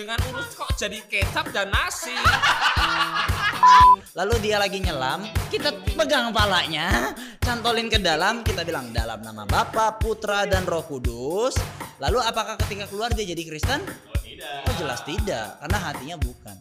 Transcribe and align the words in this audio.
dengan 0.00 0.16
urus 0.32 0.56
kok 0.56 0.72
jadi 0.80 0.96
kecap 1.04 1.52
dan 1.52 1.68
nasi. 1.68 2.16
Lalu 4.16 4.48
dia 4.48 4.56
lagi 4.56 4.80
nyelam, 4.80 5.28
kita 5.52 5.76
pegang 5.92 6.32
palanya, 6.32 7.12
cantolin 7.36 7.92
ke 7.92 8.00
dalam, 8.00 8.40
kita 8.40 8.64
bilang 8.64 8.96
dalam 8.96 9.20
nama 9.20 9.44
Bapa, 9.44 10.00
Putra 10.00 10.48
dan 10.48 10.64
Roh 10.64 10.88
Kudus. 10.88 11.52
Lalu 12.00 12.16
apakah 12.24 12.56
ketika 12.64 12.88
keluar 12.88 13.12
dia 13.12 13.28
jadi 13.28 13.44
Kristen? 13.44 13.84
Oh 13.84 14.16
tidak. 14.24 14.64
Oh 14.64 14.74
jelas 14.80 15.04
tidak, 15.04 15.60
karena 15.60 15.78
hatinya 15.84 16.16
bukan. 16.16 16.56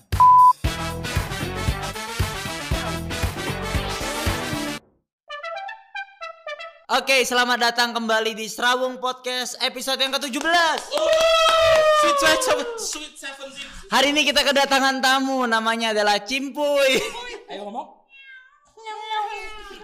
Oke, 6.90 7.24
selamat 7.24 7.72
datang 7.72 7.96
kembali 7.96 8.36
di 8.36 8.52
Serawung 8.52 9.00
Podcast 9.00 9.56
episode 9.64 10.04
yang 10.04 10.12
ke-17. 10.12 10.44
Sweet 10.92 11.59
sweet 12.00 12.18
seven, 12.20 12.66
sweet 12.80 13.14
seventeen. 13.16 13.68
Hari 13.90 14.08
ini 14.14 14.22
kita 14.24 14.42
kedatangan 14.46 15.02
tamu, 15.04 15.44
namanya 15.50 15.92
adalah 15.92 16.22
Cimpuy. 16.24 17.02
Ayo 17.50 17.68
ngomong. 17.68 18.00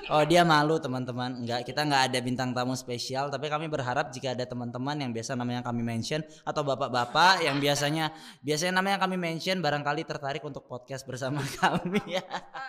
Oh 0.05 0.21
dia 0.21 0.45
malu 0.45 0.77
teman-teman. 0.77 1.41
Enggak 1.41 1.65
kita 1.65 1.81
nggak 1.81 2.13
ada 2.13 2.19
bintang 2.21 2.53
tamu 2.53 2.77
spesial 2.77 3.33
Tapi 3.33 3.49
kami 3.49 3.65
berharap 3.65 4.13
jika 4.13 4.37
ada 4.37 4.45
teman-teman 4.45 4.93
yang 5.01 5.09
biasa 5.09 5.33
namanya 5.33 5.65
kami 5.65 5.81
mention 5.81 6.21
Atau 6.45 6.61
bapak-bapak 6.61 7.41
yang 7.41 7.57
biasanya 7.57 8.13
Biasanya 8.45 8.77
namanya 8.77 9.01
kami 9.01 9.17
mention 9.17 9.65
Barangkali 9.65 10.05
tertarik 10.05 10.45
untuk 10.45 10.69
podcast 10.69 11.09
bersama 11.09 11.41
kami. 11.57 12.05
Ya 12.05 12.21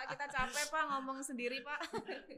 kita 0.09 0.25
capek 0.33 0.65
pak 0.65 0.83
ngomong 0.97 1.21
sendiri 1.21 1.61
pak. 1.61 1.79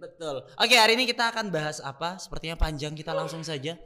Betul. 0.03 0.43
Oke 0.59 0.75
hari 0.75 0.99
ini 0.99 1.07
kita 1.07 1.31
akan 1.31 1.47
bahas 1.47 1.79
apa? 1.79 2.19
Sepertinya 2.19 2.59
panjang 2.59 2.91
kita 2.91 3.15
langsung 3.15 3.39
saja. 3.39 3.79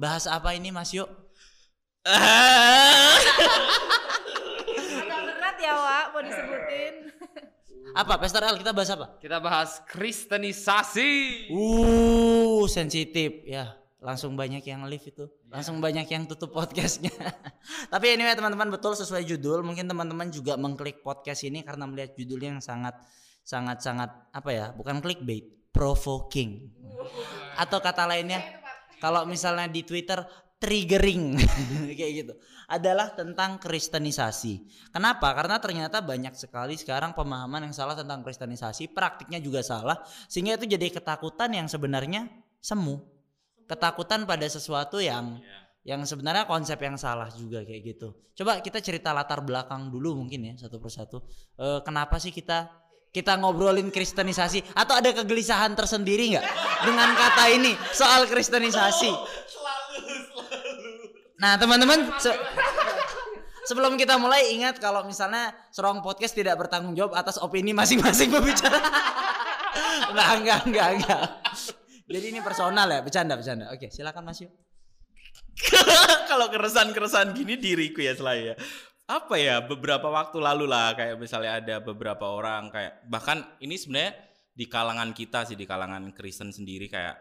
Bahas 0.00 0.24
apa 0.24 0.56
ini 0.56 0.72
Mas? 0.72 0.88
Yuk 0.96 1.25
Agak 2.06 3.18
berat 5.26 5.58
ya 5.58 5.74
Wak, 5.74 6.04
mau 6.14 6.22
disebutin. 6.22 6.94
Apa? 7.98 8.14
Pastor 8.22 8.46
L 8.46 8.62
kita 8.62 8.70
bahas 8.70 8.94
apa? 8.94 9.18
Kita 9.18 9.42
bahas 9.42 9.82
kristenisasi. 9.90 11.10
Uh 11.50 12.62
sensitif. 12.70 13.42
Ya 13.42 13.74
langsung 13.98 14.38
banyak 14.38 14.62
yang 14.62 14.86
live 14.86 15.02
itu. 15.02 15.26
Langsung 15.50 15.82
banyak 15.82 16.06
yang 16.06 16.30
tutup 16.30 16.54
podcastnya. 16.54 17.10
Tapi 17.92 18.14
anyway 18.14 18.38
teman-teman 18.38 18.70
betul 18.70 18.94
sesuai 18.94 19.26
judul. 19.26 19.66
Mungkin 19.66 19.90
teman-teman 19.90 20.30
juga 20.30 20.54
mengklik 20.54 21.02
podcast 21.02 21.42
ini 21.42 21.66
karena 21.66 21.90
melihat 21.90 22.14
judulnya 22.14 22.54
yang 22.54 22.62
sangat 22.62 22.94
sangat 23.42 23.82
sangat 23.82 24.14
apa 24.30 24.50
ya 24.54 24.70
bukan 24.78 25.02
clickbait 25.02 25.74
provoking. 25.74 26.70
Atau 27.58 27.82
kata 27.82 28.06
lainnya 28.06 28.46
kalau 29.02 29.26
misalnya 29.26 29.66
di 29.66 29.82
Twitter 29.82 30.22
triggering 30.66 31.38
kayak 31.98 32.12
gitu 32.26 32.34
adalah 32.66 33.14
tentang 33.14 33.62
kristenisasi. 33.62 34.66
Kenapa? 34.90 35.30
Karena 35.38 35.62
ternyata 35.62 36.02
banyak 36.02 36.34
sekali 36.34 36.74
sekarang 36.74 37.14
pemahaman 37.14 37.70
yang 37.70 37.74
salah 37.74 37.94
tentang 37.94 38.26
kristenisasi, 38.26 38.90
praktiknya 38.90 39.38
juga 39.38 39.62
salah 39.62 40.02
sehingga 40.26 40.58
itu 40.58 40.74
jadi 40.74 40.90
ketakutan 40.90 41.54
yang 41.54 41.70
sebenarnya 41.70 42.26
semu. 42.58 42.98
Ketakutan 43.70 44.26
pada 44.26 44.46
sesuatu 44.50 44.98
yang 44.98 45.38
yang 45.86 46.02
sebenarnya 46.02 46.50
konsep 46.50 46.82
yang 46.82 46.98
salah 46.98 47.30
juga 47.30 47.62
kayak 47.62 47.94
gitu. 47.94 48.10
Coba 48.34 48.58
kita 48.58 48.82
cerita 48.82 49.14
latar 49.14 49.38
belakang 49.46 49.86
dulu 49.86 50.18
mungkin 50.18 50.50
ya 50.50 50.54
satu 50.58 50.82
persatu. 50.82 51.22
Eh, 51.54 51.80
kenapa 51.86 52.18
sih 52.18 52.34
kita 52.34 52.66
kita 53.14 53.38
ngobrolin 53.38 53.94
kristenisasi 53.94 54.74
atau 54.74 54.98
ada 54.98 55.14
kegelisahan 55.14 55.72
tersendiri 55.78 56.34
nggak 56.34 56.46
dengan 56.82 57.14
kata 57.14 57.44
ini 57.54 57.72
soal 57.94 58.26
kristenisasi? 58.26 59.10
Nah 61.36 61.60
teman-teman 61.60 62.16
se- 62.16 62.40
sebelum 63.68 63.98
kita 64.00 64.16
mulai 64.16 64.54
ingat 64.56 64.80
kalau 64.80 65.04
misalnya 65.04 65.52
Serong 65.74 66.00
Podcast 66.00 66.32
tidak 66.32 66.56
bertanggung 66.56 66.96
jawab 66.96 67.18
atas 67.18 67.36
opini 67.42 67.76
masing-masing 67.76 68.32
pembicara. 68.32 68.78
Enggak, 70.06 70.30
enggak, 70.38 70.60
enggak, 70.70 70.88
enggak. 70.96 71.22
Jadi 72.06 72.26
ini 72.30 72.40
personal 72.40 72.86
ya, 72.88 73.00
bercanda, 73.02 73.34
bercanda. 73.34 73.68
Oke, 73.74 73.90
silakan 73.90 74.24
Mas 74.24 74.38
Yu. 74.40 74.48
Kalau 76.30 76.46
keresahan-keresahan 76.48 77.34
gini 77.34 77.58
diriku 77.58 78.00
ya 78.00 78.14
selalu 78.14 78.52
ya. 78.52 78.56
Apa 79.06 79.34
ya 79.38 79.62
beberapa 79.62 80.10
waktu 80.10 80.38
lalu 80.38 80.66
lah 80.66 80.94
kayak 80.94 81.18
misalnya 81.18 81.58
ada 81.62 81.76
beberapa 81.78 82.26
orang 82.26 82.70
kayak 82.74 83.06
bahkan 83.06 83.44
ini 83.62 83.78
sebenarnya 83.78 84.18
di 84.50 84.66
kalangan 84.66 85.10
kita 85.14 85.46
sih 85.46 85.54
di 85.54 85.62
kalangan 85.68 86.10
Kristen 86.10 86.50
sendiri 86.50 86.90
kayak 86.90 87.14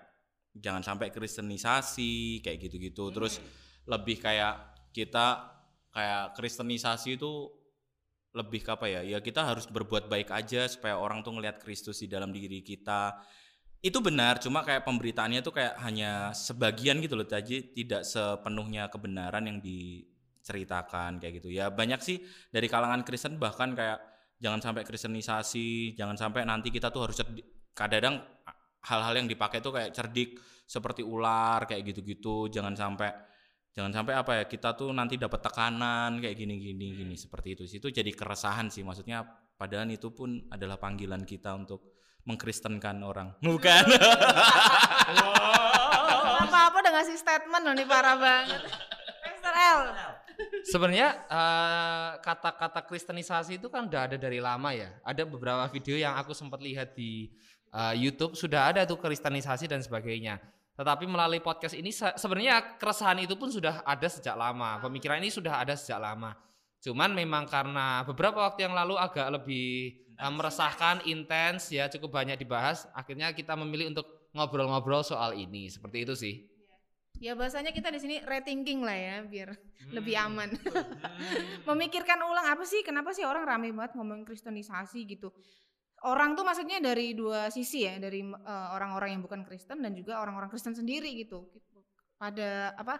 jangan 0.55 0.81
sampai 0.81 1.11
kristenisasi 1.11 2.41
kayak 2.41 2.57
gitu-gitu. 2.69 3.11
Terus 3.11 3.37
lebih 3.85 4.17
kayak 4.21 4.89
kita 4.91 5.53
kayak 5.93 6.35
kristenisasi 6.35 7.15
itu 7.15 7.49
lebih 8.35 8.67
ke 8.67 8.71
apa 8.75 8.85
ya? 8.91 9.01
Ya 9.01 9.23
kita 9.23 9.47
harus 9.47 9.65
berbuat 9.71 10.11
baik 10.11 10.29
aja 10.35 10.67
supaya 10.67 10.99
orang 10.99 11.23
tuh 11.23 11.31
ngelihat 11.39 11.63
Kristus 11.63 12.03
di 12.03 12.11
dalam 12.11 12.35
diri 12.35 12.59
kita. 12.59 13.15
Itu 13.79 14.01
benar, 14.01 14.41
cuma 14.41 14.65
kayak 14.65 14.83
pemberitaannya 14.83 15.45
tuh 15.45 15.53
kayak 15.55 15.77
hanya 15.85 16.33
sebagian 16.33 16.97
gitu 17.05 17.13
loh, 17.13 17.27
jadi 17.27 17.69
tidak 17.69 18.01
sepenuhnya 18.01 18.89
kebenaran 18.89 19.45
yang 19.45 19.61
diceritakan 19.61 21.21
kayak 21.21 21.39
gitu. 21.39 21.53
Ya 21.53 21.69
banyak 21.69 22.01
sih 22.01 22.17
dari 22.49 22.65
kalangan 22.65 23.05
Kristen 23.05 23.37
bahkan 23.37 23.77
kayak 23.77 24.01
jangan 24.41 24.59
sampai 24.59 24.83
kristenisasi, 24.83 25.93
jangan 25.93 26.17
sampai 26.17 26.43
nanti 26.49 26.73
kita 26.73 26.89
tuh 26.89 27.07
harus 27.07 27.15
cerdik. 27.15 27.45
Kadang 27.77 28.25
hal-hal 28.89 29.13
yang 29.21 29.29
dipakai 29.29 29.61
tuh 29.61 29.77
kayak 29.77 29.93
cerdik 29.93 30.41
seperti 30.65 31.05
ular 31.05 31.69
kayak 31.69 31.85
gitu-gitu, 31.85 32.49
jangan 32.49 32.73
sampai 32.73 33.13
jangan 33.75 33.91
sampai 33.91 34.13
apa 34.15 34.31
ya 34.39 34.43
kita 34.47 34.71
tuh 34.73 34.95
nanti 34.95 35.19
dapat 35.19 35.43
tekanan 35.43 36.23
kayak 36.23 36.35
gini 36.39 36.55
gini 36.57 36.87
gini 36.95 37.15
seperti 37.19 37.59
itu 37.59 37.63
sih 37.67 37.77
itu 37.83 37.91
jadi 37.91 38.11
keresahan 38.15 38.71
sih 38.71 38.87
maksudnya 38.87 39.27
padahal 39.59 39.91
itu 39.91 40.15
pun 40.15 40.47
adalah 40.47 40.79
panggilan 40.79 41.27
kita 41.27 41.51
untuk 41.53 41.99
mengkristenkan 42.23 43.03
orang 43.03 43.35
bukan 43.43 43.83
Apa-apa 46.45 46.81
udah 46.81 46.93
ngasih 47.01 47.17
statement 47.19 47.63
loh 47.65 47.73
nih 47.75 47.87
parah 47.87 48.15
banget. 48.17 48.61
Pastor 49.21 49.53
L. 49.53 49.79
Sebenarnya 50.65 51.09
eh, 51.29 52.09
kata-kata 52.19 52.83
kristenisasi 52.83 53.61
itu 53.61 53.67
kan 53.71 53.87
udah 53.87 54.11
ada 54.11 54.17
dari 54.17 54.41
lama 54.43 54.73
ya. 54.73 54.91
Ada 55.05 55.23
beberapa 55.23 55.67
video 55.71 55.95
yang 55.95 56.17
aku 56.17 56.33
sempat 56.33 56.59
lihat 56.59 56.97
di 56.97 57.31
eh, 57.71 57.95
YouTube 57.95 58.33
sudah 58.35 58.73
ada 58.73 58.83
tuh 58.83 58.99
kristenisasi 58.99 59.69
dan 59.69 59.79
sebagainya. 59.79 60.41
Tetapi 60.75 61.07
melalui 61.07 61.39
podcast 61.39 61.71
ini 61.73 61.89
se- 61.89 62.15
sebenarnya 62.15 62.75
keresahan 62.75 63.15
itu 63.19 63.39
pun 63.39 63.47
sudah 63.47 63.79
ada 63.81 64.07
sejak 64.07 64.35
lama. 64.35 64.83
Pemikiran 64.83 65.23
ini 65.23 65.31
sudah 65.31 65.63
ada 65.63 65.73
sejak 65.73 65.97
lama. 65.97 66.35
Cuman 66.83 67.15
memang 67.15 67.47
karena 67.47 68.03
beberapa 68.03 68.43
waktu 68.43 68.67
yang 68.67 68.75
lalu 68.75 68.99
agak 68.99 69.31
lebih 69.31 69.95
eh, 70.15 70.31
meresahkan, 70.31 71.03
intens 71.07 71.71
ya 71.71 71.87
cukup 71.87 72.19
banyak 72.19 72.35
dibahas. 72.35 72.85
Akhirnya 72.91 73.31
kita 73.31 73.55
memilih 73.55 73.95
untuk 73.95 74.05
ngobrol-ngobrol 74.35 75.01
soal 75.01 75.31
ini. 75.33 75.71
Seperti 75.71 75.97
itu 76.03 76.13
sih. 76.13 76.35
Ya 77.15 77.31
bahasanya 77.31 77.71
kita 77.71 77.87
di 77.87 77.99
sini 78.03 78.15
rethinking 78.19 78.83
lah 78.83 78.91
ya 78.91 79.17
biar 79.23 79.55
lebih 79.95 80.19
Hmm. 80.19 80.27
aman. 80.35 80.49
Memikirkan 81.69 82.19
ulang 82.19 82.51
apa 82.51 82.67
sih 82.67 82.83
kenapa 82.83 83.15
sih 83.15 83.23
orang 83.23 83.47
rame 83.47 83.71
banget 83.71 83.95
ngomong 83.95 84.27
kristenisasi 84.27 85.07
gitu. 85.07 85.31
Orang 86.03 86.35
tuh 86.35 86.43
maksudnya 86.43 86.83
dari 86.83 87.15
dua 87.15 87.47
sisi 87.47 87.87
ya, 87.87 87.95
dari 87.97 88.21
eh, 88.25 88.67
orang-orang 88.75 89.15
yang 89.15 89.21
bukan 89.23 89.47
Kristen 89.47 89.79
dan 89.79 89.95
juga 89.95 90.19
orang-orang 90.19 90.51
Kristen 90.51 90.75
sendiri 90.75 91.07
gitu. 91.15 91.47
Pada 92.19 92.75
apa? 92.75 92.99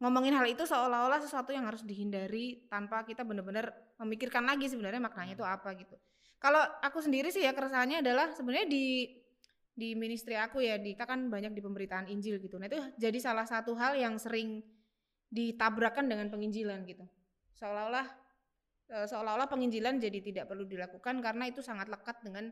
Ngomongin 0.00 0.32
hal 0.32 0.48
itu 0.48 0.64
seolah-olah 0.64 1.20
sesuatu 1.20 1.52
yang 1.52 1.68
harus 1.68 1.84
dihindari 1.84 2.64
tanpa 2.72 3.04
kita 3.04 3.20
benar-benar 3.20 3.68
memikirkan 4.00 4.48
lagi 4.48 4.64
sebenarnya 4.64 4.96
maknanya 4.96 5.36
itu 5.36 5.44
apa 5.44 5.76
gitu. 5.76 5.92
Kalau 6.40 6.60
aku 6.80 7.04
sendiri 7.04 7.28
sih 7.28 7.44
ya 7.44 7.52
keresahannya 7.52 8.00
adalah 8.00 8.32
sebenarnya 8.32 8.64
di 8.64 9.12
di 9.76 9.92
ministry 9.96 10.36
aku 10.36 10.64
ya 10.64 10.80
kita 10.80 11.04
kan 11.04 11.28
banyak 11.28 11.52
di 11.52 11.60
pemberitaan 11.60 12.08
Injil 12.08 12.40
gitu. 12.40 12.56
Nah 12.56 12.72
itu 12.72 12.80
jadi 12.96 13.18
salah 13.20 13.44
satu 13.44 13.76
hal 13.76 13.96
yang 14.00 14.16
sering 14.16 14.64
ditabrakkan 15.28 16.08
dengan 16.08 16.32
penginjilan 16.32 16.84
gitu. 16.88 17.04
Seolah-olah 17.60 18.08
seolah-olah 18.90 19.46
penginjilan 19.46 20.02
jadi 20.02 20.18
tidak 20.18 20.44
perlu 20.50 20.66
dilakukan 20.66 21.22
karena 21.22 21.46
itu 21.46 21.62
sangat 21.62 21.86
lekat 21.86 22.18
dengan 22.26 22.50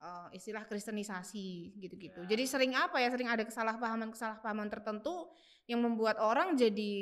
eh, 0.00 0.28
istilah 0.36 0.68
kristenisasi 0.68 1.80
gitu-gitu. 1.80 2.28
Jadi 2.28 2.44
sering 2.44 2.76
apa 2.76 3.00
ya? 3.00 3.08
Sering 3.08 3.32
ada 3.32 3.44
kesalahpahaman-kesalahpahaman 3.48 4.68
tertentu 4.68 5.32
yang 5.64 5.80
membuat 5.80 6.20
orang 6.20 6.54
jadi 6.54 6.92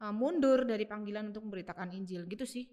eh, 0.00 0.14
mundur 0.14 0.64
dari 0.64 0.88
panggilan 0.88 1.30
untuk 1.30 1.44
memberitakan 1.48 1.92
Injil 1.92 2.24
gitu 2.26 2.48
sih. 2.48 2.64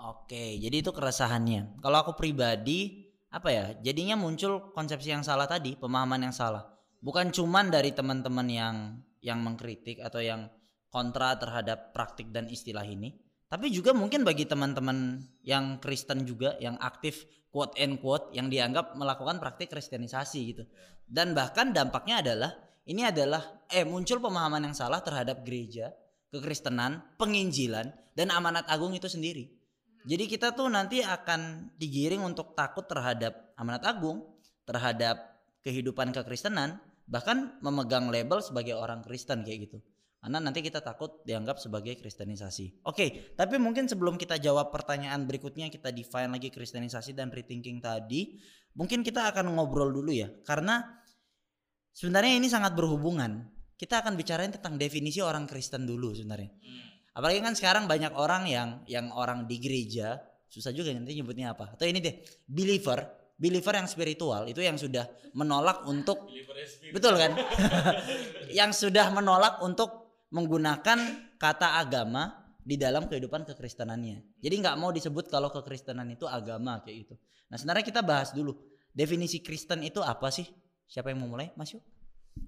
Oke, 0.00 0.56
jadi 0.56 0.80
itu 0.80 0.96
keresahannya. 0.96 1.76
Kalau 1.84 2.00
aku 2.00 2.16
pribadi, 2.16 3.04
apa 3.28 3.48
ya? 3.52 3.64
Jadinya 3.84 4.16
muncul 4.16 4.72
konsepsi 4.72 5.12
yang 5.12 5.20
salah 5.20 5.44
tadi, 5.44 5.76
pemahaman 5.76 6.24
yang 6.24 6.32
salah. 6.32 6.64
Bukan 7.04 7.28
cuman 7.28 7.68
dari 7.68 7.92
teman-teman 7.92 8.48
yang 8.48 8.76
yang 9.20 9.44
mengkritik 9.44 10.00
atau 10.00 10.24
yang 10.24 10.48
kontra 10.88 11.36
terhadap 11.36 11.92
praktik 11.92 12.32
dan 12.32 12.48
istilah 12.48 12.84
ini, 12.88 13.12
tapi 13.50 13.74
juga 13.74 13.90
mungkin 13.90 14.22
bagi 14.22 14.46
teman-teman 14.46 15.18
yang 15.42 15.82
Kristen 15.82 16.22
juga 16.22 16.54
yang 16.62 16.78
aktif 16.78 17.26
quote 17.50 17.74
and 17.82 17.98
quote 17.98 18.30
yang 18.30 18.46
dianggap 18.46 18.94
melakukan 18.94 19.42
praktik 19.42 19.74
kristenisasi 19.74 20.40
gitu. 20.54 20.64
Dan 21.02 21.34
bahkan 21.34 21.74
dampaknya 21.74 22.22
adalah 22.22 22.54
ini 22.86 23.02
adalah 23.02 23.66
eh 23.66 23.82
muncul 23.82 24.22
pemahaman 24.22 24.70
yang 24.70 24.76
salah 24.78 25.02
terhadap 25.02 25.42
gereja 25.42 25.90
kekristenan, 26.30 27.02
penginjilan 27.18 27.90
dan 28.14 28.28
amanat 28.30 28.70
agung 28.70 28.94
itu 28.94 29.10
sendiri. 29.10 29.50
Jadi 30.06 30.30
kita 30.30 30.56
tuh 30.56 30.70
nanti 30.70 31.02
akan 31.04 31.74
digiring 31.76 32.24
untuk 32.24 32.56
takut 32.56 32.86
terhadap 32.86 33.52
amanat 33.58 33.84
agung, 33.84 34.24
terhadap 34.64 35.42
kehidupan 35.60 36.14
kekristenan, 36.14 36.80
bahkan 37.04 37.58
memegang 37.60 38.08
label 38.08 38.40
sebagai 38.40 38.78
orang 38.78 39.04
Kristen 39.04 39.44
kayak 39.44 39.68
gitu. 39.68 39.78
Karena 40.20 40.36
nanti 40.36 40.60
kita 40.60 40.84
takut 40.84 41.24
dianggap 41.24 41.56
sebagai 41.56 41.96
kristenisasi. 41.96 42.84
Oke, 42.84 43.32
tapi 43.32 43.56
mungkin 43.56 43.88
sebelum 43.88 44.20
kita 44.20 44.36
jawab 44.36 44.68
pertanyaan 44.68 45.24
berikutnya 45.24 45.72
kita 45.72 45.96
define 45.96 46.28
lagi 46.28 46.52
kristenisasi 46.52 47.16
dan 47.16 47.32
rethinking 47.32 47.80
tadi, 47.80 48.36
mungkin 48.76 49.00
kita 49.00 49.32
akan 49.32 49.56
ngobrol 49.56 49.88
dulu 49.88 50.12
ya. 50.12 50.28
Karena 50.44 50.84
sebenarnya 51.96 52.36
ini 52.36 52.52
sangat 52.52 52.76
berhubungan. 52.76 53.48
Kita 53.80 54.04
akan 54.04 54.12
bicarain 54.12 54.52
tentang 54.52 54.76
definisi 54.76 55.24
orang 55.24 55.48
Kristen 55.48 55.88
dulu 55.88 56.12
sebenarnya. 56.12 56.52
Apalagi 57.16 57.40
kan 57.40 57.56
sekarang 57.56 57.84
banyak 57.88 58.12
orang 58.12 58.44
yang 58.44 58.68
yang 58.84 59.08
orang 59.16 59.48
di 59.48 59.56
gereja 59.56 60.20
susah 60.50 60.74
juga 60.74 60.92
nanti 60.92 61.16
nyebutnya 61.16 61.56
apa. 61.56 61.74
Atau 61.78 61.88
ini 61.88 62.02
deh, 62.02 62.20
believer, 62.44 63.08
believer 63.40 63.74
yang 63.80 63.88
spiritual 63.88 64.44
itu 64.52 64.60
yang 64.60 64.76
sudah 64.76 65.08
menolak 65.32 65.86
untuk 65.88 66.28
betul 66.92 67.16
kan? 67.16 67.32
yang 68.58 68.74
sudah 68.74 69.08
menolak 69.14 69.64
untuk 69.64 69.99
menggunakan 70.30 70.98
kata 71.36 71.78
agama 71.78 72.40
di 72.60 72.78
dalam 72.78 73.10
kehidupan 73.10 73.46
kekristenannya. 73.48 74.38
Jadi 74.38 74.54
nggak 74.60 74.76
mau 74.78 74.94
disebut 74.94 75.26
kalau 75.26 75.50
kekristenan 75.50 76.06
itu 76.12 76.28
agama 76.30 76.78
kayak 76.82 76.96
gitu. 77.06 77.14
Nah 77.50 77.56
sebenarnya 77.58 77.84
kita 77.86 78.00
bahas 78.06 78.30
dulu 78.30 78.54
definisi 78.94 79.42
Kristen 79.42 79.82
itu 79.82 79.98
apa 80.04 80.30
sih? 80.30 80.46
Siapa 80.86 81.10
yang 81.10 81.22
mau 81.22 81.34
mulai? 81.34 81.50
Mas? 81.54 81.74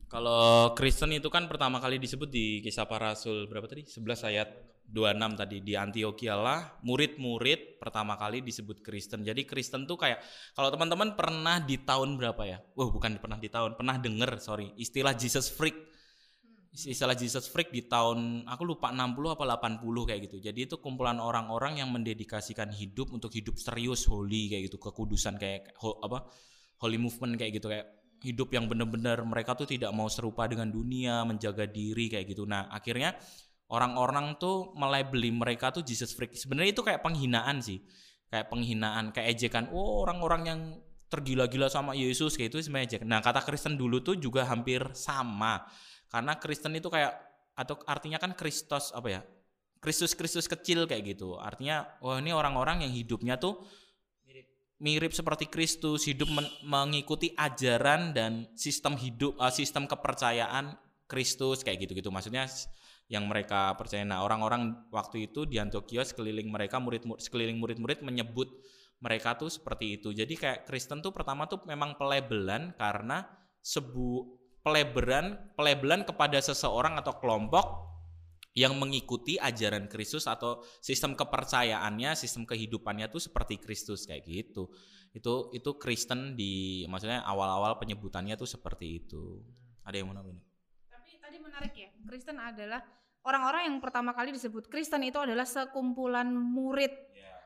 Kalau 0.07 0.73
Kristen 0.79 1.11
itu 1.17 1.27
kan 1.33 1.51
pertama 1.51 1.83
kali 1.83 1.99
disebut 1.99 2.31
di 2.31 2.63
kisah 2.63 2.87
para 2.87 3.15
rasul 3.15 3.51
berapa 3.51 3.67
tadi? 3.67 3.83
11 3.89 4.31
ayat 4.31 4.49
26 4.93 5.41
tadi 5.41 5.57
di 5.65 5.73
Antioquia 5.73 6.37
lah 6.37 6.77
murid-murid 6.85 7.81
pertama 7.81 8.19
kali 8.21 8.45
disebut 8.45 8.85
Kristen. 8.85 9.25
Jadi 9.25 9.49
Kristen 9.49 9.89
tuh 9.89 9.97
kayak 9.97 10.21
kalau 10.53 10.69
teman-teman 10.69 11.17
pernah 11.17 11.63
di 11.65 11.81
tahun 11.81 12.21
berapa 12.21 12.43
ya? 12.45 12.59
Wah, 12.77 12.91
bukan 12.93 13.17
pernah 13.17 13.41
di 13.41 13.49
tahun, 13.49 13.79
pernah 13.79 13.97
denger 13.97 14.37
sorry 14.43 14.75
istilah 14.77 15.17
Jesus 15.17 15.49
freak. 15.49 15.92
Istilah 16.73 17.13
Jesus 17.13 17.53
freak 17.53 17.69
di 17.69 17.85
tahun 17.85 18.49
aku 18.49 18.65
lupa 18.65 18.89
60 18.89 19.37
apa 19.37 19.45
80 19.45 20.09
kayak 20.09 20.21
gitu. 20.25 20.41
Jadi 20.41 20.65
itu 20.65 20.81
kumpulan 20.81 21.21
orang-orang 21.21 21.85
yang 21.85 21.93
mendedikasikan 21.93 22.73
hidup 22.73 23.13
untuk 23.13 23.29
hidup 23.29 23.61
serius 23.61 24.09
holy 24.09 24.49
kayak 24.49 24.73
gitu, 24.73 24.81
kekudusan 24.81 25.37
kayak 25.37 25.77
ho- 25.85 26.01
apa? 26.01 26.33
Holy 26.81 26.97
movement 26.97 27.37
kayak 27.37 27.61
gitu 27.61 27.69
kayak 27.69 27.87
hidup 28.25 28.49
yang 28.57 28.71
benar-benar 28.71 29.21
mereka 29.27 29.53
tuh 29.53 29.69
tidak 29.69 29.93
mau 29.93 30.09
serupa 30.09 30.49
dengan 30.49 30.73
dunia, 30.73 31.27
menjaga 31.29 31.69
diri 31.69 32.09
kayak 32.09 32.25
gitu. 32.25 32.49
Nah, 32.49 32.73
akhirnya 32.73 33.21
orang-orang 33.69 34.41
tuh 34.41 34.73
melabeli 34.73 35.29
mereka 35.29 35.77
tuh 35.77 35.85
Jesus 35.85 36.17
freak. 36.17 36.33
Sebenarnya 36.33 36.73
itu 36.73 36.81
kayak 36.81 37.05
penghinaan 37.05 37.61
sih. 37.61 37.85
Kayak 38.33 38.49
penghinaan, 38.49 39.13
kayak 39.13 39.37
ejekan. 39.37 39.69
Oh, 39.77 40.09
orang-orang 40.09 40.43
yang 40.49 40.61
tergila-gila 41.13 41.69
sama 41.69 41.93
Yesus 41.93 42.33
kayak 42.41 42.57
itu 42.57 42.65
sebenarnya 42.65 42.97
ejekan. 42.97 43.09
Nah, 43.13 43.21
kata 43.21 43.45
Kristen 43.45 43.77
dulu 43.77 44.01
tuh 44.01 44.17
juga 44.17 44.49
hampir 44.49 44.81
sama. 44.97 45.69
Karena 46.13 46.37
Kristen 46.37 46.77
itu 46.77 46.93
kayak 46.93 47.17
atau 47.57 47.81
artinya 47.89 48.21
kan 48.21 48.37
Kristus 48.37 48.93
apa 48.93 49.09
ya? 49.09 49.21
Kristus-Kristus 49.83 50.47
kecil 50.47 50.87
kayak 50.87 51.17
gitu. 51.17 51.41
Artinya, 51.41 51.99
wah 51.99 52.21
ini 52.23 52.31
orang-orang 52.31 52.87
yang 52.87 52.93
hidupnya 52.95 53.35
tuh 53.41 53.67
mirip 54.83 55.15
seperti 55.15 55.47
Kristus, 55.47 56.07
hidup 56.07 56.31
men- 56.31 56.53
mengikuti 56.63 57.35
ajaran 57.35 58.15
dan 58.15 58.51
sistem 58.59 58.99
hidup, 58.99 59.39
eh, 59.39 59.55
sistem 59.55 59.87
kepercayaan 59.91 60.75
Kristus 61.11 61.63
kayak 61.67 61.87
gitu-gitu. 61.87 62.11
Maksudnya 62.15 62.47
yang 63.11 63.27
mereka 63.27 63.75
percaya. 63.79 64.03
Nah, 64.07 64.23
orang-orang 64.27 64.89
waktu 64.91 65.31
itu 65.31 65.47
di 65.47 65.59
Antioquia 65.59 66.03
sekeliling 66.03 66.51
mereka 66.51 66.79
murid 66.83 67.03
sekeliling 67.19 67.59
murid-murid 67.59 68.03
menyebut 68.03 68.51
mereka 69.03 69.35
tuh 69.35 69.51
seperti 69.51 69.99
itu. 69.99 70.15
Jadi 70.15 70.39
kayak 70.39 70.65
Kristen 70.67 71.03
tuh 71.03 71.11
pertama 71.11 71.51
tuh 71.51 71.63
memang 71.67 71.99
pelabelan 71.99 72.71
karena 72.79 73.27
sebu 73.63 74.42
pelabelan 74.63 75.55
pelabelan 75.59 76.07
kepada 76.07 76.39
seseorang 76.39 76.99
atau 76.99 77.19
kelompok 77.19 77.93
yang 78.53 78.77
mengikuti 78.77 79.41
ajaran 79.41 79.89
Kristus 79.89 80.29
atau 80.29 80.61
sistem 80.79 81.17
kepercayaannya, 81.17 82.13
sistem 82.13 82.45
kehidupannya 82.45 83.09
tuh 83.09 83.21
seperti 83.21 83.57
Kristus 83.57 84.05
kayak 84.05 84.29
gitu. 84.29 84.69
Itu 85.13 85.53
itu 85.57 85.71
Kristen 85.81 86.37
di 86.37 86.85
maksudnya 86.89 87.25
awal-awal 87.25 87.81
penyebutannya 87.81 88.37
tuh 88.37 88.49
seperti 88.49 89.05
itu. 89.05 89.41
Ada 89.89 90.01
yang 90.01 90.13
mau 90.13 90.17
nambahin? 90.17 90.39
Tapi 90.89 91.11
tadi 91.17 91.37
menarik 91.41 91.75
ya, 91.75 91.89
Kristen 92.05 92.37
adalah 92.39 92.81
orang-orang 93.25 93.73
yang 93.73 93.77
pertama 93.81 94.13
kali 94.13 94.37
disebut 94.37 94.69
Kristen 94.69 95.01
itu 95.03 95.17
adalah 95.17 95.49
sekumpulan 95.49 96.29
murid. 96.29 96.93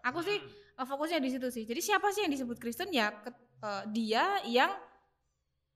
Aku 0.06 0.22
sih 0.22 0.38
eh, 0.42 0.86
fokusnya 0.86 1.22
di 1.22 1.30
situ 1.30 1.48
sih. 1.54 1.64
Jadi 1.66 1.80
siapa 1.82 2.10
sih 2.10 2.26
yang 2.26 2.32
disebut 2.34 2.58
Kristen 2.58 2.90
ya 2.90 3.14
ke- 3.14 3.34
eh, 3.62 3.82
dia 3.94 4.42
yang 4.46 4.70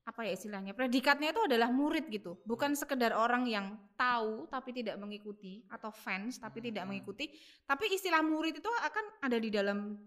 apa 0.00 0.26
ya 0.26 0.32
istilahnya 0.32 0.72
predikatnya 0.72 1.30
itu 1.30 1.42
adalah 1.44 1.68
murid 1.68 2.08
gitu. 2.08 2.40
Bukan 2.48 2.72
sekedar 2.74 3.12
orang 3.12 3.46
yang 3.46 3.76
tahu 3.94 4.48
tapi 4.48 4.72
tidak 4.72 4.96
mengikuti 4.96 5.62
atau 5.68 5.92
fans 5.92 6.40
tapi 6.40 6.64
tidak 6.64 6.88
mengikuti. 6.88 7.30
Tapi 7.68 7.92
istilah 7.92 8.24
murid 8.24 8.58
itu 8.58 8.70
akan 8.70 9.04
ada 9.22 9.36
di 9.36 9.50
dalam 9.52 10.00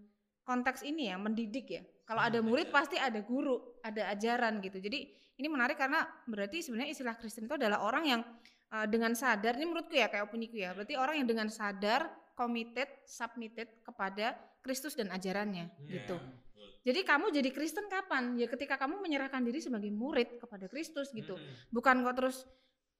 konteks 0.44 0.84
ini 0.84 1.08
ya 1.08 1.16
mendidik 1.16 1.66
ya. 1.70 1.82
Kalau 2.04 2.20
ada 2.20 2.38
murid 2.44 2.68
pasti 2.68 3.00
ada 3.00 3.22
guru 3.24 3.80
ada 3.80 4.12
ajaran 4.12 4.60
gitu. 4.60 4.82
Jadi 4.82 5.08
ini 5.40 5.48
menarik 5.48 5.80
karena 5.80 6.04
berarti 6.28 6.60
sebenarnya 6.60 6.92
istilah 6.92 7.16
Kristen 7.16 7.48
itu 7.48 7.56
adalah 7.56 7.80
orang 7.86 8.04
yang 8.04 8.20
uh, 8.74 8.86
dengan 8.90 9.16
sadar 9.16 9.56
ini 9.56 9.66
menurutku 9.72 9.96
ya 9.96 10.12
kayak 10.12 10.28
opiniku 10.28 10.58
ya. 10.60 10.76
Berarti 10.76 11.00
orang 11.00 11.24
yang 11.24 11.28
dengan 11.30 11.48
sadar 11.48 12.12
committed 12.36 12.90
submitted 13.06 13.80
kepada 13.86 14.36
Kristus 14.60 14.98
dan 14.98 15.08
ajarannya 15.14 15.70
gitu 15.86 16.18
jadi 16.84 17.00
kamu 17.00 17.32
jadi 17.32 17.48
Kristen 17.48 17.88
kapan? 17.88 18.36
Ya 18.36 18.44
ketika 18.44 18.76
kamu 18.76 19.00
menyerahkan 19.00 19.40
diri 19.40 19.56
sebagai 19.56 19.88
murid 19.88 20.36
kepada 20.36 20.68
Kristus 20.68 21.08
gitu. 21.16 21.40
Bukan 21.72 22.04
kok 22.04 22.12
terus 22.12 22.44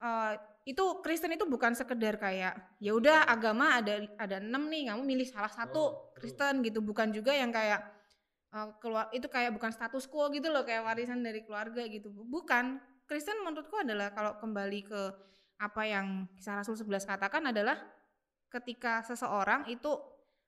eh, 0.00 0.40
itu 0.64 1.04
Kristen 1.04 1.36
itu 1.36 1.44
bukan 1.44 1.76
sekedar 1.76 2.16
kayak 2.16 2.81
ya 2.81 2.96
udah 2.96 3.28
agama 3.28 3.76
ada 3.76 4.08
ada 4.16 4.40
enam 4.40 4.72
nih 4.72 4.88
kamu 4.88 5.04
milih 5.04 5.28
salah 5.28 5.52
satu 5.52 6.16
Kristen 6.16 6.64
gitu. 6.64 6.81
Bukan 6.81 7.12
juga 7.12 7.37
yang 7.37 7.52
kayak 7.52 7.85
eh, 8.56 8.68
keluar 8.80 9.12
itu 9.12 9.28
kayak 9.28 9.52
bukan 9.52 9.68
status 9.68 10.09
quo 10.09 10.32
gitu 10.32 10.49
loh 10.49 10.64
kayak 10.64 10.80
warisan 10.80 11.20
dari 11.20 11.44
keluarga 11.44 11.85
gitu. 11.85 12.09
Bukan. 12.09 12.80
Kristen 13.04 13.37
menurutku 13.44 13.76
adalah 13.76 14.16
kalau 14.16 14.40
kembali 14.40 14.80
ke 14.88 15.00
apa 15.61 15.82
yang 15.85 16.25
kisah 16.40 16.64
Rasul 16.64 16.80
11 16.80 17.04
katakan 17.04 17.52
adalah 17.52 17.76
ketika 18.49 19.04
seseorang 19.04 19.68
itu 19.68 19.92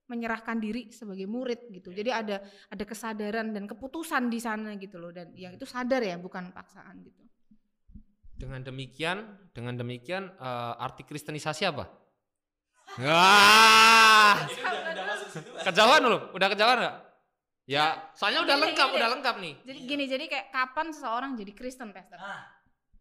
menyerahkan 0.07 0.59
diri 0.59 0.91
sebagai 0.95 1.27
murid 1.27 1.71
gitu. 1.71 1.91
Jadi 1.91 2.11
ada 2.11 2.43
ada 2.71 2.85
kesadaran 2.87 3.51
dan 3.51 3.67
keputusan 3.67 4.31
di 4.31 4.39
sana 4.39 4.75
gitu 4.79 5.03
loh 5.03 5.11
dan 5.11 5.35
yang 5.35 5.55
itu 5.55 5.67
sadar 5.67 6.03
ya 6.03 6.17
bukan 6.19 6.55
paksaan 6.55 7.03
gitu. 7.03 7.23
Dengan 8.37 8.61
demikian, 8.63 9.51
dengan 9.51 9.75
demikian 9.75 10.31
eh, 10.37 10.85
arti 10.85 11.03
kristenisasi 11.03 11.63
apa? 11.67 11.85
Wah, 13.03 14.47
kejauhan 15.67 16.03
lu, 16.07 16.19
udah 16.33 16.49
kejauhan 16.55 16.79
nggak? 16.79 16.97
Ya, 17.67 17.99
soalnya 18.15 18.47
udah 18.47 18.55
Gini, 18.55 18.65
lengkap, 18.71 18.89
gini 18.89 18.99
udah 19.03 19.09
lengkap 19.19 19.35
nih. 19.43 19.55
Jadi 19.67 19.79
gini 19.91 20.05
jadi 20.07 20.25
kayak 20.31 20.47
kapan 20.55 20.95
seseorang 20.95 21.35
jadi 21.35 21.51
Kristen 21.51 21.91
Pastor? 21.91 22.23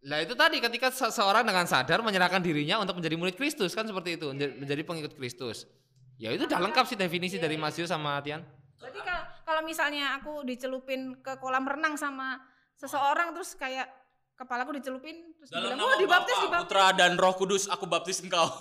Lah 0.05 0.19
itu 0.25 0.33
tadi 0.33 0.57
ketika 0.57 0.89
seseorang 0.89 1.45
dengan 1.45 1.69
sadar 1.69 2.01
menyerahkan 2.01 2.41
dirinya 2.41 2.81
untuk 2.81 2.97
menjadi 2.97 3.13
murid 3.13 3.37
Kristus 3.37 3.77
kan 3.77 3.85
seperti 3.85 4.17
itu, 4.17 4.33
menjadi, 4.33 4.53
menjadi 4.57 4.81
pengikut 4.81 5.13
Kristus. 5.13 5.69
Ya 6.15 6.31
itu 6.31 6.47
udah 6.47 6.59
lengkap 6.63 6.85
sih 6.87 6.97
definisi 6.97 7.35
dari 7.35 7.59
Mas 7.59 7.75
Yu 7.75 7.83
sama 7.87 8.19
Tian. 8.23 8.39
Berarti 8.79 8.99
kalau 9.03 9.23
kalau 9.45 9.61
misalnya 9.63 10.15
aku 10.19 10.47
dicelupin 10.47 11.19
ke 11.19 11.37
kolam 11.39 11.67
renang 11.67 11.99
sama 11.99 12.39
seseorang 12.75 13.35
terus 13.35 13.55
kayak 13.55 13.87
kepalaku 14.35 14.75
dicelupin 14.79 15.31
terus 15.39 15.49
dibilang, 15.51 15.79
"Oh, 15.79 15.95
dibaptis, 15.95 16.35
dibaptis." 16.43 16.67
Putra 16.67 16.91
dan 16.91 17.15
Roh 17.15 17.35
Kudus, 17.35 17.71
aku 17.71 17.87
baptis 17.87 18.19
engkau. 18.23 18.47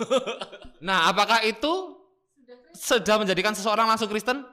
Nah, 0.85 1.09
apakah 1.09 1.41
itu 1.49 1.97
sudah 2.77 3.17
menjadikan 3.17 3.57
seseorang 3.57 3.89
langsung 3.89 4.05
Kristen? 4.05 4.45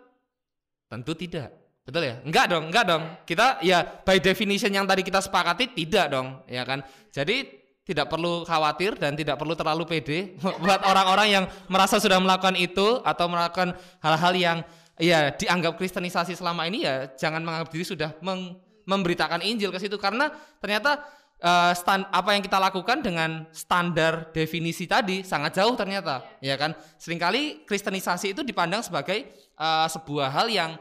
Tentu 0.88 1.12
tidak. 1.12 1.52
Betul 1.84 2.08
ya? 2.08 2.24
Enggak 2.24 2.48
dong, 2.48 2.72
enggak 2.72 2.86
dong. 2.88 3.04
Kita 3.28 3.60
ya 3.60 3.84
by 3.84 4.24
definition 4.24 4.72
yang 4.72 4.88
tadi 4.88 5.04
kita 5.04 5.20
sepakati 5.20 5.76
tidak 5.76 6.08
dong, 6.08 6.40
ya 6.48 6.64
kan? 6.64 6.88
Jadi 7.12 7.61
tidak 7.82 8.08
perlu 8.08 8.46
khawatir 8.46 8.94
dan 8.96 9.18
tidak 9.18 9.42
perlu 9.42 9.58
terlalu 9.58 9.84
pede 9.90 10.38
buat 10.64 10.82
orang-orang 10.86 11.28
yang 11.42 11.46
merasa 11.66 11.98
sudah 11.98 12.22
melakukan 12.22 12.54
itu 12.56 13.02
atau 13.02 13.26
melakukan 13.26 13.74
hal-hal 14.00 14.34
yang 14.38 14.58
ya 15.02 15.34
dianggap 15.34 15.82
kristenisasi 15.82 16.38
selama 16.38 16.70
ini 16.70 16.86
ya 16.86 17.10
jangan 17.18 17.42
menganggap 17.42 17.74
diri 17.74 17.86
sudah 17.86 18.14
meng- 18.22 18.54
memberitakan 18.86 19.42
Injil 19.42 19.74
ke 19.74 19.82
situ. 19.82 19.98
Karena 19.98 20.30
ternyata 20.62 21.02
eh, 21.42 21.74
stan- 21.74 22.10
apa 22.14 22.38
yang 22.38 22.46
kita 22.46 22.62
lakukan 22.62 23.02
dengan 23.02 23.50
standar 23.50 24.30
definisi 24.30 24.86
tadi 24.86 25.26
sangat 25.26 25.58
jauh 25.58 25.74
ternyata 25.74 26.22
ya 26.38 26.54
kan? 26.58 26.78
Seringkali 27.02 27.66
kristenisasi 27.66 28.38
itu 28.38 28.42
dipandang 28.46 28.86
sebagai 28.86 29.26
eh, 29.36 29.88
sebuah 29.90 30.30
hal 30.30 30.48
yang 30.54 30.78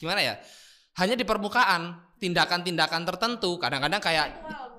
gimana 0.00 0.22
ya 0.22 0.34
hanya 0.96 1.14
di 1.14 1.28
permukaan 1.28 2.00
tindakan-tindakan 2.18 3.04
tertentu. 3.04 3.60
Kadang-kadang 3.60 4.00
kayak 4.00 4.26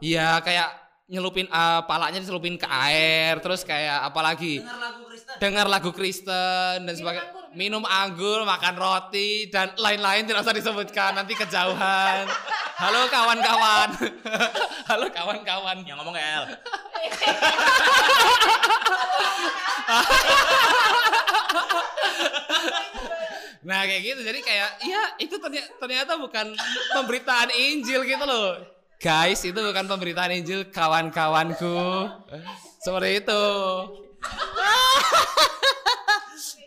ya 0.02 0.42
kayak 0.42 0.89
nyelupin 1.10 1.50
eh, 1.50 1.82
palanya 1.90 2.22
diselupin 2.22 2.54
ke 2.54 2.70
air 2.70 3.42
terus 3.42 3.66
kayak 3.66 4.06
apalagi? 4.06 4.62
Dengar 4.62 4.78
lagu 4.78 5.02
Kristen. 5.10 5.42
dengar 5.42 5.66
lagu 5.66 5.90
Kristen 5.90 6.86
dan 6.86 6.94
sebagainya. 6.94 7.50
minum 7.58 7.82
anggur. 7.82 8.46
makan 8.46 8.78
roti 8.78 9.50
dan 9.50 9.74
lain-lain 9.74 10.30
tidak 10.30 10.46
usah 10.46 10.54
disebutkan 10.54 11.18
nanti 11.18 11.34
kejauhan. 11.34 12.30
Halo 12.78 13.10
kawan-kawan. 13.10 13.90
Halo 14.94 15.10
kawan-kawan. 15.10 15.82
Yang 15.82 15.98
ngomong 15.98 16.14
El. 16.14 16.46
nah 23.66 23.82
kayak 23.82 24.14
gitu. 24.14 24.22
Jadi 24.22 24.46
kayak 24.46 24.78
iya 24.86 25.18
itu 25.18 25.42
ternyata, 25.42 25.74
ternyata 25.82 26.22
bukan 26.22 26.54
pemberitaan 26.94 27.50
Injil 27.50 28.06
gitu 28.06 28.30
loh 28.30 28.78
guys 29.00 29.40
itu 29.48 29.56
bukan 29.56 29.88
pemberitaan 29.88 30.36
Injil 30.36 30.68
kawan-kawanku 30.76 31.80
seperti 32.84 33.24
itu 33.24 33.44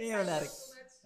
Ini 0.03 0.19
menarik. 0.19 0.51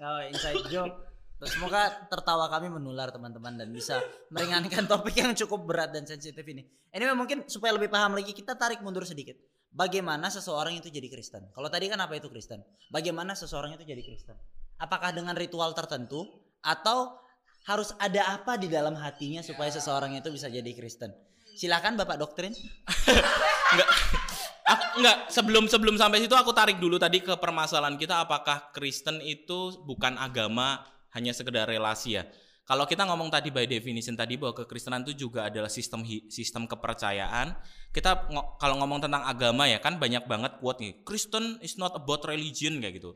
Oh, 0.01 0.21
inside 0.25 0.65
joke. 0.73 0.97
Semoga 1.45 2.09
tertawa 2.09 2.49
kami 2.49 2.73
menular 2.73 3.13
teman-teman 3.13 3.61
dan 3.61 3.69
bisa 3.69 4.01
meringankan 4.33 4.89
topik 4.89 5.21
yang 5.21 5.37
cukup 5.37 5.69
berat 5.69 5.93
dan 5.93 6.09
sensitif 6.09 6.41
ini. 6.49 6.65
Anyway 6.97 7.13
mungkin 7.13 7.45
supaya 7.45 7.77
lebih 7.77 7.93
paham 7.93 8.17
lagi 8.17 8.33
kita 8.33 8.57
tarik 8.57 8.81
mundur 8.81 9.05
sedikit. 9.05 9.37
Bagaimana 9.69 10.33
seseorang 10.33 10.81
itu 10.81 10.89
jadi 10.89 11.13
Kristen? 11.13 11.53
Kalau 11.53 11.69
tadi 11.69 11.93
kan 11.93 12.01
apa 12.01 12.17
itu 12.17 12.33
Kristen? 12.33 12.65
Bagaimana 12.89 13.37
seseorang 13.37 13.77
itu 13.77 13.85
jadi 13.85 14.01
Kristen? 14.01 14.33
Apakah 14.81 15.13
dengan 15.13 15.37
ritual 15.37 15.77
tertentu 15.77 16.25
atau 16.65 17.21
harus 17.67 17.91
ada 17.99 18.39
apa 18.39 18.55
di 18.55 18.71
dalam 18.71 18.95
hatinya 18.95 19.43
supaya 19.43 19.69
seseorang 19.75 20.15
itu 20.15 20.31
bisa 20.31 20.47
jadi 20.47 20.71
Kristen? 20.71 21.11
Silakan 21.59 21.99
Bapak 21.99 22.17
Doktrin. 22.23 22.55
Enggak. 23.75 23.91
Aku, 24.67 24.99
enggak, 24.99 25.31
sebelum 25.31 25.71
sebelum 25.71 25.95
sampai 25.95 26.19
situ 26.19 26.35
aku 26.35 26.51
tarik 26.51 26.83
dulu 26.83 26.99
tadi 26.99 27.23
ke 27.23 27.39
permasalahan 27.39 27.95
kita 27.95 28.27
apakah 28.27 28.75
Kristen 28.75 29.23
itu 29.23 29.79
bukan 29.87 30.19
agama 30.19 30.83
hanya 31.15 31.31
sekedar 31.31 31.71
relasi 31.71 32.19
ya. 32.19 32.27
Kalau 32.67 32.83
kita 32.83 33.07
ngomong 33.07 33.31
tadi 33.31 33.55
by 33.55 33.63
definition 33.71 34.19
tadi 34.19 34.35
bahwa 34.35 34.59
kekristenan 34.59 35.07
itu 35.07 35.31
juga 35.31 35.47
adalah 35.47 35.71
sistem 35.71 36.03
sistem 36.27 36.67
kepercayaan. 36.67 37.55
Kita 37.95 38.27
kalau 38.59 38.83
ngomong 38.83 39.07
tentang 39.07 39.23
agama 39.23 39.71
ya 39.71 39.79
kan 39.79 40.03
banyak 40.03 40.27
banget 40.27 40.59
quote 40.59 40.83
nih. 40.83 41.07
Kristen 41.07 41.63
is 41.63 41.79
not 41.79 41.95
about 41.95 42.27
religion 42.27 42.83
kayak 42.83 42.99
gitu. 42.99 43.15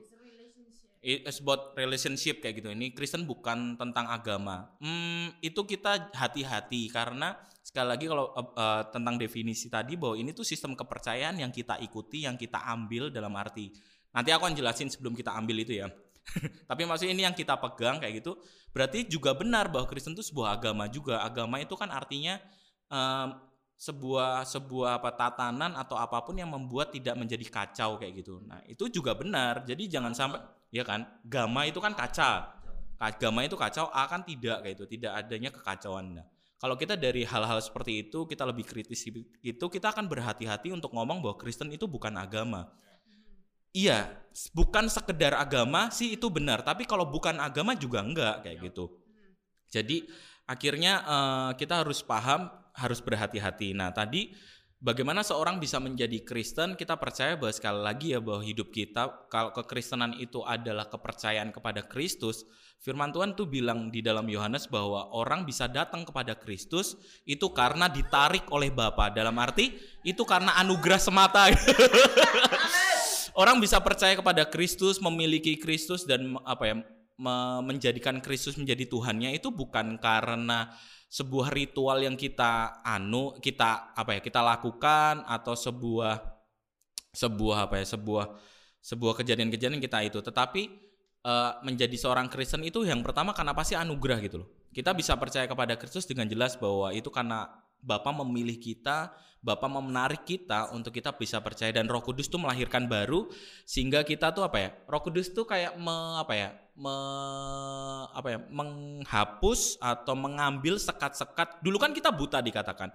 It's 1.00 1.40
about 1.40 1.72
relationship 1.80 2.44
kayak 2.44 2.60
gitu. 2.60 2.68
Ini 2.76 2.92
Kristen 2.92 3.24
bukan 3.24 3.80
tentang 3.80 4.04
agama. 4.04 4.68
Hmm, 4.84 5.32
itu 5.40 5.64
kita 5.64 6.12
hati-hati 6.12 6.92
karena 6.92 7.40
sekali 7.64 7.88
lagi 7.88 8.04
kalau 8.04 8.36
eh, 8.36 8.48
eh, 8.52 8.82
tentang 8.92 9.16
definisi 9.16 9.72
tadi 9.72 9.96
bahwa 9.96 10.20
ini 10.20 10.36
tuh 10.36 10.44
sistem 10.44 10.76
kepercayaan 10.76 11.40
yang 11.40 11.48
kita 11.48 11.80
ikuti, 11.80 12.28
yang 12.28 12.36
kita 12.36 12.60
ambil 12.68 13.08
dalam 13.08 13.32
arti. 13.32 13.72
Nanti 14.12 14.28
aku 14.28 14.44
akan 14.44 14.56
jelasin 14.60 14.92
sebelum 14.92 15.16
kita 15.16 15.32
ambil 15.32 15.64
itu 15.64 15.80
ya. 15.80 15.88
Tapi 16.68 16.82
maksudnya 16.84 17.16
ini 17.16 17.24
yang 17.24 17.32
kita 17.32 17.56
pegang 17.56 17.96
kayak 17.96 18.20
gitu. 18.20 18.36
Berarti 18.76 19.08
juga 19.08 19.32
benar 19.32 19.72
bahwa 19.72 19.88
Kristen 19.88 20.12
itu 20.12 20.20
sebuah 20.20 20.60
agama 20.60 20.84
juga. 20.92 21.24
Agama 21.24 21.56
itu 21.64 21.72
kan 21.80 21.88
artinya 21.88 22.36
em, 22.92 23.28
sebuah 23.80 24.44
sebuah 24.44 25.00
apa 25.00 25.16
tatanan 25.16 25.72
atau 25.80 25.96
apa 25.96 26.20
pun 26.20 26.36
yang 26.36 26.52
membuat 26.52 26.92
tidak 26.92 27.16
menjadi 27.16 27.46
kacau 27.48 27.96
kayak 27.96 28.20
gitu. 28.20 28.44
Nah, 28.44 28.60
itu 28.68 28.92
juga 28.92 29.16
benar. 29.16 29.64
Jadi 29.64 29.88
jangan 29.88 30.12
sampai 30.12 30.59
ya 30.70 30.86
kan, 30.86 31.06
gama 31.26 31.66
itu 31.66 31.78
kan 31.82 31.92
kacau. 31.92 32.46
Agama 33.00 33.42
itu 33.42 33.56
kacau, 33.56 33.88
akan 33.88 34.22
tidak 34.28 34.60
kayak 34.60 34.74
itu, 34.76 34.84
tidak 34.98 35.12
adanya 35.16 35.48
kekacauan. 35.48 36.20
Nah, 36.20 36.26
kalau 36.60 36.76
kita 36.76 36.92
dari 36.92 37.24
hal-hal 37.24 37.56
seperti 37.64 38.04
itu 38.04 38.28
kita 38.28 38.44
lebih 38.44 38.68
kritis 38.68 39.00
itu 39.40 39.64
kita 39.72 39.88
akan 39.88 40.04
berhati-hati 40.04 40.68
untuk 40.76 40.92
ngomong 40.92 41.24
bahwa 41.24 41.40
Kristen 41.40 41.72
itu 41.72 41.88
bukan 41.88 42.12
agama. 42.20 42.68
Iya, 43.72 44.12
bukan 44.52 44.92
sekedar 44.92 45.32
agama 45.32 45.88
sih 45.88 46.12
itu 46.18 46.28
benar, 46.28 46.60
tapi 46.60 46.84
kalau 46.84 47.08
bukan 47.08 47.40
agama 47.40 47.72
juga 47.72 48.04
enggak 48.04 48.44
kayak 48.44 48.68
gitu. 48.68 48.92
Jadi 49.72 50.04
akhirnya 50.44 51.00
eh, 51.00 51.50
kita 51.56 51.80
harus 51.80 52.04
paham, 52.04 52.52
harus 52.76 53.00
berhati-hati. 53.00 53.72
Nah, 53.72 53.88
tadi 53.96 54.36
bagaimana 54.80 55.20
seorang 55.20 55.60
bisa 55.60 55.76
menjadi 55.78 56.24
Kristen? 56.24 56.74
Kita 56.74 56.96
percaya 56.96 57.36
bahwa 57.36 57.52
sekali 57.52 57.80
lagi 57.84 58.06
ya 58.16 58.20
bahwa 58.20 58.40
hidup 58.42 58.72
kita 58.72 59.28
kalau 59.28 59.52
kekristenan 59.52 60.16
itu 60.16 60.40
adalah 60.42 60.88
kepercayaan 60.88 61.52
kepada 61.52 61.84
Kristus. 61.86 62.48
Firman 62.80 63.12
Tuhan 63.12 63.36
tuh 63.36 63.44
bilang 63.44 63.92
di 63.92 64.00
dalam 64.00 64.24
Yohanes 64.24 64.64
bahwa 64.64 65.12
orang 65.12 65.44
bisa 65.44 65.68
datang 65.68 66.08
kepada 66.08 66.32
Kristus 66.32 66.96
itu 67.28 67.52
karena 67.52 67.92
ditarik 67.92 68.48
oleh 68.48 68.72
Bapa. 68.72 69.12
Dalam 69.12 69.36
arti 69.36 69.76
itu 70.00 70.24
karena 70.24 70.56
anugerah 70.56 71.00
semata. 71.00 71.52
orang 73.40 73.60
bisa 73.60 73.78
percaya 73.84 74.16
kepada 74.16 74.48
Kristus, 74.48 74.96
memiliki 74.96 75.60
Kristus 75.60 76.08
dan 76.08 76.40
apa 76.48 76.64
ya 76.64 76.76
menjadikan 77.60 78.24
Kristus 78.24 78.56
menjadi 78.56 78.88
Tuhannya 78.88 79.36
itu 79.36 79.52
bukan 79.52 80.00
karena 80.00 80.72
sebuah 81.10 81.52
ritual 81.52 82.00
yang 82.00 82.16
kita 82.16 82.80
anu 82.86 83.36
kita 83.42 83.92
apa 83.92 84.16
ya 84.16 84.20
kita 84.22 84.40
lakukan 84.40 85.26
atau 85.26 85.58
sebuah 85.58 86.16
sebuah 87.10 87.66
apa 87.66 87.82
ya 87.82 87.86
sebuah 87.98 88.24
sebuah 88.80 89.14
kejadian-kejadian 89.20 89.82
kita 89.82 90.00
itu. 90.06 90.18
Tetapi 90.24 90.62
eh, 91.26 91.52
menjadi 91.66 91.96
seorang 91.98 92.32
Kristen 92.32 92.64
itu 92.64 92.88
yang 92.88 93.04
pertama 93.04 93.36
karena 93.36 93.52
pasti 93.52 93.76
anugerah 93.76 94.18
gitu 94.24 94.46
loh. 94.46 94.48
Kita 94.70 94.94
bisa 94.96 95.18
percaya 95.18 95.44
kepada 95.50 95.76
Kristus 95.76 96.06
dengan 96.06 96.30
jelas 96.30 96.56
bahwa 96.56 96.94
itu 96.94 97.10
karena 97.12 97.50
Bapa 97.80 98.12
memilih 98.12 98.60
kita, 98.60 99.12
Bapa 99.40 99.72
menarik 99.72 100.28
kita 100.28 100.68
untuk 100.76 100.92
kita 100.92 101.16
bisa 101.16 101.40
percaya 101.40 101.72
dan 101.72 101.88
Roh 101.88 102.04
Kudus 102.04 102.28
tuh 102.28 102.36
melahirkan 102.36 102.84
baru 102.84 103.24
sehingga 103.64 104.04
kita 104.04 104.36
tuh 104.36 104.44
apa 104.44 104.58
ya? 104.60 104.70
Roh 104.84 105.00
Kudus 105.00 105.32
tuh 105.32 105.48
kayak 105.48 105.80
me, 105.80 106.20
apa 106.20 106.32
ya? 106.36 106.48
Me, 106.76 106.96
apa 108.12 108.28
ya? 108.36 108.38
menghapus 108.52 109.80
atau 109.80 110.12
mengambil 110.12 110.76
sekat-sekat. 110.76 111.64
Dulu 111.64 111.80
kan 111.80 111.96
kita 111.96 112.12
buta 112.12 112.44
dikatakan. 112.44 112.92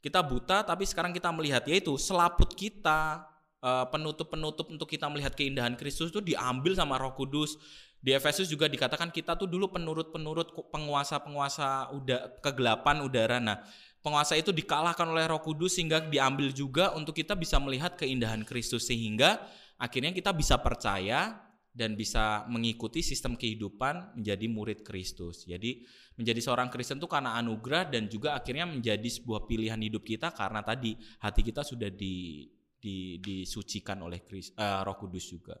Kita 0.00 0.24
buta 0.24 0.64
tapi 0.64 0.88
sekarang 0.88 1.12
kita 1.12 1.28
melihat 1.36 1.64
yaitu 1.68 1.96
selaput 2.00 2.56
kita 2.56 3.28
eh, 3.60 3.86
penutup-penutup 3.92 4.72
untuk 4.72 4.88
kita 4.88 5.08
melihat 5.12 5.36
keindahan 5.36 5.76
Kristus 5.76 6.08
itu 6.08 6.24
diambil 6.24 6.72
sama 6.72 6.96
Roh 6.96 7.12
Kudus. 7.12 7.60
Di 8.04 8.12
Efesus 8.12 8.52
juga 8.52 8.68
dikatakan 8.68 9.08
kita 9.08 9.32
tuh 9.32 9.48
dulu 9.48 9.72
penurut-penurut 9.72 10.52
penguasa-penguasa 10.68 11.92
udah 11.96 12.36
kegelapan 12.44 13.00
udara. 13.00 13.40
Nah, 13.40 13.64
penguasa 14.04 14.36
itu 14.36 14.52
dikalahkan 14.52 15.08
oleh 15.08 15.24
Roh 15.24 15.40
Kudus 15.40 15.80
sehingga 15.80 16.04
diambil 16.04 16.52
juga 16.52 16.92
untuk 16.92 17.16
kita 17.16 17.32
bisa 17.32 17.56
melihat 17.56 17.96
keindahan 17.96 18.44
Kristus 18.44 18.84
sehingga 18.84 19.40
akhirnya 19.80 20.12
kita 20.12 20.36
bisa 20.36 20.60
percaya 20.60 21.40
dan 21.74 21.96
bisa 21.98 22.46
mengikuti 22.46 23.02
sistem 23.02 23.34
kehidupan 23.34 24.20
menjadi 24.20 24.46
murid 24.46 24.86
Kristus. 24.86 25.48
Jadi 25.48 25.82
menjadi 26.14 26.38
seorang 26.38 26.70
Kristen 26.70 27.02
itu 27.02 27.10
karena 27.10 27.34
anugerah 27.40 27.90
dan 27.90 28.06
juga 28.06 28.38
akhirnya 28.38 28.68
menjadi 28.68 29.08
sebuah 29.08 29.48
pilihan 29.50 29.80
hidup 29.80 30.06
kita 30.06 30.30
karena 30.30 30.62
tadi 30.62 30.94
hati 31.18 31.42
kita 31.42 31.66
sudah 31.66 31.90
di, 31.90 32.46
di 32.78 33.18
disucikan 33.18 33.98
oleh 34.04 34.22
eh, 34.30 34.80
Roh 34.86 34.96
Kudus 35.00 35.26
juga. 35.26 35.58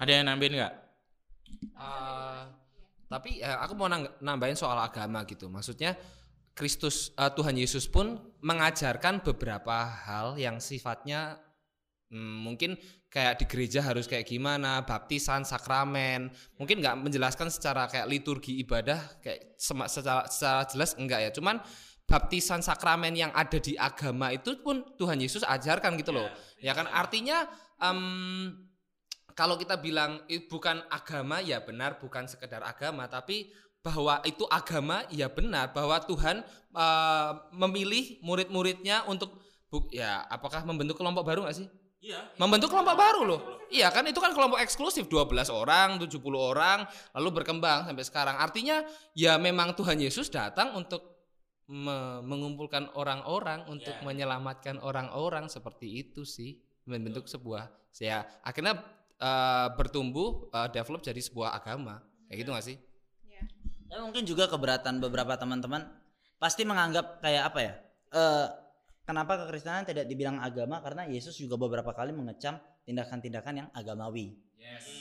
Ada 0.00 0.22
yang 0.22 0.24
nambahin 0.32 0.54
nggak? 0.56 0.74
Eh, 1.76 2.42
tapi 3.12 3.44
eh, 3.44 3.58
aku 3.60 3.76
mau 3.76 3.92
nambahin 4.24 4.56
soal 4.56 4.80
agama 4.80 5.28
gitu. 5.28 5.52
Maksudnya 5.52 5.92
Kristus 6.56 7.12
eh, 7.20 7.30
Tuhan 7.36 7.54
Yesus 7.54 7.84
pun 7.84 8.16
mengajarkan 8.40 9.20
beberapa 9.20 9.84
hal 9.84 10.40
yang 10.40 10.56
sifatnya 10.56 11.36
hmm, 12.08 12.36
mungkin 12.40 12.80
kayak 13.12 13.40
di 13.40 13.44
gereja 13.44 13.80
harus 13.84 14.08
kayak 14.08 14.24
gimana, 14.24 14.82
baptisan, 14.88 15.44
sakramen. 15.44 16.32
Mungkin 16.56 16.80
nggak 16.80 16.96
menjelaskan 17.00 17.52
secara 17.52 17.86
kayak 17.86 18.08
liturgi 18.08 18.60
ibadah 18.64 19.20
kayak 19.20 19.56
secara, 19.60 20.24
secara 20.28 20.64
jelas 20.68 20.96
enggak 20.96 21.20
ya. 21.28 21.30
Cuman 21.32 21.60
baptisan 22.08 22.62
sakramen 22.62 23.12
yang 23.18 23.32
ada 23.34 23.58
di 23.58 23.74
agama 23.76 24.32
itu 24.32 24.56
pun 24.62 24.84
Tuhan 24.96 25.20
Yesus 25.20 25.44
ajarkan 25.44 25.98
gitu 26.00 26.14
loh. 26.14 26.28
Ya 26.62 26.72
kan 26.72 26.86
artinya 26.88 27.44
em, 27.82 28.52
kalau 29.36 29.60
kita 29.60 29.76
bilang 29.76 30.24
"Ih, 30.32 30.48
bukan 30.48 30.80
agama 30.88 31.44
ya 31.44 31.60
benar 31.60 32.00
bukan 32.00 32.24
sekedar 32.24 32.64
agama 32.64 33.04
tapi 33.10 33.52
bahwa 33.86 34.18
itu 34.26 34.42
agama 34.50 35.06
ya 35.14 35.30
benar 35.30 35.70
bahwa 35.70 35.94
Tuhan 36.02 36.42
eh, 36.74 37.30
memilih 37.54 38.18
murid-muridnya 38.26 39.06
untuk 39.06 39.38
bu- 39.70 39.86
ya 39.94 40.26
apakah 40.26 40.66
membentuk 40.66 40.98
kelompok 40.98 41.22
baru 41.22 41.46
nggak 41.46 41.56
sih? 41.56 41.68
Iya. 42.02 42.22
Membentuk 42.38 42.70
kelompok 42.70 42.94
baru 42.98 43.20
loh. 43.26 43.40
Iya 43.70 43.90
kan 43.90 44.06
itu 44.06 44.18
kan 44.22 44.30
kelompok 44.30 44.62
eksklusif 44.62 45.06
12 45.10 45.50
orang, 45.50 45.98
70 45.98 46.38
orang 46.38 46.86
lalu 47.14 47.28
berkembang 47.42 47.86
sampai 47.86 48.04
sekarang. 48.06 48.36
Artinya 48.38 48.82
ya 49.14 49.38
memang 49.38 49.74
Tuhan 49.74 49.98
Yesus 49.98 50.30
datang 50.30 50.74
untuk 50.78 51.02
me- 51.66 52.22
mengumpulkan 52.22 52.94
orang-orang 52.94 53.66
untuk 53.66 53.94
Ya. 53.94 54.02
menyelamatkan 54.06 54.78
orang-orang 54.78 55.50
seperti 55.50 56.06
itu 56.06 56.22
sih 56.22 56.62
membentuk 56.86 57.26
sebuah 57.26 57.66
ya 57.98 58.22
akhirnya 58.46 58.78
eh, 59.18 59.68
bertumbuh 59.74 60.46
eh, 60.54 60.68
develop 60.70 61.02
jadi 61.02 61.18
sebuah 61.18 61.58
agama 61.58 61.98
kayak 62.30 62.38
gitu 62.46 62.50
gak 62.54 62.66
sih? 62.66 62.76
Dan 63.86 64.10
mungkin 64.10 64.26
juga 64.26 64.50
keberatan 64.50 64.98
beberapa 64.98 65.38
teman-teman 65.38 65.86
pasti 66.36 66.66
menganggap 66.66 67.22
kayak 67.22 67.42
apa 67.52 67.60
ya? 67.62 67.74
eh 68.06 68.46
kenapa 69.06 69.46
kekristenan 69.46 69.86
tidak 69.86 70.06
dibilang 70.06 70.38
agama 70.42 70.82
karena 70.82 71.06
Yesus 71.06 71.38
juga 71.38 71.54
beberapa 71.58 71.94
kali 71.94 72.10
mengecam 72.14 72.58
tindakan-tindakan 72.86 73.54
yang 73.66 73.68
agamawi. 73.74 74.34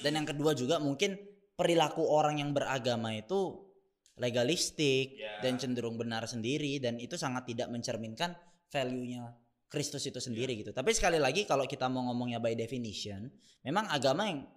Dan 0.05 0.21
yang 0.21 0.27
kedua 0.29 0.53
juga 0.53 0.77
mungkin 0.77 1.17
perilaku 1.57 2.05
orang 2.05 2.37
yang 2.41 2.53
beragama 2.53 3.13
itu 3.17 3.65
legalistik 4.15 5.17
Ya. 5.19 5.41
dan 5.43 5.59
cenderung 5.59 5.99
benar 5.99 6.23
sendiri 6.29 6.79
dan 6.79 7.01
itu 7.01 7.19
sangat 7.19 7.51
tidak 7.51 7.67
mencerminkan 7.67 8.31
value-nya 8.71 9.35
Kristus 9.67 10.05
itu 10.07 10.21
sendiri 10.23 10.55
gitu. 10.55 10.71
Tapi 10.71 10.95
sekali 10.95 11.19
lagi 11.19 11.43
kalau 11.43 11.67
kita 11.67 11.89
mau 11.91 12.05
ngomongnya 12.07 12.39
by 12.39 12.55
definition, 12.55 13.27
memang 13.65 13.89
agama 13.91 14.29
yang 14.29 14.47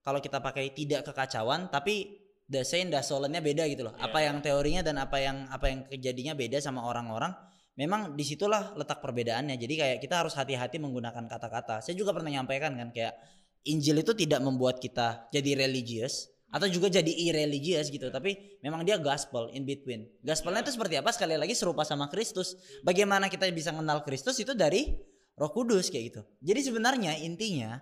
kalau 0.00 0.18
kita 0.22 0.40
pakai 0.40 0.72
tidak 0.72 1.04
kekacauan 1.04 1.68
tapi 1.68 2.21
the 2.48 2.62
same 2.66 2.90
dasolennya 2.90 3.42
beda 3.42 3.66
gitu 3.70 3.86
loh. 3.86 3.94
Apa 3.98 4.24
yang 4.24 4.42
teorinya 4.42 4.82
dan 4.82 4.98
apa 4.98 5.18
yang 5.18 5.46
apa 5.50 5.66
yang 5.70 5.80
kejadiannya 5.86 6.34
beda 6.38 6.58
sama 6.62 6.82
orang-orang. 6.86 7.34
Memang 7.72 8.12
di 8.12 8.24
situlah 8.24 8.76
letak 8.76 9.00
perbedaannya. 9.00 9.56
Jadi 9.56 9.74
kayak 9.80 9.98
kita 10.04 10.20
harus 10.20 10.36
hati-hati 10.36 10.76
menggunakan 10.76 11.24
kata-kata. 11.24 11.80
Saya 11.80 11.96
juga 11.96 12.12
pernah 12.12 12.28
nyampaikan 12.28 12.76
kan 12.76 12.92
kayak 12.92 13.16
Injil 13.62 14.02
itu 14.02 14.12
tidak 14.12 14.42
membuat 14.42 14.82
kita 14.82 15.30
jadi 15.30 15.54
religious 15.54 16.32
atau 16.52 16.68
juga 16.68 16.92
jadi 16.92 17.08
irreligious 17.08 17.88
gitu 17.88 18.12
tapi 18.12 18.60
memang 18.60 18.84
dia 18.84 19.00
gospel 19.00 19.48
in 19.56 19.64
between 19.64 20.04
gospelnya 20.20 20.60
itu 20.60 20.76
seperti 20.76 21.00
apa 21.00 21.08
sekali 21.08 21.40
lagi 21.40 21.56
serupa 21.56 21.80
sama 21.80 22.12
Kristus 22.12 22.60
bagaimana 22.84 23.32
kita 23.32 23.48
bisa 23.48 23.72
kenal 23.72 24.04
Kristus 24.04 24.36
itu 24.36 24.52
dari 24.52 24.92
Roh 25.32 25.48
Kudus 25.48 25.88
kayak 25.88 26.04
gitu 26.12 26.20
jadi 26.44 26.60
sebenarnya 26.60 27.16
intinya 27.24 27.80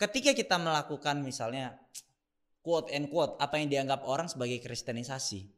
ketika 0.00 0.32
kita 0.32 0.56
melakukan 0.56 1.20
misalnya 1.20 1.76
quote 2.62 2.88
and 2.94 3.10
quote 3.10 3.36
apa 3.42 3.58
yang 3.58 3.68
dianggap 3.68 4.06
orang 4.06 4.30
sebagai 4.30 4.62
kristenisasi. 4.62 5.50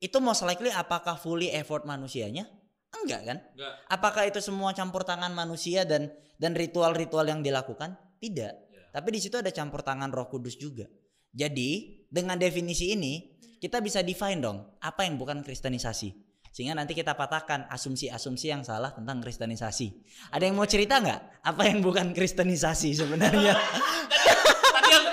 Itu 0.00 0.18
most 0.24 0.42
likely 0.48 0.72
apakah 0.72 1.20
fully 1.20 1.52
effort 1.52 1.84
manusianya? 1.84 2.48
Enggak 2.90 3.22
kan? 3.22 3.38
Enggak. 3.54 3.74
apakah 3.86 4.22
itu 4.26 4.40
semua 4.42 4.74
campur 4.74 5.06
tangan 5.06 5.30
manusia 5.30 5.86
dan 5.86 6.10
dan 6.40 6.56
ritual-ritual 6.56 7.28
yang 7.28 7.44
dilakukan? 7.44 7.94
Tidak. 8.18 8.52
Tapi 8.90 9.08
di 9.14 9.20
situ 9.22 9.38
ada 9.38 9.52
campur 9.54 9.86
tangan 9.86 10.10
Roh 10.10 10.26
Kudus 10.26 10.58
juga. 10.58 10.88
Jadi 11.30 12.02
dengan 12.10 12.34
definisi 12.34 12.90
ini 12.90 13.38
kita 13.62 13.78
bisa 13.84 14.02
define 14.02 14.40
dong 14.42 14.58
apa 14.82 15.06
yang 15.06 15.20
bukan 15.20 15.44
kristenisasi? 15.46 16.10
Sehingga 16.50 16.74
nanti 16.74 16.98
kita 16.98 17.14
patahkan 17.14 17.70
asumsi-asumsi 17.70 18.50
yang 18.50 18.66
salah 18.66 18.90
tentang 18.90 19.22
kristenisasi. 19.22 20.02
Ada 20.34 20.50
yang 20.50 20.58
mau 20.58 20.66
cerita 20.66 20.98
nggak? 20.98 21.46
Apa 21.46 21.62
yang 21.70 21.78
bukan 21.78 22.10
kristenisasi 22.10 22.98
sebenarnya 22.98 23.54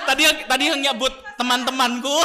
tadi 0.08 0.22
yang 0.24 0.38
tadi 0.48 0.64
yang 0.72 0.80
nyebut 0.80 1.12
teman-temanku. 1.36 2.16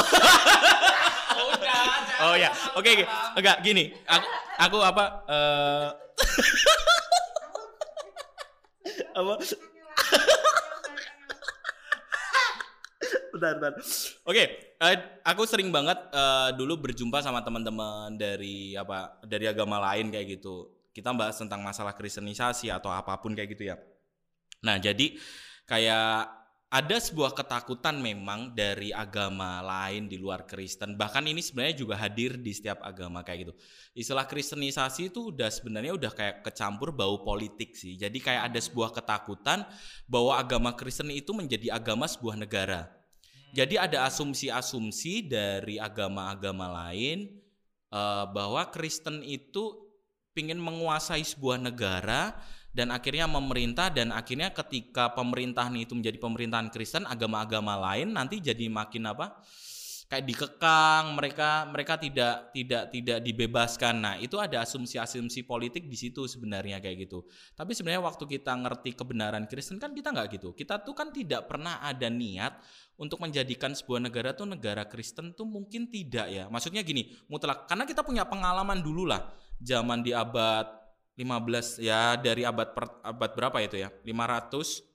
oh 2.23 2.35
ya, 2.39 2.49
oke 2.79 2.87
oke. 2.87 3.05
Enggak 3.35 3.57
gini. 3.59 3.91
Aku 4.07 4.27
aku 4.55 4.77
apa 4.79 5.03
eh 5.27 5.87
apa 9.13 9.33
bentar, 13.33 13.53
bentar. 13.57 13.73
Oke, 14.23 14.43
eh, 14.77 14.97
aku 15.25 15.43
sering 15.43 15.73
banget 15.73 15.97
eh, 16.13 16.49
dulu 16.55 16.89
berjumpa 16.89 17.19
sama 17.19 17.41
teman-teman 17.41 18.15
dari 18.15 18.77
apa 18.77 19.19
dari 19.25 19.49
agama 19.49 19.81
lain 19.91 20.13
kayak 20.13 20.39
gitu. 20.39 20.71
Kita 20.93 21.09
bahas 21.11 21.41
tentang 21.41 21.65
masalah 21.65 21.97
kristenisasi 21.97 22.69
atau 22.69 22.93
apa 22.93 23.17
pun 23.17 23.33
kayak 23.33 23.49
gitu 23.57 23.73
ya. 23.73 23.75
Nah, 24.61 24.77
jadi 24.77 25.17
kayak 25.65 26.42
ada 26.73 26.97
sebuah 26.97 27.37
ketakutan 27.37 28.01
memang 28.01 28.49
dari 28.57 28.89
agama 28.89 29.61
lain 29.61 30.09
di 30.09 30.17
luar 30.17 30.49
Kristen. 30.49 30.97
Bahkan 30.97 31.29
ini 31.29 31.37
sebenarnya 31.37 31.77
juga 31.77 31.93
hadir 32.01 32.41
di 32.41 32.49
setiap 32.49 32.81
agama 32.81 33.21
kayak 33.21 33.45
gitu. 33.45 33.53
Istilah 33.93 34.25
kristenisasi 34.25 35.13
itu 35.13 35.29
udah 35.29 35.53
sebenarnya 35.53 35.93
udah 35.93 36.09
kayak 36.09 36.41
kecampur 36.41 36.89
bau 36.89 37.21
politik 37.21 37.77
sih. 37.77 37.93
Jadi 37.93 38.17
kayak 38.17 38.49
ada 38.49 38.57
sebuah 38.57 38.89
ketakutan 38.89 39.69
bahwa 40.09 40.33
agama 40.33 40.73
Kristen 40.73 41.13
itu 41.13 41.29
menjadi 41.29 41.77
agama 41.77 42.09
sebuah 42.09 42.41
negara. 42.41 42.89
Jadi 43.53 43.77
ada 43.77 44.09
asumsi-asumsi 44.09 45.29
dari 45.29 45.77
agama-agama 45.77 46.89
lain 46.89 47.37
eh, 47.93 48.25
bahwa 48.33 48.65
Kristen 48.73 49.21
itu 49.21 49.77
ingin 50.33 50.57
menguasai 50.57 51.21
sebuah 51.21 51.61
negara 51.61 52.33
dan 52.73 52.89
akhirnya 52.89 53.29
memerintah 53.29 53.93
dan 53.93 54.09
akhirnya 54.09 54.49
ketika 54.49 55.13
pemerintahan 55.13 55.77
itu 55.77 55.93
menjadi 55.93 56.17
pemerintahan 56.17 56.73
Kristen 56.73 57.05
agama-agama 57.05 57.77
lain 57.77 58.17
nanti 58.17 58.41
jadi 58.41 58.65
makin 58.65 59.13
apa? 59.13 59.37
Kayak 60.09 60.29
dikekang 60.29 61.17
mereka 61.17 61.65
mereka 61.69 61.97
tidak 61.97 62.53
tidak 62.53 62.93
tidak 62.93 63.17
dibebaskan. 63.25 63.95
Nah 63.97 64.15
itu 64.21 64.37
ada 64.37 64.61
asumsi-asumsi 64.61 65.45
politik 65.45 65.89
di 65.89 65.97
situ 65.97 66.29
sebenarnya 66.29 66.77
kayak 66.81 67.09
gitu. 67.09 67.25
Tapi 67.57 67.73
sebenarnya 67.73 68.05
waktu 68.05 68.25
kita 68.29 68.53
ngerti 68.53 68.93
kebenaran 68.93 69.49
Kristen 69.49 69.81
kan 69.81 69.93
kita 69.93 70.13
nggak 70.13 70.37
gitu. 70.37 70.53
Kita 70.53 70.85
tuh 70.85 70.93
kan 70.93 71.09
tidak 71.09 71.49
pernah 71.49 71.81
ada 71.81 72.13
niat 72.13 72.61
untuk 72.97 73.25
menjadikan 73.25 73.73
sebuah 73.73 74.05
negara 74.05 74.37
tuh 74.37 74.45
negara 74.45 74.85
Kristen 74.85 75.33
tuh 75.33 75.49
mungkin 75.49 75.89
tidak 75.89 76.29
ya. 76.29 76.45
Maksudnya 76.45 76.85
gini 76.85 77.09
mutlak 77.25 77.65
karena 77.65 77.85
kita 77.85 78.05
punya 78.05 78.25
pengalaman 78.25 78.85
dulu 78.85 79.09
lah 79.09 79.33
zaman 79.57 80.05
di 80.05 80.13
abad 80.13 80.82
15 81.13 81.77
ya 81.85 82.17
dari 82.17 82.41
abad 82.41 82.73
per, 82.73 82.85
abad 83.05 83.31
berapa 83.37 83.57
itu 83.61 83.77
ya? 83.77 83.89
500 84.01 84.93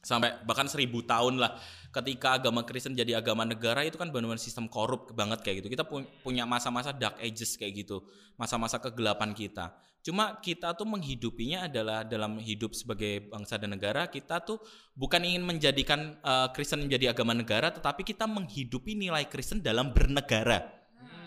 sampai 0.00 0.40
bahkan 0.48 0.66
1000 0.70 0.86
tahun 1.04 1.34
lah. 1.42 1.58
Ketika 1.90 2.38
agama 2.38 2.62
Kristen 2.62 2.94
jadi 2.94 3.18
agama 3.18 3.42
negara 3.42 3.82
itu 3.82 3.98
kan 3.98 4.14
benar-benar 4.14 4.38
sistem 4.38 4.70
korup 4.70 5.10
banget 5.10 5.42
kayak 5.42 5.64
gitu. 5.64 5.68
Kita 5.74 5.84
pu- 5.84 6.06
punya 6.22 6.46
masa-masa 6.46 6.94
dark 6.94 7.18
ages 7.18 7.58
kayak 7.58 7.82
gitu. 7.82 8.06
Masa-masa 8.38 8.78
kegelapan 8.78 9.34
kita. 9.34 9.74
Cuma 10.00 10.40
kita 10.40 10.72
tuh 10.72 10.88
menghidupinya 10.88 11.68
adalah 11.68 12.06
dalam 12.08 12.40
hidup 12.40 12.72
sebagai 12.72 13.28
bangsa 13.28 13.60
dan 13.60 13.76
negara 13.76 14.08
kita 14.08 14.40
tuh 14.40 14.56
bukan 14.96 15.20
ingin 15.20 15.44
menjadikan 15.44 16.16
eh, 16.24 16.48
Kristen 16.56 16.80
menjadi 16.88 17.12
agama 17.12 17.36
negara 17.36 17.68
tetapi 17.68 18.00
kita 18.00 18.24
menghidupi 18.24 18.96
nilai 18.96 19.28
Kristen 19.28 19.60
dalam 19.60 19.92
bernegara. 19.92 20.64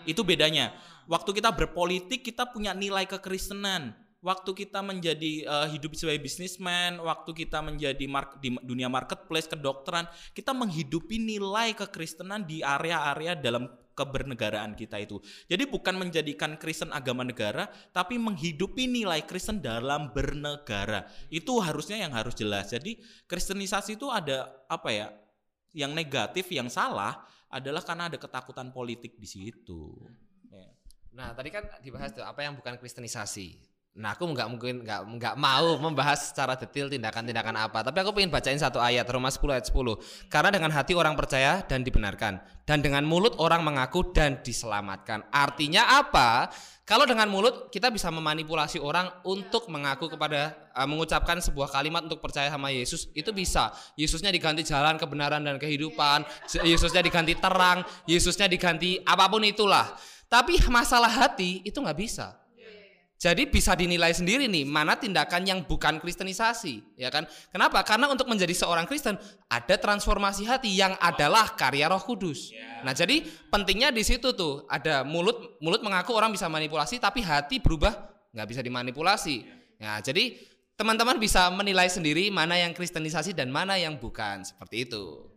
Itu 0.08 0.26
bedanya. 0.26 0.74
Waktu 1.06 1.36
kita 1.36 1.52
berpolitik 1.54 2.24
kita 2.24 2.50
punya 2.50 2.72
nilai 2.72 3.04
kekristenan 3.04 4.03
waktu 4.24 4.50
kita 4.56 4.80
menjadi 4.80 5.44
eh, 5.44 5.68
hidup 5.76 5.92
sebagai 5.92 6.24
bisnismen, 6.24 6.96
waktu 7.04 7.30
kita 7.44 7.60
menjadi 7.60 8.04
mark- 8.08 8.40
di 8.40 8.56
dunia 8.64 8.88
marketplace, 8.88 9.46
kedokteran, 9.46 10.08
kita 10.32 10.56
menghidupi 10.56 11.20
nilai 11.20 11.76
kekristenan 11.76 12.48
di 12.48 12.64
area-area 12.64 13.36
dalam 13.36 13.68
kebernegaraan 13.94 14.74
kita 14.74 14.98
itu. 14.98 15.22
Jadi 15.46 15.70
bukan 15.70 15.94
menjadikan 15.94 16.58
Kristen 16.58 16.90
agama 16.90 17.22
negara, 17.22 17.70
tapi 17.94 18.18
menghidupi 18.18 18.90
nilai 18.90 19.22
Kristen 19.22 19.62
dalam 19.62 20.10
bernegara. 20.10 21.06
Itu 21.30 21.62
harusnya 21.62 22.02
yang 22.02 22.10
harus 22.10 22.34
jelas. 22.34 22.74
Jadi 22.74 22.98
kristenisasi 23.30 23.94
itu 23.94 24.10
ada 24.10 24.50
apa 24.66 24.90
ya? 24.90 25.06
Yang 25.70 25.92
negatif, 25.94 26.44
yang 26.50 26.66
salah 26.66 27.22
adalah 27.50 27.86
karena 27.86 28.10
ada 28.10 28.18
ketakutan 28.18 28.74
politik 28.74 29.14
di 29.14 29.26
situ. 29.30 29.94
Nah, 31.14 31.30
tadi 31.30 31.54
kan 31.54 31.62
dibahas 31.78 32.10
tuh 32.10 32.26
apa 32.26 32.42
yang 32.42 32.58
bukan 32.58 32.74
kristenisasi. 32.74 33.73
Nah, 33.94 34.18
aku 34.18 34.26
nggak 34.26 34.50
mungkin 34.50 34.82
nggak 34.82 35.06
nggak 35.06 35.34
mau 35.38 35.78
membahas 35.78 36.34
secara 36.34 36.58
detail 36.58 36.90
tindakan-tindakan 36.90 37.54
apa, 37.54 37.78
tapi 37.86 38.02
aku 38.02 38.10
pengen 38.10 38.26
bacain 38.26 38.58
satu 38.58 38.82
ayat 38.82 39.06
Roma 39.06 39.30
10 39.30 39.54
ayat 39.54 39.70
10. 39.70 40.26
Karena 40.26 40.50
dengan 40.50 40.74
hati 40.74 40.98
orang 40.98 41.14
percaya 41.14 41.62
dan 41.62 41.86
dibenarkan, 41.86 42.42
dan 42.66 42.82
dengan 42.82 43.06
mulut 43.06 43.38
orang 43.38 43.62
mengaku 43.62 44.10
dan 44.10 44.42
diselamatkan. 44.42 45.22
Artinya 45.30 46.02
apa? 46.02 46.50
Kalau 46.82 47.06
dengan 47.06 47.30
mulut 47.30 47.70
kita 47.70 47.86
bisa 47.94 48.10
memanipulasi 48.10 48.82
orang 48.82 49.14
untuk 49.22 49.70
mengaku 49.70 50.10
kepada 50.10 50.58
uh, 50.74 50.90
mengucapkan 50.90 51.38
sebuah 51.38 51.70
kalimat 51.70 52.02
untuk 52.02 52.18
percaya 52.18 52.50
sama 52.50 52.74
Yesus, 52.74 53.06
itu 53.14 53.30
bisa. 53.30 53.70
Yesusnya 53.94 54.34
diganti 54.34 54.66
jalan 54.66 54.98
kebenaran 54.98 55.46
dan 55.46 55.54
kehidupan, 55.54 56.26
Yesusnya 56.66 56.98
diganti 56.98 57.38
terang, 57.38 57.86
Yesusnya 58.10 58.50
diganti 58.50 58.98
apa 59.06 59.30
pun 59.30 59.46
itulah. 59.46 59.94
Tapi 60.26 60.58
masalah 60.66 61.06
hati 61.06 61.62
itu 61.62 61.78
nggak 61.78 61.94
bisa. 61.94 62.42
Jadi 63.24 63.48
bisa 63.48 63.72
dinilai 63.72 64.12
sendiri 64.12 64.44
nih 64.52 64.68
mana 64.68 65.00
tindakan 65.00 65.48
yang 65.48 65.64
bukan 65.64 65.96
kristenisasi, 65.96 67.00
ya 67.00 67.08
kan? 67.08 67.24
Kenapa? 67.48 67.80
Karena 67.80 68.12
untuk 68.12 68.28
menjadi 68.28 68.52
seorang 68.52 68.84
Kristen 68.84 69.16
ada 69.48 69.80
transformasi 69.80 70.44
hati 70.44 70.68
yang 70.68 70.92
adalah 71.00 71.56
karya 71.56 71.88
Roh 71.88 72.04
Kudus. 72.04 72.52
Nah, 72.84 72.92
jadi 72.92 73.24
pentingnya 73.48 73.96
di 73.96 74.04
situ 74.04 74.36
tuh 74.36 74.68
ada 74.68 75.08
mulut 75.08 75.56
mulut 75.64 75.80
mengaku 75.80 76.12
orang 76.12 76.36
bisa 76.36 76.52
manipulasi 76.52 77.00
tapi 77.00 77.24
hati 77.24 77.64
berubah 77.64 77.96
nggak 78.36 78.44
bisa 78.44 78.60
dimanipulasi. 78.60 79.48
Nah, 79.80 80.04
jadi 80.04 80.36
teman-teman 80.76 81.16
bisa 81.16 81.48
menilai 81.48 81.88
sendiri 81.88 82.28
mana 82.28 82.60
yang 82.60 82.76
kristenisasi 82.76 83.32
dan 83.32 83.48
mana 83.48 83.80
yang 83.80 83.96
bukan 83.96 84.44
seperti 84.44 84.84
itu. 84.84 85.32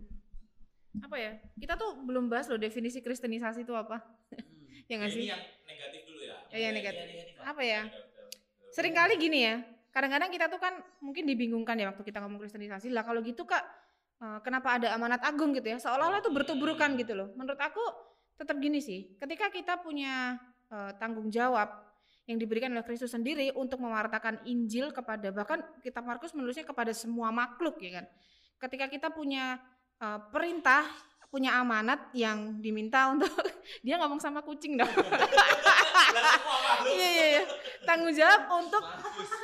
Apa 1.07 1.15
ya? 1.15 1.39
Kita 1.55 1.79
tuh 1.79 2.03
belum 2.03 2.27
bahas 2.27 2.51
loh 2.51 2.59
definisi 2.59 2.99
kristenisasi 2.99 3.63
itu 3.63 3.71
apa. 3.71 4.03
ya 4.91 4.99
nggak 4.99 5.11
sih? 5.15 5.31
yang 5.31 5.39
negatif 5.63 6.03
dulu 6.03 6.16
ya. 6.27 6.35
Ya, 6.51 6.59
yang 6.69 6.75
negatif. 6.75 7.07
Apa 7.41 7.61
ya? 7.63 7.81
Sering 8.75 8.93
kali 8.93 9.15
gini 9.15 9.47
ya. 9.47 9.63
Kadang-kadang 9.95 10.29
kita 10.29 10.45
tuh 10.51 10.59
kan 10.61 10.77
mungkin 11.01 11.25
dibingungkan 11.25 11.79
ya 11.79 11.89
waktu 11.89 12.03
kita 12.03 12.19
ngomong 12.21 12.43
kristenisasi. 12.43 12.91
Lah 12.91 13.01
kalau 13.07 13.23
gitu 13.23 13.47
Kak, 13.47 13.63
eh, 14.21 14.39
kenapa 14.43 14.77
ada 14.77 14.93
amanat 14.93 15.23
agung 15.25 15.55
gitu 15.55 15.65
ya? 15.71 15.79
Seolah-olah 15.79 16.21
itu 16.21 16.29
bertuburukan 16.29 16.93
gitu 16.99 17.15
loh. 17.15 17.33
Menurut 17.39 17.57
aku 17.57 17.81
tetap 18.37 18.59
gini 18.59 18.83
sih. 18.83 19.15
Ketika 19.17 19.49
kita 19.49 19.79
punya 19.81 20.37
eh, 20.69 20.91
tanggung 20.99 21.31
jawab 21.31 21.87
yang 22.27 22.37
diberikan 22.37 22.69
oleh 22.75 22.83
Kristus 22.83 23.15
sendiri 23.15 23.55
untuk 23.55 23.79
mewartakan 23.79 24.43
Injil 24.43 24.91
kepada 24.91 25.31
bahkan 25.31 25.63
kitab 25.79 26.03
Markus 26.03 26.35
menulisnya 26.35 26.67
kepada 26.67 26.91
semua 26.91 27.31
makhluk 27.31 27.79
ya 27.79 28.03
kan. 28.03 28.05
Ketika 28.59 28.91
kita 28.91 29.07
punya 29.15 29.63
uh, 30.03 30.19
perintah, 30.27 30.83
punya 31.27 31.59
amanat 31.59 32.07
yang 32.15 32.57
diminta 32.63 33.11
untuk 33.11 33.29
dia 33.85 33.99
ngomong 33.99 34.19
sama 34.19 34.39
kucing 34.41 34.79
dong. 34.79 34.89
Iya 36.87 37.07
iya 37.07 37.25
iya. 37.35 37.43
Tanggung 37.83 38.15
jawab 38.15 38.41
untuk 38.63 38.83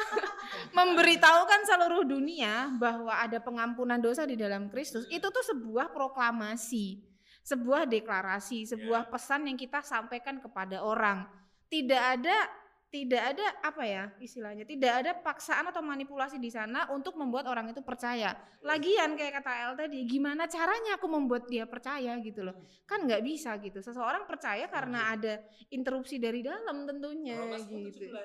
memberitahukan 0.77 1.61
seluruh 1.67 2.03
dunia 2.07 2.71
bahwa 2.79 3.11
ada 3.11 3.39
pengampunan 3.43 3.99
dosa 3.99 4.23
di 4.23 4.39
dalam 4.39 4.71
Kristus. 4.71 5.03
Itu 5.11 5.27
tuh 5.29 5.43
sebuah 5.43 5.91
proklamasi, 5.91 7.03
sebuah 7.43 7.83
deklarasi, 7.87 8.63
sebuah 8.63 9.11
pesan 9.11 9.51
yang 9.51 9.59
kita 9.59 9.83
sampaikan 9.83 10.39
kepada 10.39 10.79
orang. 10.81 11.27
Tidak 11.67 12.03
ada 12.19 12.62
tidak 12.93 13.33
ada 13.33 13.45
apa 13.65 13.83
ya 13.89 14.03
istilahnya 14.21 14.69
tidak 14.69 14.93
ada 15.01 15.11
paksaan 15.17 15.65
atau 15.65 15.81
manipulasi 15.81 16.37
di 16.37 16.53
sana 16.53 16.85
untuk 16.93 17.17
membuat 17.17 17.49
orang 17.49 17.73
itu 17.73 17.81
percaya. 17.81 18.37
Lagian 18.61 19.17
kayak 19.17 19.41
kata 19.41 19.51
El 19.65 19.73
tadi 19.73 20.05
gimana 20.05 20.45
caranya 20.45 21.01
aku 21.01 21.09
membuat 21.09 21.49
dia 21.49 21.65
percaya 21.65 22.13
gitu 22.21 22.45
loh. 22.45 22.53
Kan 22.85 23.09
nggak 23.09 23.25
bisa 23.25 23.57
gitu. 23.57 23.81
Seseorang 23.81 24.29
percaya 24.29 24.69
karena 24.69 25.09
ada 25.09 25.41
interupsi 25.73 26.21
dari 26.21 26.45
dalam 26.45 26.85
tentunya 26.85 27.41
gitu. 27.65 28.13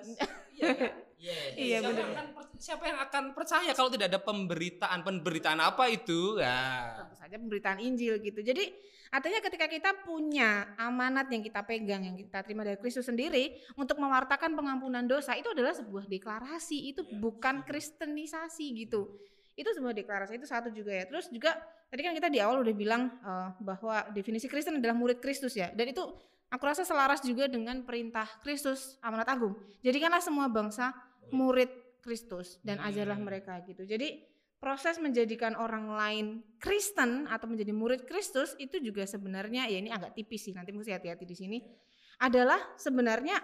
Iya 0.59 0.75
kan? 0.75 0.91
Iya, 1.55 1.79
Siapa 1.79 1.89
bener. 1.91 1.99
yang 1.99 2.11
akan 2.15 2.27
per- 2.35 2.51
siapa 2.59 2.85
yang 2.87 2.99
akan 3.03 3.25
percaya 3.35 3.71
kalau 3.75 3.91
tidak 3.95 4.07
ada 4.11 4.21
pemberitaan? 4.23 4.99
Pemberitaan 5.07 5.61
apa 5.63 5.87
itu? 5.91 6.39
Ya. 6.39 6.95
Tentu 6.99 7.15
saja 7.15 7.37
pemberitaan 7.39 7.79
Injil 7.79 8.19
gitu. 8.23 8.43
Jadi 8.43 8.75
artinya 9.09 9.41
ketika 9.41 9.67
kita 9.71 9.91
punya 10.03 10.75
amanat 10.77 11.31
yang 11.31 11.41
kita 11.41 11.63
pegang 11.63 12.03
yang 12.05 12.17
kita 12.19 12.43
terima 12.43 12.67
dari 12.67 12.77
Kristus 12.79 13.07
sendiri 13.07 13.55
untuk 13.79 14.03
mewartakan 14.03 14.58
pengampunan 14.59 15.07
dosa 15.07 15.39
itu 15.39 15.47
adalah 15.55 15.71
sebuah 15.71 16.11
deklarasi 16.11 16.91
itu 16.91 17.07
bukan 17.23 17.63
kristenisasi 17.63 18.75
gitu. 18.83 19.15
Itu 19.55 19.71
sebuah 19.71 19.95
deklarasi 19.95 20.35
itu 20.35 20.47
satu 20.51 20.75
juga 20.75 20.91
ya. 20.91 21.07
Terus 21.07 21.31
juga 21.31 21.55
tadi 21.87 22.03
kan 22.03 22.11
kita 22.19 22.27
di 22.27 22.43
awal 22.43 22.67
udah 22.67 22.75
bilang 22.75 23.15
eh, 23.23 23.49
bahwa 23.63 24.11
definisi 24.11 24.51
Kristen 24.51 24.83
adalah 24.83 24.99
murid 24.99 25.23
Kristus 25.23 25.55
ya. 25.55 25.71
Dan 25.71 25.95
itu 25.95 26.03
aku 26.51 26.63
rasa 26.67 26.83
selaras 26.83 27.23
juga 27.23 27.47
dengan 27.47 27.87
perintah 27.87 28.27
Kristus 28.43 28.99
amanat 28.99 29.31
agung. 29.31 29.55
Jadikanlah 29.87 30.19
semua 30.19 30.51
bangsa 30.51 30.91
murid 31.31 31.71
Kristus 32.03 32.59
dan 32.67 32.83
ajarlah 32.83 33.19
mereka 33.23 33.63
gitu. 33.63 33.87
Jadi 33.87 34.27
proses 34.59 34.99
menjadikan 34.99 35.55
orang 35.55 35.87
lain 35.87 36.27
Kristen 36.59 37.31
atau 37.31 37.47
menjadi 37.47 37.71
murid 37.71 38.03
Kristus 38.11 38.59
itu 38.59 38.83
juga 38.83 39.07
sebenarnya 39.07 39.71
ya 39.71 39.79
ini 39.79 39.91
agak 39.95 40.19
tipis 40.19 40.51
sih 40.51 40.55
nanti 40.55 40.75
mesti 40.75 40.91
hati-hati 40.91 41.23
di 41.23 41.37
sini 41.39 41.59
adalah 42.19 42.59
sebenarnya 42.75 43.39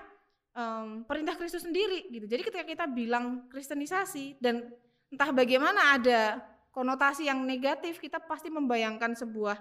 em, 0.55 1.03
perintah 1.05 1.35
Kristus 1.35 1.67
sendiri 1.67 2.09
gitu. 2.09 2.25
Jadi 2.31 2.43
ketika 2.47 2.65
kita 2.65 2.85
bilang 2.89 3.51
kristenisasi 3.51 4.39
dan 4.39 4.71
entah 5.11 5.31
bagaimana 5.35 5.99
ada 5.99 6.41
konotasi 6.75 7.31
yang 7.31 7.43
negatif 7.47 8.03
kita 8.03 8.19
pasti 8.19 8.51
membayangkan 8.51 9.15
sebuah 9.15 9.59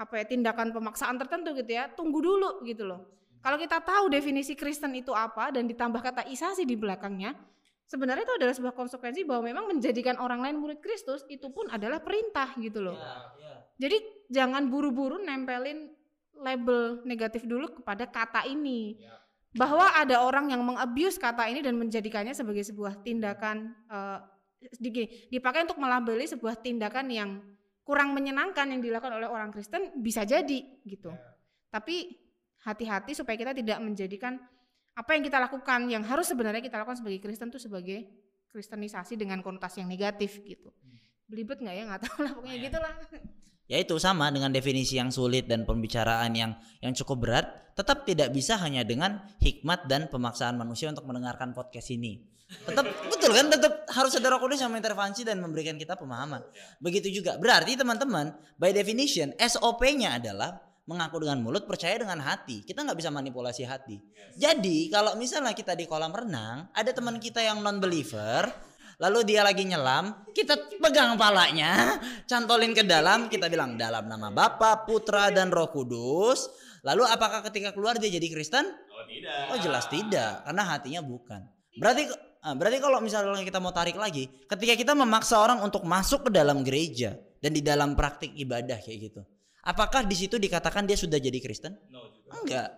apa 0.00 0.14
ya 0.16 0.24
tindakan 0.24 0.72
pemaksaan 0.72 1.20
tertentu 1.20 1.52
gitu 1.58 1.70
ya. 1.70 1.90
Tunggu 1.92 2.18
dulu 2.22 2.64
gitu 2.64 2.88
loh. 2.88 3.06
Kalau 3.40 3.56
kita 3.56 3.80
tahu 3.80 4.12
definisi 4.12 4.52
Kristen 4.52 4.92
itu 4.92 5.16
apa 5.16 5.48
dan 5.48 5.64
ditambah 5.64 6.00
kata 6.04 6.28
isasi 6.28 6.68
di 6.68 6.76
belakangnya, 6.76 7.32
sebenarnya 7.88 8.28
itu 8.28 8.34
adalah 8.36 8.52
sebuah 8.52 8.74
konsekuensi 8.76 9.24
bahwa 9.24 9.48
memang 9.48 9.64
menjadikan 9.72 10.20
orang 10.20 10.44
lain 10.44 10.60
murid 10.60 10.84
Kristus 10.84 11.24
itu 11.32 11.48
pun 11.48 11.64
adalah 11.72 12.04
perintah 12.04 12.52
gitu 12.60 12.84
loh. 12.84 13.00
Jadi 13.80 14.28
jangan 14.28 14.68
buru-buru 14.68 15.16
nempelin 15.24 15.88
label 16.36 17.00
negatif 17.08 17.48
dulu 17.48 17.80
kepada 17.80 18.04
kata 18.04 18.44
ini. 18.44 19.00
Bahwa 19.50 19.82
ada 19.98 20.22
orang 20.22 20.54
yang 20.54 20.62
mengabuse 20.62 21.18
kata 21.18 21.50
ini 21.50 21.60
dan 21.60 21.74
menjadikannya 21.74 22.34
sebagai 22.34 22.62
sebuah 22.62 23.02
tindakan 23.02 23.74
di- 24.78 25.26
dipakai 25.32 25.66
untuk 25.66 25.80
melabeli 25.80 26.28
sebuah 26.28 26.60
tindakan 26.60 27.06
yang 27.10 27.30
kurang 27.82 28.14
menyenangkan 28.14 28.70
yang 28.70 28.78
dilakukan 28.78 29.18
oleh 29.18 29.26
orang 29.26 29.50
Kristen 29.50 29.90
bisa 29.98 30.22
jadi 30.22 30.62
gitu. 30.86 31.10
Tapi 31.72 32.14
hati-hati 32.62 33.16
supaya 33.16 33.34
kita 33.34 33.56
tidak 33.56 33.82
menjadikan 33.82 34.38
apa 34.94 35.10
yang 35.16 35.24
kita 35.26 35.40
lakukan 35.40 35.88
yang 35.88 36.04
harus 36.04 36.28
sebenarnya 36.28 36.62
kita 36.62 36.76
lakukan 36.78 37.00
sebagai 37.00 37.18
Kristen 37.18 37.48
itu 37.50 37.58
sebagai 37.58 37.98
kristenisasi 38.50 39.18
dengan 39.18 39.40
konotasi 39.40 39.82
yang 39.82 39.90
negatif 39.90 40.42
gitu. 40.44 40.70
Belibet 41.26 41.62
nggak 41.62 41.74
ya 41.74 41.82
nggak 41.90 42.02
tahu 42.06 42.18
lah 42.26 42.32
pokoknya 42.38 42.56
gitulah. 42.70 42.92
Ya 43.70 43.78
itu 43.78 43.94
sama 44.02 44.34
dengan 44.34 44.50
definisi 44.50 44.98
yang 44.98 45.14
sulit 45.14 45.46
dan 45.46 45.62
pembicaraan 45.62 46.34
yang 46.34 46.58
yang 46.82 46.90
cukup 46.90 47.22
berat, 47.22 47.46
tetap 47.78 48.02
tidak 48.02 48.34
bisa 48.34 48.58
hanya 48.58 48.82
dengan 48.82 49.22
hikmat 49.38 49.86
dan 49.86 50.10
pemaksaan 50.10 50.58
manusia 50.58 50.90
untuk 50.90 51.06
mendengarkan 51.06 51.54
podcast 51.54 51.94
ini. 51.94 52.18
Tetap 52.66 52.82
betul 53.14 53.30
kan 53.30 53.46
tetap 53.46 53.86
harus 53.94 54.10
ada 54.18 54.26
Roh 54.34 54.42
Kudus 54.42 54.58
yang 54.58 54.74
mengintervensi 54.74 55.22
dan 55.22 55.38
memberikan 55.38 55.78
kita 55.78 55.94
pemahaman. 55.94 56.42
Begitu 56.82 57.22
juga. 57.22 57.38
Berarti 57.38 57.78
teman-teman, 57.78 58.34
by 58.58 58.74
definition 58.74 59.30
SOP-nya 59.38 60.18
adalah 60.18 60.58
mengaku 60.90 61.22
dengan 61.22 61.38
mulut, 61.38 61.70
percaya 61.70 61.94
dengan 61.94 62.18
hati. 62.26 62.66
Kita 62.66 62.82
nggak 62.82 62.98
bisa 62.98 63.14
manipulasi 63.14 63.62
hati. 63.70 64.02
Jadi 64.34 64.90
kalau 64.90 65.14
misalnya 65.14 65.54
kita 65.54 65.78
di 65.78 65.86
kolam 65.86 66.10
renang, 66.10 66.74
ada 66.74 66.90
teman 66.90 67.22
kita 67.22 67.38
yang 67.38 67.62
non 67.62 67.78
believer, 67.78 68.50
lalu 69.00 69.24
dia 69.24 69.40
lagi 69.40 69.64
nyelam, 69.64 70.12
kita 70.36 70.60
pegang 70.76 71.16
palanya, 71.16 71.96
cantolin 72.30 72.76
ke 72.76 72.84
dalam, 72.84 73.32
kita 73.32 73.48
bilang 73.48 73.80
dalam 73.80 74.04
nama 74.04 74.28
Bapa, 74.28 74.84
Putra 74.84 75.32
dan 75.32 75.48
Roh 75.48 75.72
Kudus. 75.72 76.52
Lalu 76.84 77.08
apakah 77.08 77.40
ketika 77.48 77.72
keluar 77.72 77.96
dia 77.96 78.12
jadi 78.12 78.28
Kristen? 78.28 78.64
Oh 78.68 79.04
tidak. 79.08 79.40
Oh 79.52 79.58
jelas 79.60 79.84
tidak, 79.88 80.44
karena 80.44 80.62
hatinya 80.68 81.00
bukan. 81.00 81.40
Berarti 81.80 82.12
ah, 82.44 82.52
berarti 82.52 82.78
kalau 82.80 83.00
misalnya 83.00 83.40
kita 83.40 83.60
mau 83.60 83.72
tarik 83.72 83.96
lagi, 83.96 84.28
ketika 84.48 84.76
kita 84.76 84.92
memaksa 84.92 85.40
orang 85.40 85.64
untuk 85.64 85.84
masuk 85.88 86.28
ke 86.28 86.30
dalam 86.32 86.60
gereja 86.60 87.16
dan 87.40 87.56
di 87.56 87.64
dalam 87.64 87.96
praktik 87.96 88.36
ibadah 88.36 88.76
kayak 88.80 89.12
gitu. 89.12 89.24
Apakah 89.60 90.08
di 90.08 90.16
situ 90.16 90.40
dikatakan 90.40 90.88
dia 90.88 90.96
sudah 90.96 91.20
jadi 91.20 91.36
Kristen? 91.36 91.76
No 91.92 92.08
juga. 92.08 92.32
Enggak. 92.40 92.68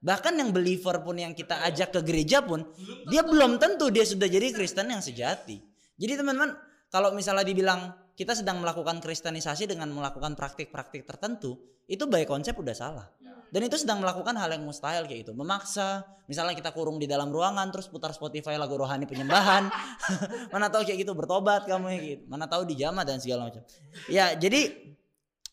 Bahkan 0.00 0.32
yang 0.40 0.50
believer 0.56 1.04
pun 1.04 1.20
yang 1.20 1.36
kita 1.36 1.60
ajak 1.68 1.92
ke 1.92 2.00
gereja 2.00 2.40
pun 2.40 2.64
dia 3.12 3.20
belum 3.20 3.60
tentu 3.60 3.92
dia 3.92 4.08
sudah 4.08 4.24
jadi 4.24 4.48
Kristen 4.56 4.88
yang 4.88 5.04
sejati. 5.04 5.69
Jadi 6.00 6.16
teman-teman, 6.16 6.56
kalau 6.88 7.12
misalnya 7.12 7.44
dibilang 7.44 7.92
kita 8.16 8.32
sedang 8.32 8.64
melakukan 8.64 9.04
kristenisasi 9.04 9.68
dengan 9.68 9.92
melakukan 9.92 10.32
praktik-praktik 10.32 11.04
tertentu, 11.04 11.60
itu 11.84 12.08
by 12.08 12.24
konsep 12.24 12.56
udah 12.56 12.72
salah. 12.72 13.06
Dan 13.50 13.66
itu 13.66 13.74
sedang 13.74 13.98
melakukan 13.98 14.38
hal 14.38 14.46
yang 14.54 14.62
mustahil 14.62 15.10
kayak 15.10 15.26
gitu. 15.26 15.34
Memaksa, 15.34 16.06
misalnya 16.30 16.54
kita 16.54 16.70
kurung 16.70 17.02
di 17.02 17.10
dalam 17.10 17.34
ruangan 17.34 17.66
terus 17.74 17.90
putar 17.90 18.14
Spotify 18.14 18.54
lagu 18.54 18.78
rohani 18.78 19.10
penyembahan. 19.10 19.66
Mana 20.54 20.70
tahu 20.70 20.86
kayak 20.86 21.02
gitu 21.02 21.18
bertobat 21.18 21.66
kamu 21.66 21.86
ya 21.90 21.98
gitu. 22.14 22.22
Mana 22.30 22.46
tahu 22.46 22.62
dijamah 22.62 23.02
dan 23.02 23.18
segala 23.18 23.50
macam. 23.50 23.66
Ya, 24.06 24.38
jadi 24.38 24.94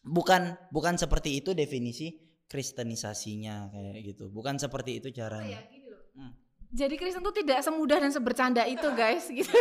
bukan 0.05 0.53
bukan 0.69 1.01
seperti 1.01 1.41
itu 1.41 1.57
definisi 1.57 2.21
kristenisasinya 2.45 3.73
kayak 3.73 4.13
gitu. 4.13 4.29
Bukan 4.29 4.61
seperti 4.61 5.01
itu 5.01 5.09
caranya. 5.09 5.57
Hmm. 6.13 6.37
Jadi 6.69 7.01
Kristen 7.01 7.25
tuh 7.25 7.33
tidak 7.33 7.65
semudah 7.65 7.97
dan 7.97 8.13
sebercanda 8.13 8.61
itu 8.69 8.85
guys 8.93 9.25
gitu. 9.25 9.57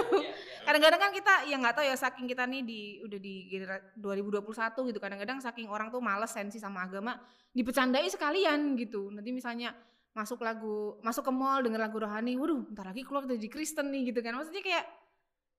Kadang-kadang 0.66 1.00
kan 1.00 1.10
kita 1.14 1.34
ya 1.46 1.56
nggak 1.62 1.74
tahu 1.78 1.84
ya 1.86 1.94
saking 1.94 2.26
kita 2.26 2.42
nih 2.44 2.62
di 2.66 2.80
udah 3.06 3.18
di 3.22 3.34
genera- 3.46 3.86
2021 3.94 4.90
gitu. 4.90 4.98
Kadang-kadang 4.98 5.38
saking 5.38 5.70
orang 5.70 5.94
tuh 5.94 6.02
males 6.02 6.34
sensi 6.34 6.58
sama 6.58 6.82
agama 6.82 7.14
dipecandai 7.54 8.10
sekalian 8.10 8.74
gitu. 8.74 9.14
Nanti 9.14 9.30
misalnya 9.30 9.70
masuk 10.10 10.42
lagu 10.42 10.98
masuk 11.06 11.28
ke 11.28 11.32
mall 11.32 11.62
denger 11.62 11.78
lagu 11.78 12.02
rohani, 12.02 12.34
waduh, 12.34 12.66
ntar 12.74 12.90
lagi 12.90 13.06
keluar 13.06 13.30
jadi 13.30 13.46
Kristen 13.46 13.94
nih 13.94 14.10
gitu 14.10 14.20
kan. 14.20 14.34
Maksudnya 14.34 14.64
kayak 14.66 14.86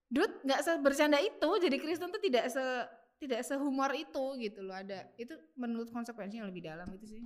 Dut 0.07 0.31
nggak 0.43 0.61
sebercanda 0.63 1.19
itu. 1.19 1.49
Jadi 1.63 1.75
Kristen 1.79 2.11
tuh 2.11 2.19
tidak 2.19 2.47
se 2.51 2.63
tidak 3.17 3.41
sehumor 3.41 3.89
itu 3.97 4.25
gitu 4.37 4.61
loh 4.61 4.77
ada 4.77 5.09
itu 5.17 5.33
menurut 5.57 5.89
konsekuensi 5.89 6.37
yang 6.37 6.47
lebih 6.49 6.69
dalam 6.69 6.85
gitu 6.93 7.17
sih 7.17 7.21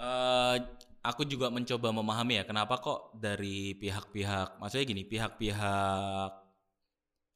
Eh, 0.00 0.56
aku 1.04 1.28
juga 1.28 1.52
mencoba 1.52 1.92
memahami 1.92 2.40
ya 2.40 2.44
kenapa 2.48 2.80
kok 2.80 3.12
dari 3.20 3.76
pihak-pihak 3.76 4.56
maksudnya 4.56 4.84
gini 4.88 5.04
pihak-pihak 5.04 6.30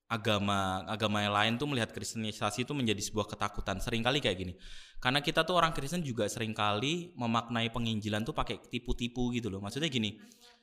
agama 0.08 0.84
agama 0.88 1.24
yang 1.24 1.32
lain 1.32 1.52
tuh 1.60 1.68
melihat 1.68 1.92
kristenisasi 1.92 2.64
itu 2.64 2.72
menjadi 2.72 3.00
sebuah 3.04 3.28
ketakutan. 3.28 3.80
Seringkali 3.80 4.20
kayak 4.20 4.36
gini. 4.36 4.54
Karena 5.00 5.20
kita 5.20 5.44
tuh 5.44 5.60
orang 5.60 5.76
Kristen 5.76 6.00
juga 6.00 6.24
sering 6.28 6.56
kali 6.56 7.12
memaknai 7.16 7.68
penginjilan 7.68 8.24
tuh 8.24 8.32
pakai 8.32 8.60
tipu-tipu 8.68 9.32
gitu 9.36 9.52
loh. 9.52 9.60
Maksudnya 9.60 9.92
gini 9.92 10.16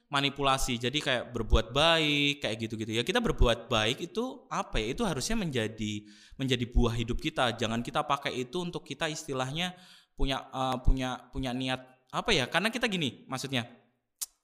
manipulasi. 0.10 0.82
Jadi 0.82 1.06
kayak 1.06 1.34
berbuat 1.38 1.74
baik 1.74 2.42
kayak 2.42 2.56
gitu-gitu. 2.66 2.98
Ya 2.98 3.04
kita 3.06 3.22
berbuat 3.22 3.70
baik 3.70 4.10
itu 4.10 4.46
apa 4.50 4.82
ya? 4.82 4.94
Itu 4.94 5.06
harusnya 5.06 5.38
menjadi 5.38 6.06
menjadi 6.38 6.66
buah 6.66 6.98
hidup 6.98 7.22
kita. 7.22 7.54
Jangan 7.58 7.86
kita 7.86 8.02
pakai 8.06 8.34
itu 8.42 8.58
untuk 8.62 8.86
kita 8.86 9.06
istilahnya 9.10 9.74
punya 10.16 10.38
eh, 10.54 10.78
punya 10.86 11.10
punya 11.34 11.52
niat 11.52 11.91
apa 12.12 12.30
ya? 12.36 12.46
Karena 12.52 12.68
kita 12.68 12.92
gini 12.92 13.24
maksudnya 13.26 13.66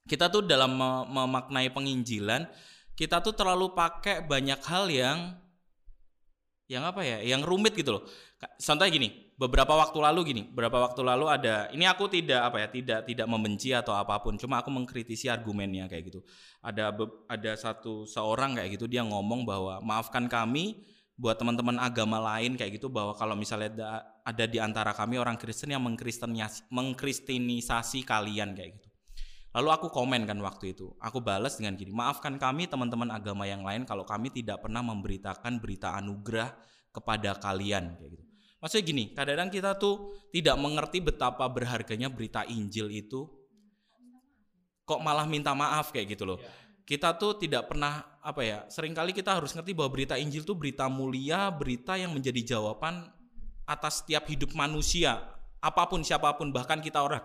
kita 0.08 0.32
tuh 0.32 0.48
dalam 0.48 0.72
me- 0.72 1.06
memaknai 1.12 1.68
penginjilan 1.70 2.48
kita 2.98 3.22
tuh 3.22 3.36
terlalu 3.36 3.76
pakai 3.76 4.26
banyak 4.26 4.58
hal 4.66 4.90
yang 4.90 5.36
yang 6.68 6.84
apa 6.84 7.04
ya? 7.04 7.24
Yang 7.24 7.42
rumit 7.48 7.74
gitu 7.76 8.00
loh. 8.00 8.04
Contohnya 8.60 8.92
gini 8.92 9.10
beberapa 9.38 9.78
waktu 9.78 9.98
lalu 10.02 10.34
gini 10.34 10.44
beberapa 10.50 10.82
waktu 10.82 11.06
lalu 11.06 11.30
ada 11.30 11.70
ini 11.70 11.86
aku 11.86 12.10
tidak 12.10 12.42
apa 12.50 12.58
ya 12.66 12.68
tidak 12.74 13.00
tidak 13.06 13.28
membenci 13.30 13.70
atau 13.70 13.94
apa 13.94 14.18
pun 14.18 14.34
cuma 14.34 14.66
aku 14.66 14.74
mengkritisi 14.74 15.30
argumennya 15.30 15.86
kayak 15.86 16.10
gitu. 16.10 16.20
Ada 16.64 16.96
ada 17.30 17.52
satu 17.54 18.08
seorang 18.10 18.58
kayak 18.58 18.80
gitu 18.80 18.90
dia 18.90 19.06
ngomong 19.06 19.46
bahwa 19.46 19.78
maafkan 19.86 20.26
kami 20.26 20.82
buat 21.18 21.36
teman-teman 21.36 21.82
agama 21.82 22.22
lain 22.22 22.54
kayak 22.54 22.78
gitu 22.78 22.94
bahwa 22.94 23.18
kalau 23.18 23.34
misalnya 23.34 23.74
ada, 23.74 23.90
ada 24.22 24.46
di 24.46 24.62
antara 24.62 24.94
kami 24.94 25.18
orang 25.18 25.36
Kristen 25.36 25.74
yang 25.74 25.82
mengkristenisasi, 26.70 28.06
kalian 28.06 28.54
kayak 28.54 28.78
gitu 28.78 28.88
Lalu 29.58 29.74
aku 29.74 29.88
komen 29.90 30.30
kan 30.30 30.38
waktu 30.38 30.78
itu. 30.78 30.94
Aku 31.02 31.18
balas 31.18 31.58
dengan 31.58 31.74
gini, 31.74 31.90
maafkan 31.90 32.38
kami 32.38 32.70
teman-teman 32.70 33.10
agama 33.10 33.50
yang 33.50 33.66
lain 33.66 33.90
kalau 33.90 34.06
kami 34.06 34.30
tidak 34.30 34.62
pernah 34.62 34.86
memberitakan 34.86 35.58
berita 35.58 35.98
anugerah 35.98 36.54
kepada 36.94 37.34
kalian 37.42 37.98
kayak 37.98 38.22
gitu. 38.22 38.24
Maksudnya 38.62 38.84
gini, 38.86 39.04
kadang-kadang 39.18 39.50
kita 39.50 39.72
tuh 39.82 40.14
tidak 40.30 40.62
mengerti 40.62 41.02
betapa 41.02 41.50
berharganya 41.50 42.06
berita 42.14 42.46
Injil 42.46 42.94
itu. 42.94 43.26
Kok 44.86 45.02
malah 45.02 45.26
minta 45.26 45.58
maaf 45.58 45.90
kayak 45.90 46.14
gitu 46.14 46.30
loh. 46.30 46.38
Kita 46.86 47.18
tuh 47.18 47.42
tidak 47.42 47.74
pernah 47.74 48.17
apa 48.28 48.44
ya, 48.44 48.60
sering 48.68 48.92
kali 48.92 49.16
kita 49.16 49.40
harus 49.40 49.56
ngerti 49.56 49.72
bahwa 49.72 49.96
berita 49.96 50.20
Injil 50.20 50.44
tuh 50.44 50.60
berita 50.60 50.92
mulia, 50.92 51.48
berita 51.48 51.96
yang 51.96 52.12
menjadi 52.12 52.60
jawaban 52.60 53.08
atas 53.64 54.04
setiap 54.04 54.28
hidup 54.28 54.52
manusia, 54.52 55.24
apa 55.64 55.88
pun 55.88 56.04
siapa 56.04 56.36
pun 56.36 56.52
bahkan 56.52 56.84
kita 56.84 57.00
orang. 57.00 57.24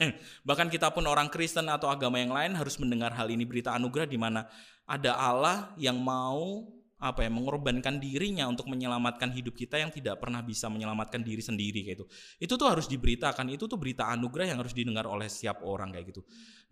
Bahkan 0.48 0.72
kita 0.72 0.88
pun 0.96 1.04
orang 1.04 1.28
Kristen 1.28 1.68
atau 1.68 1.92
agama 1.92 2.16
yang 2.16 2.32
lain 2.32 2.56
harus 2.56 2.80
mendengar 2.80 3.12
hal 3.12 3.28
ini 3.28 3.44
berita 3.44 3.76
anugerah 3.76 4.08
di 4.08 4.16
mana 4.16 4.48
ada 4.88 5.12
Allah 5.12 5.76
yang 5.76 6.00
mau 6.00 6.64
apa 7.00 7.24
ya 7.24 7.32
mengorbankan 7.32 7.96
dirinya 7.96 8.44
untuk 8.44 8.68
menyelamatkan 8.68 9.32
hidup 9.32 9.56
kita 9.56 9.80
yang 9.80 9.88
tidak 9.88 10.20
pernah 10.20 10.44
bisa 10.44 10.68
menyelamatkan 10.68 11.24
diri 11.24 11.40
sendiri 11.40 11.80
kayak 11.80 11.96
itu. 11.96 12.06
Itu 12.36 12.54
tuh 12.60 12.68
harus 12.68 12.84
diberitakan. 12.86 13.48
Itu 13.48 13.64
tuh 13.64 13.80
berita 13.80 14.12
anugerah 14.12 14.52
yang 14.52 14.60
harus 14.60 14.76
didengar 14.76 15.08
oleh 15.08 15.26
setiap 15.26 15.64
orang 15.64 15.96
kayak 15.96 16.12
gitu. 16.12 16.22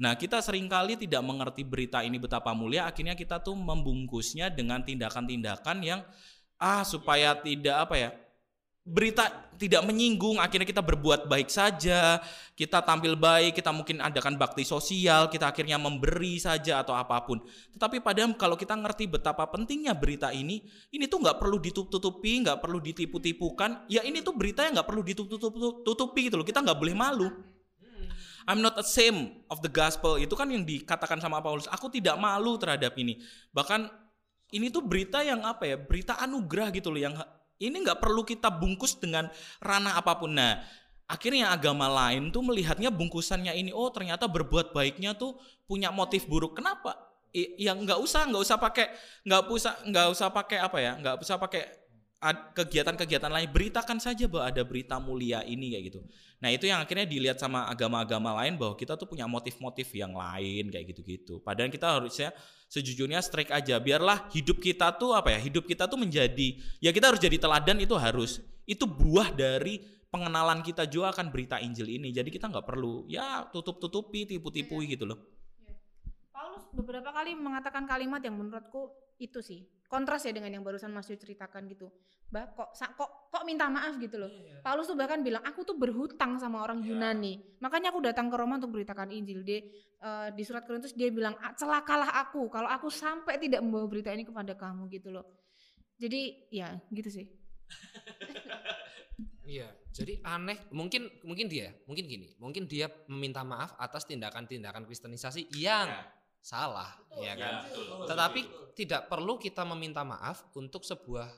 Nah, 0.04 0.14
kita 0.14 0.44
sering 0.44 0.68
kali 0.68 1.00
tidak 1.00 1.24
mengerti 1.24 1.64
berita 1.64 2.04
ini 2.04 2.20
betapa 2.20 2.52
mulia, 2.52 2.86
akhirnya 2.86 3.16
kita 3.16 3.40
tuh 3.40 3.56
membungkusnya 3.56 4.52
dengan 4.52 4.84
tindakan-tindakan 4.84 5.76
yang 5.82 6.00
ah 6.60 6.84
supaya 6.84 7.38
tidak 7.38 7.88
apa 7.88 7.94
ya 7.96 8.10
berita 8.88 9.48
tidak 9.58 9.82
menyinggung 9.84 10.38
akhirnya 10.38 10.64
kita 10.64 10.80
berbuat 10.80 11.26
baik 11.26 11.50
saja 11.50 12.22
kita 12.54 12.78
tampil 12.80 13.18
baik 13.18 13.58
kita 13.58 13.74
mungkin 13.74 13.98
adakan 13.98 14.38
bakti 14.38 14.62
sosial 14.62 15.26
kita 15.28 15.50
akhirnya 15.50 15.76
memberi 15.76 16.38
saja 16.40 16.80
atau 16.80 16.94
apa 16.94 17.20
pun. 17.26 17.42
Tetapi 17.74 18.00
padahal 18.00 18.32
kalau 18.38 18.56
kita 18.56 18.72
ngerti 18.78 19.10
betapa 19.10 19.44
pentingnya 19.50 19.92
berita 19.92 20.32
ini 20.32 20.64
ini 20.94 21.04
tuh 21.10 21.20
nggak 21.20 21.36
perlu 21.36 21.60
ditutupi 21.60 22.46
nggak 22.46 22.58
perlu 22.62 22.78
ditipu-tipukan 22.80 23.90
ya 23.90 24.00
ini 24.06 24.24
tuh 24.24 24.32
berita 24.32 24.64
yang 24.64 24.78
nggak 24.78 24.88
perlu 24.88 25.02
ditutupi 25.04 26.20
gitu 26.30 26.40
loh 26.40 26.46
kita 26.46 26.64
nggak 26.64 26.78
boleh 26.78 26.94
malu. 26.96 27.28
I'm 28.48 28.64
not 28.64 28.80
ashamed 28.80 29.44
of 29.52 29.60
the 29.60 29.68
gospel 29.68 30.16
itu 30.16 30.32
kan 30.32 30.48
yang 30.48 30.64
dikatakan 30.64 31.20
sama 31.20 31.44
Paulus 31.44 31.68
aku 31.68 31.92
tidak 31.92 32.16
malu 32.16 32.56
terhadap 32.56 32.96
ini. 32.96 33.20
Bahkan 33.52 34.08
ini 34.56 34.72
tuh 34.72 34.80
berita 34.80 35.20
yang 35.20 35.44
apa 35.44 35.68
ya 35.68 35.76
berita 35.76 36.16
anugerah 36.16 36.72
gitu 36.72 36.88
loh 36.88 37.00
yang 37.02 37.14
ini 37.58 37.76
nggak 37.82 37.98
perlu 37.98 38.22
kita 38.22 38.50
bungkus 38.50 38.98
dengan 38.98 39.26
ranah 39.58 39.98
apa 39.98 40.18
pun. 40.18 40.34
Nah, 40.34 40.62
akhirnya 41.10 41.50
agama 41.50 41.90
lain 41.90 42.30
tuh 42.30 42.42
melihatnya 42.42 42.90
bungkusannya 42.94 43.54
ini, 43.58 43.74
oh 43.74 43.90
ternyata 43.90 44.30
berbuat 44.30 44.70
baiknya 44.70 45.18
tuh 45.18 45.34
punya 45.66 45.90
motif 45.90 46.26
buruk. 46.30 46.58
Kenapa? 46.58 46.94
Yang 47.34 47.84
nggak 47.84 48.00
usah, 48.00 48.22
nggak 48.30 48.42
usah 48.46 48.56
pakai, 48.56 48.86
nggak 49.26 49.40
usah, 49.52 49.74
nggak 49.84 50.06
usah 50.14 50.28
pakai 50.32 50.58
apa 50.62 50.78
ya, 50.80 50.92
nggak 50.96 51.14
usah 51.20 51.36
pakai 51.36 51.62
kegiatan-kegiatan 52.56 53.30
lain. 53.30 53.48
Beritakan 53.50 54.02
saja 54.02 54.26
bahwa 54.26 54.50
ada 54.50 54.62
berita 54.66 54.98
mulia 54.98 55.46
ini 55.46 55.74
kayak 55.74 55.84
gitu. 55.92 56.00
Nah 56.38 56.54
itu 56.54 56.70
yang 56.70 56.78
akhirnya 56.78 57.06
dilihat 57.06 57.42
sama 57.42 57.66
agama-agama 57.66 58.38
lain 58.42 58.54
bahwa 58.54 58.78
kita 58.78 58.94
tuh 58.94 59.10
punya 59.10 59.26
motif-motif 59.26 59.90
yang 59.94 60.14
lain 60.14 60.70
kayak 60.70 60.94
gitu-gitu. 60.94 61.42
Padahal 61.42 61.70
kita 61.70 61.98
harusnya 61.98 62.30
sejujurnya 62.70 63.18
strike 63.18 63.50
aja. 63.50 63.82
Biarlah 63.82 64.30
hidup 64.30 64.62
kita 64.62 64.94
tuh 64.94 65.18
apa 65.18 65.34
ya 65.34 65.40
hidup 65.42 65.66
kita 65.66 65.90
tuh 65.90 65.98
menjadi 65.98 66.58
ya 66.78 66.94
kita 66.94 67.10
harus 67.10 67.20
jadi 67.22 67.36
teladan 67.42 67.82
itu 67.82 67.98
harus. 67.98 68.38
Itu 68.68 68.86
buah 68.86 69.34
dari 69.34 69.82
pengenalan 70.08 70.62
kita 70.62 70.86
juga 70.86 71.10
akan 71.10 71.34
berita 71.34 71.58
Injil 71.58 71.90
ini. 71.90 72.14
Jadi 72.14 72.30
kita 72.30 72.46
nggak 72.46 72.64
perlu 72.64 73.10
ya 73.10 73.50
tutup 73.50 73.82
tutupi 73.82 74.24
tipu 74.28 74.54
tipui 74.54 74.86
gitu 74.94 75.10
loh 75.10 75.37
beberapa 76.74 77.10
kali 77.12 77.34
mengatakan 77.34 77.88
kalimat 77.88 78.20
yang 78.24 78.36
menurutku 78.36 78.92
itu 79.18 79.42
sih 79.42 79.66
kontras 79.88 80.22
ya 80.28 80.36
dengan 80.36 80.52
yang 80.52 80.62
barusan 80.62 80.92
Mas 80.92 81.08
Yu 81.08 81.16
ceritakan 81.16 81.64
gitu. 81.72 81.88
Bah, 82.28 82.44
kok 82.52 82.76
kok 82.76 83.10
kok 83.32 83.42
minta 83.48 83.72
maaf 83.72 83.96
gitu 83.96 84.20
loh. 84.20 84.28
Paulus 84.60 84.84
tuh 84.84 84.94
bahkan 84.94 85.24
bilang 85.24 85.40
aku 85.40 85.64
tuh 85.64 85.80
berhutang 85.80 86.36
sama 86.36 86.60
orang 86.60 86.84
Yunani. 86.84 87.40
Makanya 87.64 87.88
aku 87.88 88.04
datang 88.04 88.28
ke 88.28 88.36
Roma 88.36 88.60
untuk 88.60 88.76
beritakan 88.76 89.08
Injil. 89.08 89.40
Dia 89.42 89.64
eh, 90.04 90.28
di 90.36 90.44
surat 90.44 90.68
Korintus 90.68 90.92
dia 90.92 91.08
bilang 91.08 91.34
"Ah, 91.40 91.56
celakalah 91.56 92.20
aku 92.20 92.52
kalau 92.52 92.68
aku 92.68 92.92
sampai 92.92 93.40
tidak 93.40 93.64
membawa 93.64 93.88
berita 93.88 94.12
ini 94.12 94.28
kepada 94.28 94.52
kamu 94.52 94.92
gitu 94.92 95.08
loh. 95.08 95.24
Jadi 95.96 96.52
ya 96.52 96.76
gitu 96.92 97.08
sih. 97.08 97.26
Iya, 99.48 99.64
jadi 99.96 100.20
aneh. 100.28 100.68
Mungkin 100.76 101.24
mungkin 101.24 101.48
dia, 101.48 101.72
mungkin 101.88 102.04
gini, 102.04 102.36
mungkin 102.36 102.68
dia 102.68 102.92
meminta 103.08 103.40
maaf 103.40 103.72
atas 103.80 104.04
tindakan-tindakan 104.04 104.84
kristenisasi 104.84 105.48
yang 105.56 105.88
salah, 106.40 106.96
ya 107.18 107.34
kan. 107.34 107.66
Tetapi 108.06 108.72
tidak 108.78 109.10
perlu 109.10 109.36
kita 109.36 109.66
meminta 109.66 110.06
maaf 110.06 110.46
untuk 110.54 110.86
sebuah 110.86 111.28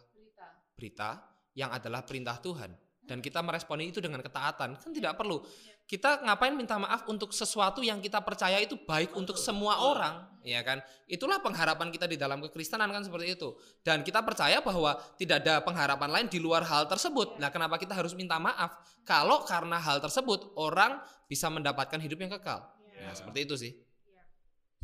berita. 0.76 1.28
yang 1.50 1.74
adalah 1.74 2.06
perintah 2.06 2.38
Tuhan. 2.38 2.70
Dan 3.02 3.18
kita 3.18 3.42
meresponi 3.42 3.90
itu 3.90 3.98
dengan 3.98 4.22
ketaatan 4.22 4.78
kan 4.78 4.90
tidak 4.94 5.18
perlu. 5.18 5.42
Kita 5.82 6.22
ngapain 6.22 6.54
minta 6.54 6.78
maaf 6.78 7.10
untuk 7.10 7.34
sesuatu 7.34 7.82
yang 7.82 7.98
kita 7.98 8.22
percaya 8.22 8.62
itu 8.62 8.78
baik 8.86 9.18
untuk 9.18 9.34
semua 9.34 9.82
orang 9.82 10.30
ya 10.46 10.62
kan? 10.62 10.78
Itulah 11.10 11.42
pengharapan 11.42 11.90
kita 11.90 12.06
di 12.06 12.14
dalam 12.14 12.38
kekristenan 12.38 12.86
kan 12.86 13.02
seperti 13.02 13.34
itu. 13.34 13.58
Dan 13.82 14.06
kita 14.06 14.22
percaya 14.22 14.62
bahwa 14.62 14.94
tidak 15.18 15.42
ada 15.42 15.58
pengharapan 15.58 16.06
lain 16.14 16.26
di 16.30 16.38
luar 16.38 16.62
hal 16.62 16.86
tersebut. 16.86 17.42
Nah 17.42 17.50
kenapa 17.50 17.82
kita 17.82 17.98
harus 17.98 18.14
minta 18.14 18.38
maaf? 18.38 18.78
Kalau 19.02 19.42
karena 19.42 19.82
hal 19.82 19.98
tersebut 19.98 20.54
orang 20.54 21.02
bisa 21.26 21.50
mendapatkan 21.50 21.98
hidup 21.98 22.22
yang 22.22 22.30
kekal. 22.38 22.62
Nah 23.02 23.10
seperti 23.10 23.42
itu 23.42 23.58
sih 23.58 23.74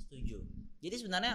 Setuju. 0.01 0.39
Jadi 0.81 0.97
sebenarnya 1.01 1.35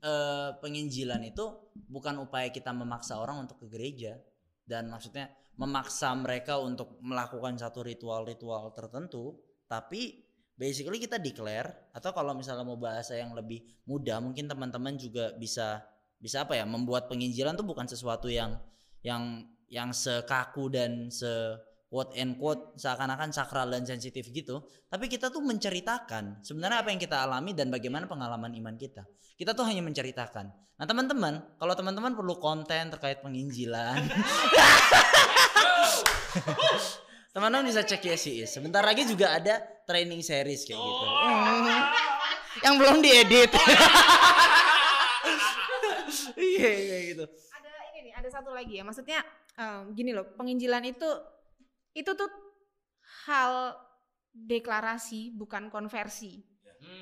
eh, 0.00 0.50
penginjilan 0.58 1.20
itu 1.24 1.44
bukan 1.74 2.20
upaya 2.24 2.48
kita 2.48 2.72
memaksa 2.72 3.20
orang 3.20 3.44
untuk 3.44 3.60
ke 3.64 3.66
gereja 3.68 4.16
dan 4.64 4.88
maksudnya 4.88 5.28
memaksa 5.54 6.10
mereka 6.18 6.58
untuk 6.58 6.98
melakukan 6.98 7.54
satu 7.54 7.86
ritual-ritual 7.86 8.74
tertentu, 8.74 9.38
tapi 9.70 10.24
basically 10.58 10.98
kita 10.98 11.18
declare 11.18 11.90
atau 11.94 12.10
kalau 12.14 12.34
misalnya 12.34 12.66
mau 12.66 12.78
bahasa 12.78 13.18
yang 13.18 13.34
lebih 13.34 13.62
mudah 13.86 14.22
mungkin 14.22 14.46
teman-teman 14.46 14.94
juga 14.94 15.34
bisa 15.34 15.82
bisa 16.18 16.46
apa 16.46 16.54
ya 16.54 16.64
membuat 16.64 17.10
penginjilan 17.10 17.58
tuh 17.58 17.66
bukan 17.66 17.90
sesuatu 17.90 18.30
yang 18.30 18.56
yang 19.02 19.44
yang 19.68 19.90
sekaku 19.90 20.70
dan 20.70 21.10
se 21.10 21.58
quote 21.94 22.10
and 22.18 22.34
quote 22.34 22.74
seakan-akan 22.74 23.30
sakral 23.30 23.70
dan 23.70 23.86
sensitif 23.86 24.26
gitu. 24.34 24.66
Tapi 24.90 25.06
kita 25.06 25.30
tuh 25.30 25.38
menceritakan 25.46 26.42
sebenarnya 26.42 26.82
apa 26.82 26.90
yang 26.90 26.98
kita 26.98 27.22
alami 27.22 27.54
dan 27.54 27.70
bagaimana 27.70 28.10
pengalaman 28.10 28.50
iman 28.58 28.74
kita. 28.74 29.06
Kita 29.38 29.54
tuh 29.54 29.62
hanya 29.62 29.86
menceritakan. 29.86 30.50
Nah 30.50 30.86
teman-teman 30.90 31.54
kalau 31.54 31.78
teman-teman 31.78 32.18
perlu 32.18 32.34
konten 32.42 32.90
terkait 32.90 33.22
penginjilan. 33.22 34.02
Teman-teman 37.34 37.66
bisa 37.66 37.82
cek 37.86 38.02
ya 38.02 38.18
sih 38.18 38.42
sebentar 38.46 38.82
lagi 38.82 39.06
juga 39.06 39.38
ada 39.38 39.58
training 39.86 40.22
series 40.22 40.66
kayak 40.66 40.78
gitu. 40.78 41.06
Yang 42.66 42.74
belum 42.82 42.96
diedit. 42.98 43.50
Iya 46.34 46.70
kayak 46.70 47.04
gitu. 47.14 47.24
Ada 47.26 47.72
ini 47.90 47.98
nih, 48.10 48.12
ada 48.14 48.28
satu 48.30 48.50
lagi 48.54 48.78
ya. 48.78 48.82
Maksudnya 48.86 49.18
em, 49.58 49.94
gini 49.94 50.10
loh, 50.14 50.26
penginjilan 50.34 50.82
itu 50.86 51.06
itu 51.94 52.10
tuh 52.12 52.30
hal 53.24 53.78
deklarasi 54.34 55.32
bukan 55.38 55.70
konversi. 55.70 56.42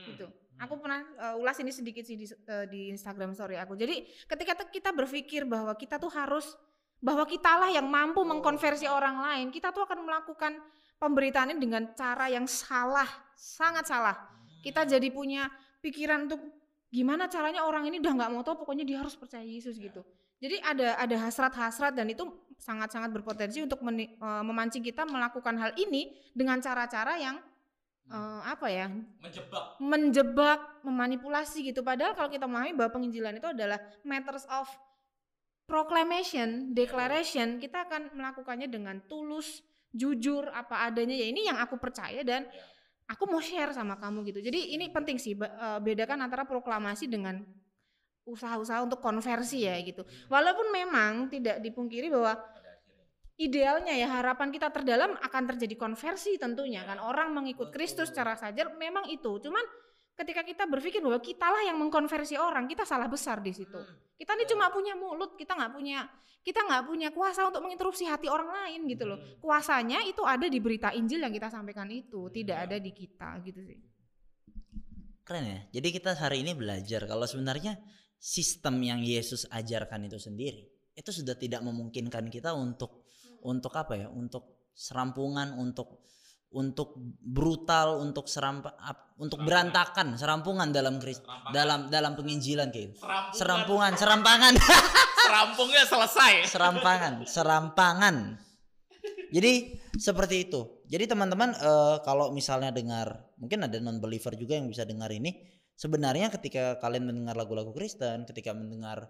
Gitu. 0.07 0.29
Aku 0.61 0.79
pernah 0.79 1.03
eh, 1.03 1.41
ulas 1.41 1.59
ini 1.59 1.73
sedikit 1.75 2.07
sih 2.07 2.15
di, 2.15 2.27
eh, 2.29 2.67
di 2.69 2.93
Instagram 2.93 3.35
story 3.35 3.59
aku. 3.59 3.75
Jadi 3.75 4.07
ketika 4.29 4.55
kita 4.69 4.91
berpikir 4.95 5.49
bahwa 5.49 5.75
kita 5.75 5.99
tuh 5.99 6.13
harus 6.13 6.55
bahwa 7.03 7.27
kitalah 7.27 7.67
yang 7.75 7.91
mampu 7.91 8.23
mengkonversi 8.23 8.87
orang 8.87 9.19
lain, 9.19 9.47
kita 9.51 9.75
tuh 9.75 9.83
akan 9.83 10.07
melakukan 10.07 10.55
pemberitaan 11.03 11.51
ini 11.51 11.59
dengan 11.59 11.91
cara 11.99 12.31
yang 12.31 12.47
salah, 12.47 13.09
sangat 13.35 13.91
salah. 13.91 14.15
Kita 14.63 14.87
jadi 14.87 15.11
punya 15.11 15.51
pikiran 15.83 16.31
untuk 16.31 16.39
gimana 16.87 17.27
caranya 17.27 17.67
orang 17.67 17.91
ini 17.91 17.99
udah 17.99 18.13
nggak 18.15 18.31
mau 18.31 18.47
tahu, 18.47 18.63
pokoknya 18.63 18.87
dia 18.87 19.03
harus 19.03 19.19
percaya 19.19 19.43
Yesus 19.43 19.83
gitu. 19.83 20.07
Jadi 20.39 20.63
ada 20.63 20.95
ada 20.95 21.17
hasrat-hasrat 21.27 21.99
dan 21.99 22.07
itu 22.07 22.23
sangat-sangat 22.63 23.11
berpotensi 23.11 23.59
untuk 23.59 23.83
meni- 23.83 24.15
eh, 24.15 24.43
memancing 24.47 24.87
kita 24.87 25.03
melakukan 25.03 25.59
hal 25.59 25.75
ini 25.75 26.15
dengan 26.31 26.63
cara-cara 26.63 27.19
yang 27.19 27.43
eh, 28.07 28.41
apa 28.47 28.67
ya 28.71 28.87
menjebak 29.19 29.65
menjebak, 29.83 30.61
memanipulasi 30.87 31.75
gitu. 31.75 31.83
Padahal 31.83 32.15
kalau 32.15 32.31
kita 32.31 32.47
memahami 32.47 32.79
bahwa 32.79 32.91
penginjilan 32.95 33.35
itu 33.43 33.49
adalah 33.51 33.83
matters 34.07 34.47
of 34.47 34.71
proclamation, 35.67 36.71
declaration, 36.71 37.59
kita 37.59 37.87
akan 37.87 38.15
melakukannya 38.15 38.71
dengan 38.71 39.03
tulus, 39.11 39.63
jujur, 39.91 40.47
apa 40.55 40.87
adanya. 40.87 41.19
Ya 41.19 41.27
ini 41.27 41.47
yang 41.51 41.59
aku 41.59 41.79
percaya 41.83 42.23
dan 42.23 42.47
aku 43.11 43.27
mau 43.27 43.43
share 43.43 43.75
sama 43.75 43.99
kamu 43.99 44.23
gitu. 44.31 44.39
Jadi 44.39 44.79
ini 44.79 44.91
penting 44.95 45.19
sih 45.19 45.35
eh, 45.35 45.79
bedakan 45.83 46.23
antara 46.23 46.47
proklamasi 46.47 47.11
dengan 47.11 47.43
usaha-usaha 48.23 48.87
untuk 48.87 49.03
konversi 49.03 49.67
ya 49.67 49.75
gitu. 49.83 50.07
Walaupun 50.31 50.71
memang 50.71 51.27
tidak 51.27 51.59
dipungkiri 51.59 52.07
bahwa 52.07 52.39
idealnya 53.41 53.97
ya 53.97 54.09
harapan 54.09 54.53
kita 54.53 54.69
terdalam 54.69 55.17
akan 55.17 55.43
terjadi 55.55 55.75
konversi 55.81 56.37
tentunya 56.37 56.85
kan 56.85 57.01
orang 57.01 57.33
mengikut 57.33 57.73
Kristus 57.73 58.13
secara 58.13 58.37
saja 58.37 58.69
memang 58.77 59.09
itu. 59.09 59.41
Cuman 59.41 59.65
ketika 60.13 60.45
kita 60.45 60.65
berpikir 60.69 61.01
bahwa 61.01 61.19
kitalah 61.19 61.65
yang 61.65 61.81
mengkonversi 61.81 62.37
orang, 62.37 62.69
kita 62.69 62.85
salah 62.85 63.09
besar 63.09 63.41
di 63.41 63.53
situ. 63.57 63.81
Kita 64.17 64.37
ini 64.37 64.45
cuma 64.45 64.69
punya 64.69 64.93
mulut, 64.95 65.35
kita 65.35 65.57
nggak 65.57 65.73
punya 65.73 66.05
kita 66.43 66.59
nggak 66.59 66.85
punya 66.91 67.09
kuasa 67.15 67.47
untuk 67.47 67.63
menginterupsi 67.63 68.03
hati 68.03 68.27
orang 68.27 68.51
lain 68.51 68.91
gitu 68.91 69.07
loh. 69.07 69.19
Kuasanya 69.39 70.03
itu 70.03 70.27
ada 70.27 70.51
di 70.51 70.59
berita 70.59 70.91
Injil 70.91 71.23
yang 71.23 71.31
kita 71.33 71.49
sampaikan 71.49 71.87
itu, 71.89 72.29
tidak 72.35 72.67
ada 72.67 72.77
di 72.83 72.91
kita 72.91 73.39
gitu 73.47 73.63
sih. 73.63 73.79
Keren 75.23 75.45
ya. 75.47 75.61
Jadi 75.79 75.89
kita 75.95 76.19
hari 76.19 76.43
ini 76.43 76.51
belajar 76.59 77.07
kalau 77.07 77.31
sebenarnya 77.31 77.79
sistem 78.19 78.83
yang 78.83 79.01
Yesus 79.03 79.47
ajarkan 79.51 80.11
itu 80.11 80.19
sendiri 80.19 80.73
itu 80.93 81.11
sudah 81.11 81.37
tidak 81.37 81.65
memungkinkan 81.65 82.29
kita 82.29 82.53
untuk 82.53 83.02
untuk 83.45 83.75
apa 83.77 83.95
ya? 83.99 84.09
Untuk 84.09 84.71
serampungan, 84.73 85.59
untuk 85.59 86.03
untuk 86.53 86.93
brutal, 87.25 88.05
untuk 88.05 88.29
serampa, 88.29 88.77
untuk 89.17 89.41
berantakan, 89.41 90.21
serampungan 90.21 90.69
dalam 90.69 91.01
Kris, 91.01 91.25
dalam 91.49 91.89
dalam 91.89 92.13
penginjilan 92.13 92.69
kayak 92.69 92.93
gitu. 92.93 93.01
Serampungan, 93.33 93.97
serampangan, 93.97 94.53
Serampungnya 95.27 95.85
selesai. 95.89 96.45
serampangan, 96.45 97.13
serampangan. 97.25 98.17
Jadi 99.33 99.81
seperti 99.97 100.45
itu. 100.49 100.85
Jadi 100.93 101.09
teman-teman 101.09 101.57
eh, 101.57 101.97
kalau 102.05 102.37
misalnya 102.37 102.69
dengar, 102.69 103.33
mungkin 103.41 103.65
ada 103.65 103.81
non 103.81 103.97
believer 103.97 104.37
juga 104.37 104.61
yang 104.61 104.69
bisa 104.69 104.85
dengar 104.85 105.09
ini. 105.09 105.33
Sebenarnya 105.73 106.29
ketika 106.29 106.77
kalian 106.85 107.09
mendengar 107.09 107.33
lagu-lagu 107.33 107.73
Kristen, 107.73 108.29
ketika 108.29 108.53
mendengar 108.53 109.09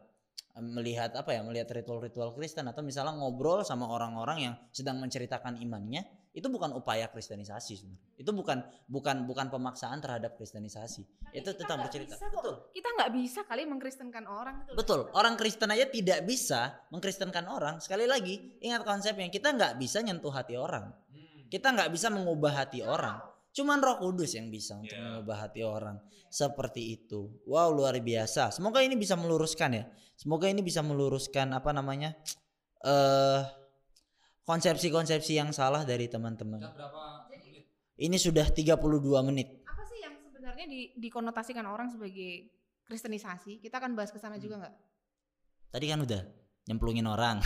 melihat 0.61 1.17
apa 1.17 1.33
ya, 1.33 1.41
melihat 1.41 1.73
ritual-ritual 1.73 2.37
Kristen 2.37 2.69
atau 2.69 2.85
misalnya 2.85 3.17
ngobrol 3.17 3.65
sama 3.65 3.89
orang-orang 3.89 4.39
yang 4.53 4.55
sedang 4.69 5.01
menceritakan 5.01 5.57
imannya, 5.65 6.05
itu 6.37 6.45
bukan 6.53 6.77
upaya 6.77 7.09
kristenisasi 7.09 7.73
sebenarnya. 7.81 8.05
Itu 8.21 8.37
bukan 8.37 8.61
bukan 8.85 9.25
bukan 9.25 9.49
pemaksaan 9.49 10.05
terhadap 10.05 10.37
kristenisasi. 10.37 11.05
itu 11.33 11.49
Kita 11.49 11.57
tetap 11.57 11.81
bercerita. 11.81 12.21
bisa. 12.21 12.29
Betul. 12.29 12.55
Kita 12.77 12.89
nggak 12.93 13.11
bisa 13.17 13.41
kali 13.49 13.63
mengkristenkan 13.65 14.25
orang 14.29 14.57
loh. 14.69 14.77
Betul, 14.77 15.01
orang 15.17 15.35
Kristen 15.41 15.73
aja 15.73 15.89
tidak 15.89 16.21
bisa 16.29 16.85
mengkristenkan 16.93 17.49
orang. 17.49 17.81
Sekali 17.81 18.05
lagi, 18.05 18.61
ingat 18.61 18.85
konsepnya, 18.85 19.33
kita 19.33 19.57
nggak 19.57 19.81
bisa 19.81 20.05
nyentuh 20.05 20.33
hati 20.33 20.61
orang. 20.61 20.93
Kita 21.49 21.73
nggak 21.73 21.89
bisa 21.93 22.13
mengubah 22.13 22.53
hati 22.65 22.85
orang. 22.85 23.32
Cuman 23.53 23.85
Roh 23.85 24.01
Kudus 24.01 24.33
yang 24.33 24.49
bisa 24.49 24.81
untuk 24.81 24.97
Ya. 24.97 25.05
mengubah 25.05 25.45
hati 25.45 25.61
orang. 25.61 26.01
Seperti 26.33 26.97
itu. 26.97 27.29
Wow, 27.45 27.77
luar 27.77 27.93
biasa. 28.01 28.49
Semoga 28.49 28.81
ini 28.81 28.97
bisa 28.97 29.13
meluruskan 29.13 29.77
ya. 29.77 29.85
Semoga 30.17 30.49
ini 30.49 30.65
bisa 30.65 30.81
meluruskan 30.81 31.53
apa 31.53 31.71
namanya? 31.71 32.17
eh 32.83 33.41
konsepsi-konsepsi 34.43 35.39
yang 35.39 35.55
salah 35.55 35.87
dari 35.87 36.11
teman-teman. 36.11 36.59
berapa 36.59 37.31
Ini 37.95 38.19
sudah 38.19 38.51
32 38.51 38.75
menit. 39.23 39.63
Apa 39.63 39.87
sih 39.87 40.03
yang 40.03 40.19
sebenarnya 40.19 40.67
di, 40.67 40.91
dikonotasikan 40.99 41.63
orang 41.63 41.87
sebagai 41.87 42.51
kristenisasi? 42.83 43.63
Kita 43.63 43.79
akan 43.79 43.95
bahas 43.95 44.11
ke 44.11 44.19
sana 44.19 44.43
juga 44.43 44.59
nggak? 44.59 44.75
Tadi 45.71 45.87
kan 45.87 46.03
udah 46.03 46.23
nyemplungin 46.67 47.07
orang. 47.07 47.39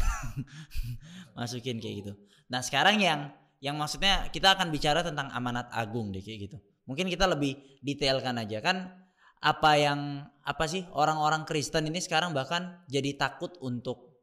Masukin 1.36 1.76
kayak 1.76 1.94
gitu. 2.00 2.12
Nah, 2.48 2.64
sekarang 2.64 2.96
yang 2.96 3.28
yang 3.60 3.80
maksudnya 3.80 4.28
kita 4.28 4.56
akan 4.56 4.68
bicara 4.68 5.00
tentang 5.00 5.32
amanat 5.32 5.72
agung 5.72 6.12
deh 6.12 6.20
kayak 6.20 6.50
gitu. 6.50 6.56
Mungkin 6.86 7.10
kita 7.10 7.26
lebih 7.26 7.80
detailkan 7.82 8.36
aja 8.38 8.62
kan 8.62 8.94
apa 9.42 9.70
yang 9.76 10.24
apa 10.46 10.64
sih 10.64 10.86
orang-orang 10.96 11.44
Kristen 11.44 11.88
ini 11.88 12.00
sekarang 12.00 12.32
bahkan 12.32 12.84
jadi 12.88 13.16
takut 13.18 13.58
untuk 13.60 14.16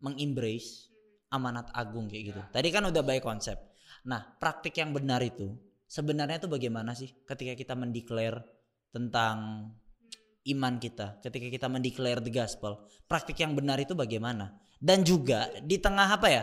mengembrace 0.00 0.90
amanat 1.30 1.70
agung 1.76 2.10
kayak 2.10 2.34
gitu. 2.34 2.40
Tadi 2.50 2.68
kan 2.72 2.88
udah 2.88 3.02
baik 3.04 3.22
konsep. 3.22 3.56
Nah, 4.08 4.24
praktik 4.40 4.74
yang 4.80 4.96
benar 4.96 5.20
itu 5.20 5.54
sebenarnya 5.86 6.40
itu 6.40 6.48
bagaimana 6.48 6.96
sih 6.96 7.10
ketika 7.26 7.54
kita 7.54 7.74
mendeklar 7.76 8.42
tentang 8.90 9.70
iman 10.48 10.74
kita, 10.80 11.20
ketika 11.20 11.46
kita 11.52 11.66
mendeklar 11.68 12.18
the 12.24 12.32
gospel, 12.32 12.88
praktik 13.04 13.38
yang 13.38 13.52
benar 13.52 13.76
itu 13.76 13.92
bagaimana? 13.92 14.56
Dan 14.80 15.04
juga 15.04 15.52
di 15.60 15.76
tengah 15.76 16.08
apa 16.08 16.28
ya? 16.32 16.42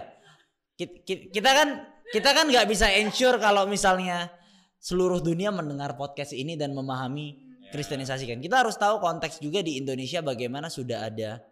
Ki- 0.77 1.01
ki- 1.01 1.33
Kita 1.33 1.49
kan 1.49 1.69
kita 2.15 2.29
kan 2.31 2.47
nggak 2.47 2.67
bisa 2.69 2.87
ensure 2.91 3.35
kalau 3.39 3.67
misalnya 3.67 4.31
seluruh 4.77 5.19
dunia 5.19 5.51
mendengar 5.51 5.97
podcast 5.99 6.31
ini 6.31 6.55
dan 6.55 6.71
memahami 6.71 7.47
kristenisasi 7.73 8.29
kan. 8.29 8.39
Kita 8.39 8.63
harus 8.63 8.79
tahu 8.79 9.03
konteks 9.03 9.43
juga 9.43 9.59
di 9.59 9.81
Indonesia 9.81 10.23
bagaimana 10.23 10.71
sudah 10.71 11.07
ada 11.11 11.43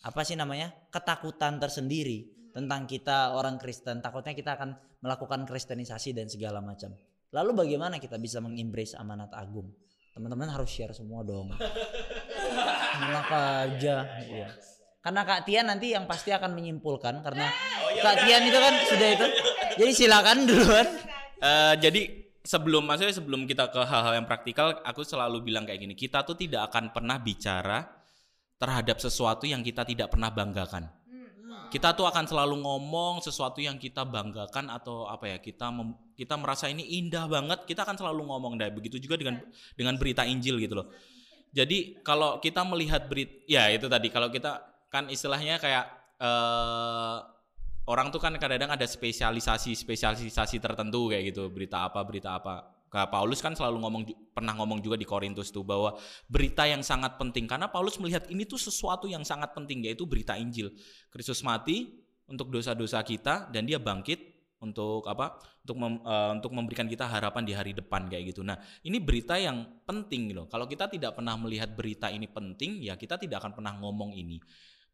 apa 0.00 0.24
sih 0.24 0.34
namanya 0.34 0.72
ketakutan 0.88 1.60
tersendiri 1.60 2.26
tentang 2.50 2.90
kita 2.90 3.36
orang 3.36 3.60
Kristen. 3.60 4.02
Takutnya 4.02 4.34
kita 4.34 4.58
akan 4.58 4.74
melakukan 5.04 5.46
kristenisasi 5.46 6.16
dan 6.16 6.26
segala 6.26 6.58
macam. 6.58 6.90
Lalu 7.30 7.54
bagaimana 7.54 8.02
kita 8.02 8.18
bisa 8.18 8.42
mengembrace 8.42 8.98
amanat 8.98 9.30
agung? 9.30 9.70
Teman-teman 10.10 10.50
harus 10.50 10.66
share 10.66 10.90
semua 10.90 11.22
dong. 11.22 11.54
Enak 13.06 13.28
aja. 13.30 13.96
Iya. 14.26 14.48
karena 15.00 15.24
Kak 15.24 15.48
Tian 15.48 15.64
nanti 15.64 15.96
yang 15.96 16.04
pasti 16.04 16.28
akan 16.28 16.52
menyimpulkan 16.52 17.24
karena 17.24 17.48
Kak 18.04 18.20
Tian 18.20 18.44
itu 18.44 18.58
kan 18.60 18.74
sudah 18.84 19.08
itu 19.16 19.26
jadi 19.80 19.92
silakan 19.96 20.44
duluan 20.44 20.86
Eh, 21.40 21.74
jadi 21.80 22.02
sebelum 22.44 22.84
maksudnya 22.84 23.16
sebelum 23.16 23.48
kita 23.48 23.72
ke 23.72 23.80
hal-hal 23.80 24.20
yang 24.20 24.28
praktikal, 24.28 24.76
aku 24.84 25.00
selalu 25.00 25.40
bilang 25.40 25.64
kayak 25.64 25.80
gini, 25.80 25.96
kita 25.96 26.20
tuh 26.20 26.36
tidak 26.36 26.68
akan 26.68 26.92
pernah 26.92 27.16
bicara 27.16 27.88
terhadap 28.60 29.00
sesuatu 29.00 29.48
yang 29.48 29.64
kita 29.64 29.88
tidak 29.88 30.12
pernah 30.12 30.28
banggakan. 30.28 30.84
Kita 31.72 31.94
tuh 31.94 32.04
akan 32.04 32.26
selalu 32.26 32.66
ngomong 32.66 33.22
sesuatu 33.22 33.62
yang 33.62 33.78
kita 33.78 34.02
banggakan 34.02 34.74
atau 34.74 35.06
apa 35.06 35.30
ya 35.30 35.38
kita 35.38 35.70
mem- 35.70 35.96
kita 36.18 36.34
merasa 36.34 36.66
ini 36.66 36.82
indah 36.98 37.30
banget, 37.30 37.64
kita 37.64 37.86
akan 37.86 37.96
selalu 37.96 38.26
ngomong 38.26 38.58
dan 38.58 38.74
begitu 38.74 38.98
juga 39.00 39.16
dengan 39.16 39.40
dengan 39.78 39.94
berita 39.96 40.26
Injil 40.26 40.60
gitu 40.60 40.82
loh. 40.82 40.90
Jadi 41.54 42.02
kalau 42.02 42.42
kita 42.42 42.66
melihat 42.66 43.06
berita, 43.06 43.32
ya 43.46 43.70
itu 43.70 43.86
tadi 43.86 44.10
kalau 44.10 44.28
kita 44.28 44.60
kan 44.90 45.08
istilahnya 45.08 45.62
kayak 45.62 45.86
eh 46.20 47.16
orang 47.88 48.12
tuh 48.12 48.20
kan 48.20 48.34
kadang-kadang 48.36 48.76
ada 48.76 48.84
spesialisasi 48.84 49.72
spesialisasi 49.72 50.56
tertentu 50.60 51.08
kayak 51.08 51.32
gitu. 51.32 51.48
Berita 51.48 51.86
apa 51.86 52.00
berita 52.04 52.36
apa. 52.36 52.80
Kak 52.90 53.06
Paulus 53.14 53.38
kan 53.38 53.54
selalu 53.54 53.86
ngomong 53.86 54.02
pernah 54.34 54.50
ngomong 54.58 54.82
juga 54.82 54.98
di 54.98 55.06
Korintus 55.06 55.54
tuh 55.54 55.62
bahwa 55.62 55.94
berita 56.26 56.66
yang 56.66 56.82
sangat 56.82 57.14
penting. 57.22 57.46
Karena 57.46 57.70
Paulus 57.70 58.02
melihat 58.02 58.26
ini 58.26 58.42
tuh 58.42 58.58
sesuatu 58.58 59.06
yang 59.06 59.22
sangat 59.22 59.54
penting 59.54 59.86
yaitu 59.86 60.10
berita 60.10 60.34
Injil. 60.34 60.74
Kristus 61.06 61.46
mati 61.46 62.02
untuk 62.26 62.50
dosa-dosa 62.50 62.98
kita 63.06 63.46
dan 63.54 63.62
dia 63.62 63.78
bangkit 63.78 64.18
untuk 64.58 65.06
apa? 65.06 65.38
Untuk 65.62 65.76
mem- 65.78 66.02
eh, 66.02 66.30
untuk 66.34 66.50
memberikan 66.50 66.90
kita 66.90 67.06
harapan 67.06 67.46
di 67.46 67.54
hari 67.54 67.72
depan 67.78 68.10
kayak 68.10 68.34
gitu. 68.34 68.42
Nah 68.42 68.58
ini 68.82 68.98
berita 68.98 69.38
yang 69.38 69.86
penting 69.86 70.34
loh. 70.34 70.50
Kalau 70.50 70.66
kita 70.66 70.90
tidak 70.90 71.14
pernah 71.14 71.38
melihat 71.38 71.70
berita 71.70 72.10
ini 72.10 72.26
penting 72.26 72.82
ya 72.82 72.98
kita 72.98 73.22
tidak 73.22 73.38
akan 73.38 73.54
pernah 73.54 73.78
ngomong 73.78 74.18
ini 74.18 74.42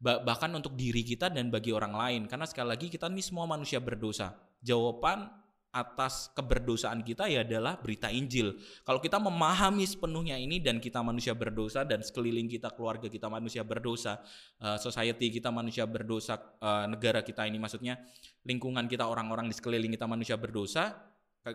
bahkan 0.01 0.53
untuk 0.53 0.77
diri 0.77 1.01
kita 1.01 1.33
dan 1.33 1.49
bagi 1.49 1.73
orang 1.73 1.97
lain. 1.97 2.23
Karena 2.29 2.45
sekali 2.45 2.69
lagi 2.77 2.87
kita 2.93 3.09
ini 3.09 3.25
semua 3.25 3.49
manusia 3.49 3.81
berdosa. 3.81 4.37
Jawaban 4.61 5.29
atas 5.77 6.33
keberdosaan 6.33 7.05
kita 7.05 7.29
ya 7.29 7.45
adalah 7.45 7.77
berita 7.77 8.09
Injil. 8.09 8.57
Kalau 8.81 8.97
kita 8.97 9.21
memahami 9.21 9.85
sepenuhnya 9.85 10.41
ini 10.41 10.57
dan 10.65 10.81
kita 10.81 11.05
manusia 11.05 11.37
berdosa 11.37 11.85
dan 11.85 12.01
sekeliling 12.01 12.49
kita 12.49 12.73
keluarga 12.73 13.13
kita 13.13 13.29
manusia 13.29 13.61
berdosa 13.61 14.25
eh, 14.65 14.81
society 14.81 15.29
kita 15.29 15.53
manusia 15.53 15.85
berdosa 15.85 16.41
eh, 16.41 16.85
negara 16.89 17.21
kita 17.21 17.45
ini 17.45 17.61
maksudnya 17.61 18.01
lingkungan 18.49 18.89
kita 18.89 19.05
orang-orang 19.05 19.53
di 19.53 19.55
sekeliling 19.57 19.93
kita 19.93 20.09
manusia 20.09 20.41
berdosa 20.41 20.97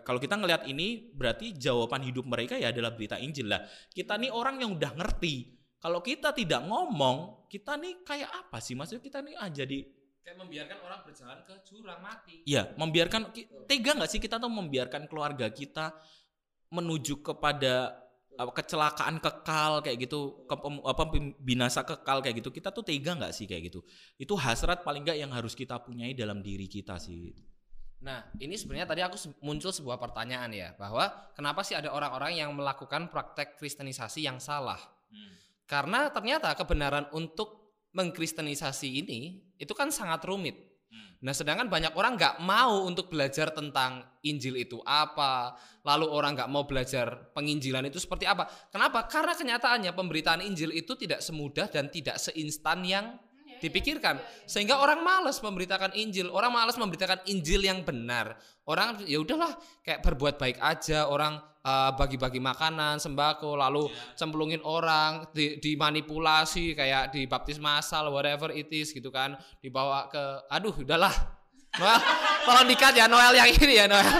kalau 0.00 0.16
kita 0.16 0.40
ngelihat 0.40 0.64
ini 0.72 1.12
berarti 1.12 1.52
jawaban 1.52 2.00
hidup 2.00 2.24
mereka 2.24 2.56
ya 2.56 2.72
adalah 2.72 2.96
berita 2.96 3.20
Injil 3.20 3.52
lah. 3.52 3.60
Kita 3.92 4.16
nih 4.16 4.32
orang 4.32 4.64
yang 4.64 4.72
udah 4.72 4.96
ngerti 4.96 5.61
kalau 5.82 5.98
kita 5.98 6.30
tidak 6.30 6.62
ngomong, 6.62 7.50
kita 7.50 7.74
nih 7.74 8.06
kayak 8.06 8.30
apa 8.30 8.62
sih? 8.62 8.78
Maksudnya 8.78 9.02
kita 9.02 9.18
nih 9.18 9.34
ah 9.34 9.50
jadi 9.50 9.82
kayak 10.22 10.38
membiarkan 10.38 10.78
orang 10.86 11.00
berjalan 11.02 11.38
ke 11.42 11.54
jurang 11.66 11.98
mati. 11.98 12.46
ya 12.46 12.70
membiarkan 12.78 13.34
tega 13.66 13.98
nggak 13.98 14.06
sih 14.06 14.22
kita 14.22 14.38
tuh 14.38 14.46
membiarkan 14.46 15.10
keluarga 15.10 15.50
kita 15.50 15.90
menuju 16.70 17.26
kepada 17.26 17.98
apa, 18.38 18.50
kecelakaan 18.54 19.18
kekal 19.18 19.82
kayak 19.84 20.08
gitu, 20.08 20.46
ke, 20.46 20.54
apa 20.86 21.04
binasa 21.42 21.82
kekal 21.82 22.22
kayak 22.24 22.40
gitu. 22.40 22.54
Kita 22.54 22.70
tuh 22.70 22.86
tega 22.86 23.18
nggak 23.18 23.34
sih 23.34 23.50
kayak 23.50 23.68
gitu? 23.68 23.84
Itu 24.16 24.38
hasrat 24.38 24.86
paling 24.86 25.02
nggak 25.02 25.18
yang 25.18 25.34
harus 25.34 25.52
kita 25.52 25.82
punyai 25.82 26.14
dalam 26.14 26.40
diri 26.40 26.70
kita 26.70 26.96
sih. 26.96 27.34
Nah, 28.02 28.22
ini 28.38 28.58
sebenarnya 28.58 28.88
tadi 28.88 29.02
aku 29.02 29.18
muncul 29.46 29.70
sebuah 29.70 29.98
pertanyaan 30.00 30.50
ya, 30.50 30.74
bahwa 30.74 31.06
kenapa 31.38 31.62
sih 31.62 31.78
ada 31.78 31.94
orang-orang 31.94 32.34
yang 32.34 32.50
melakukan 32.50 33.12
praktek 33.12 33.58
kristenisasi 33.60 34.26
yang 34.26 34.42
salah? 34.42 34.80
Karena 35.72 36.12
ternyata 36.12 36.52
kebenaran 36.52 37.08
untuk 37.16 37.80
mengkristenisasi 37.96 38.88
ini 39.00 39.40
itu 39.56 39.72
kan 39.72 39.88
sangat 39.88 40.20
rumit. 40.28 40.52
Hmm. 40.92 41.16
Nah, 41.24 41.32
sedangkan 41.32 41.72
banyak 41.72 41.96
orang 41.96 42.20
nggak 42.20 42.44
mau 42.44 42.84
untuk 42.84 43.08
belajar 43.08 43.56
tentang 43.56 44.04
Injil 44.20 44.60
itu 44.60 44.84
apa, 44.84 45.56
lalu 45.80 46.12
orang 46.12 46.36
nggak 46.36 46.52
mau 46.52 46.68
belajar 46.68 47.32
penginjilan 47.32 47.88
itu 47.88 47.96
seperti 47.96 48.28
apa. 48.28 48.44
Kenapa? 48.68 49.08
Karena 49.08 49.32
kenyataannya 49.32 49.96
pemberitaan 49.96 50.44
Injil 50.44 50.76
itu 50.76 50.92
tidak 50.92 51.24
semudah 51.24 51.72
dan 51.72 51.88
tidak 51.88 52.20
seinstan 52.20 52.84
yang 52.84 53.16
dipikirkan. 53.62 54.18
Sehingga 54.44 54.82
orang 54.82 55.06
malas 55.06 55.38
memberitakan 55.38 55.94
Injil, 55.94 56.26
orang 56.28 56.50
malas 56.50 56.74
memberitakan 56.74 57.22
Injil 57.30 57.62
yang 57.62 57.86
benar. 57.86 58.34
Orang 58.66 58.98
ya 59.06 59.22
udahlah 59.22 59.54
kayak 59.86 60.02
berbuat 60.02 60.34
baik 60.36 60.58
aja, 60.58 61.06
orang 61.06 61.38
eh, 61.62 61.90
bagi-bagi 61.94 62.42
makanan, 62.42 62.98
sembako, 62.98 63.54
lalu 63.54 63.86
cemplungin 64.18 64.58
orang, 64.66 65.30
di- 65.30 65.62
dimanipulasi 65.62 66.74
kayak 66.74 67.14
dibaptis 67.14 67.62
massal, 67.62 68.10
whatever 68.10 68.50
it 68.50 68.66
is 68.74 68.90
gitu 68.90 69.14
kan, 69.14 69.38
dibawa 69.62 70.10
ke, 70.10 70.22
aduh 70.50 70.74
udahlah, 70.74 71.14
Noel, 71.78 72.02
tolong 72.50 72.66
dikat 72.66 72.98
ya 72.98 73.06
Noel 73.06 73.32
yang 73.38 73.46
ini 73.46 73.78
ya 73.78 73.86
Noel. 73.86 74.02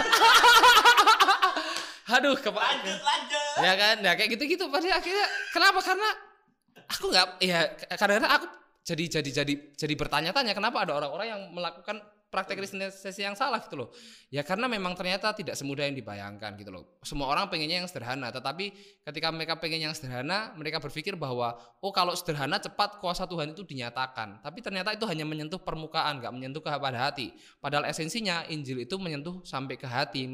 aduh, 2.15 2.35
kepa- 2.37 2.61
Lanjut 2.61 2.99
lanjut. 2.99 3.53
ya 3.63 3.73
kan? 3.75 3.95
Ya 4.03 4.11
kayak 4.15 4.29
gitu-gitu. 4.37 4.67
Pada 4.69 4.85
akhirnya 4.85 5.25
kenapa? 5.51 5.79
Karena 5.81 6.09
aku 6.89 7.05
nggak 7.09 7.27
ya 7.41 7.59
kadang-kadang 7.95 8.31
aku 8.37 8.45
jadi 8.83 9.19
jadi 9.19 9.29
jadi 9.43 9.53
jadi 9.79 9.93
bertanya-tanya 9.95 10.51
kenapa 10.51 10.83
ada 10.83 10.99
orang-orang 10.99 11.27
yang 11.31 11.41
melakukan 11.55 12.03
praktek 12.33 12.65
kristenisasi 12.65 13.21
yang 13.21 13.37
salah 13.37 13.61
gitu 13.61 13.77
loh? 13.77 13.93
Ya 14.33 14.41
karena 14.41 14.65
memang 14.65 14.97
ternyata 14.97 15.29
tidak 15.37 15.53
semudah 15.53 15.85
yang 15.85 15.93
dibayangkan 15.93 16.57
gitu 16.57 16.73
loh. 16.73 16.97
Semua 17.05 17.29
orang 17.29 17.45
pengennya 17.45 17.85
yang 17.85 17.87
sederhana 17.87 18.33
tetapi 18.33 18.73
ketika 19.05 19.29
mereka 19.29 19.61
pengen 19.61 19.85
yang 19.85 19.93
sederhana 19.93 20.49
mereka 20.57 20.81
berpikir 20.81 21.13
bahwa 21.13 21.53
oh 21.77 21.93
kalau 21.93 22.17
sederhana 22.17 22.57
cepat 22.57 22.97
kuasa 22.97 23.29
Tuhan 23.29 23.53
itu 23.53 23.61
dinyatakan. 23.61 24.41
Tapi 24.41 24.59
ternyata 24.65 24.97
itu 24.97 25.05
hanya 25.05 25.29
menyentuh 25.29 25.61
permukaan 25.61 26.25
nggak 26.25 26.33
menyentuh 26.33 26.65
ke 26.65 26.73
pada 26.73 27.05
hati. 27.05 27.37
Padahal 27.61 27.85
esensinya 27.85 28.49
Injil 28.49 28.81
itu 28.81 28.97
menyentuh 28.97 29.45
sampai 29.45 29.77
ke 29.77 29.85
hati 29.85 30.25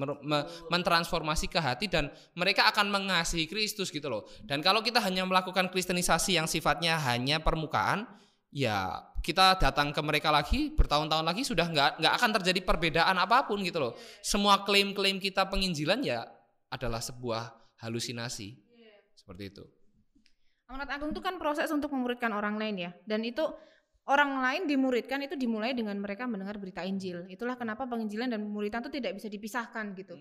mentransformasi 0.72 1.52
ke 1.52 1.60
hati 1.60 1.91
dan 1.91 2.08
mereka 2.32 2.64
akan 2.72 2.88
mengasihi 2.88 3.43
Kristus 3.43 3.91
gitu 3.91 4.08
loh. 4.08 4.24
Dan 4.47 4.64
kalau 4.64 4.80
kita 4.80 5.04
hanya 5.04 5.28
melakukan 5.28 5.68
kristenisasi 5.68 6.39
yang 6.39 6.47
sifatnya 6.47 6.95
hanya 6.95 7.43
permukaan, 7.43 8.08
ya 8.50 9.06
kita 9.22 9.62
datang 9.62 9.93
ke 9.93 10.02
mereka 10.02 10.34
lagi 10.34 10.74
bertahun-tahun 10.74 11.26
lagi 11.26 11.45
sudah 11.45 11.70
nggak 11.70 11.91
nggak 12.02 12.14
akan 12.18 12.32
terjadi 12.41 12.60
perbedaan 12.66 13.16
apa 13.20 13.45
pun 13.45 13.62
gitu 13.62 13.78
loh. 13.78 13.93
Semua 14.24 14.64
klaim-klaim 14.66 15.22
kita 15.22 15.45
penginjilan 15.47 16.02
ya 16.02 16.26
adalah 16.72 17.04
sebuah 17.04 17.54
halusinasi. 17.84 18.58
Seperti 19.16 19.43
itu. 19.52 19.64
Amanat 20.70 20.89
agung 20.95 21.12
itu 21.12 21.20
kan 21.20 21.36
proses 21.41 21.68
untuk 21.74 21.91
memuridkan 21.91 22.30
orang 22.32 22.56
lain 22.56 22.89
ya. 22.89 22.91
Dan 23.04 23.26
itu 23.26 23.41
orang 24.06 24.41
lain 24.41 24.62
dimuridkan 24.70 25.20
itu 25.26 25.34
dimulai 25.34 25.74
dengan 25.74 25.97
mereka 25.97 26.30
mendengar 26.30 26.56
berita 26.62 26.86
Injil. 26.86 27.26
Itulah 27.28 27.58
kenapa 27.58 27.89
penginjilan 27.89 28.30
dan 28.32 28.39
pemuridan 28.45 28.86
itu 28.86 28.91
tidak 29.02 29.18
bisa 29.18 29.28
dipisahkan 29.28 29.97
gitu. 29.97 30.16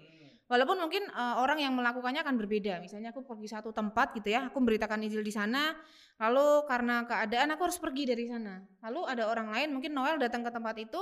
Walaupun 0.48 0.80
mungkin 0.80 1.04
eh, 1.12 1.34
orang 1.36 1.60
yang 1.60 1.76
melakukannya 1.76 2.24
akan 2.24 2.40
berbeda. 2.40 2.80
Misalnya 2.80 3.12
aku 3.12 3.20
pergi 3.20 3.52
satu 3.52 3.68
tempat 3.68 4.16
gitu 4.16 4.32
ya, 4.32 4.48
aku 4.48 4.56
memberitakan 4.64 5.04
Injil 5.04 5.20
di 5.20 5.28
sana, 5.28 5.76
lalu 6.16 6.64
karena 6.64 7.04
keadaan 7.04 7.52
aku 7.52 7.68
harus 7.68 7.76
pergi 7.76 8.08
dari 8.08 8.24
sana. 8.24 8.64
Lalu 8.88 9.00
ada 9.12 9.28
orang 9.28 9.52
lain, 9.52 9.76
mungkin 9.76 9.92
Noel 9.92 10.16
datang 10.16 10.40
ke 10.40 10.48
tempat 10.48 10.74
itu 10.80 11.00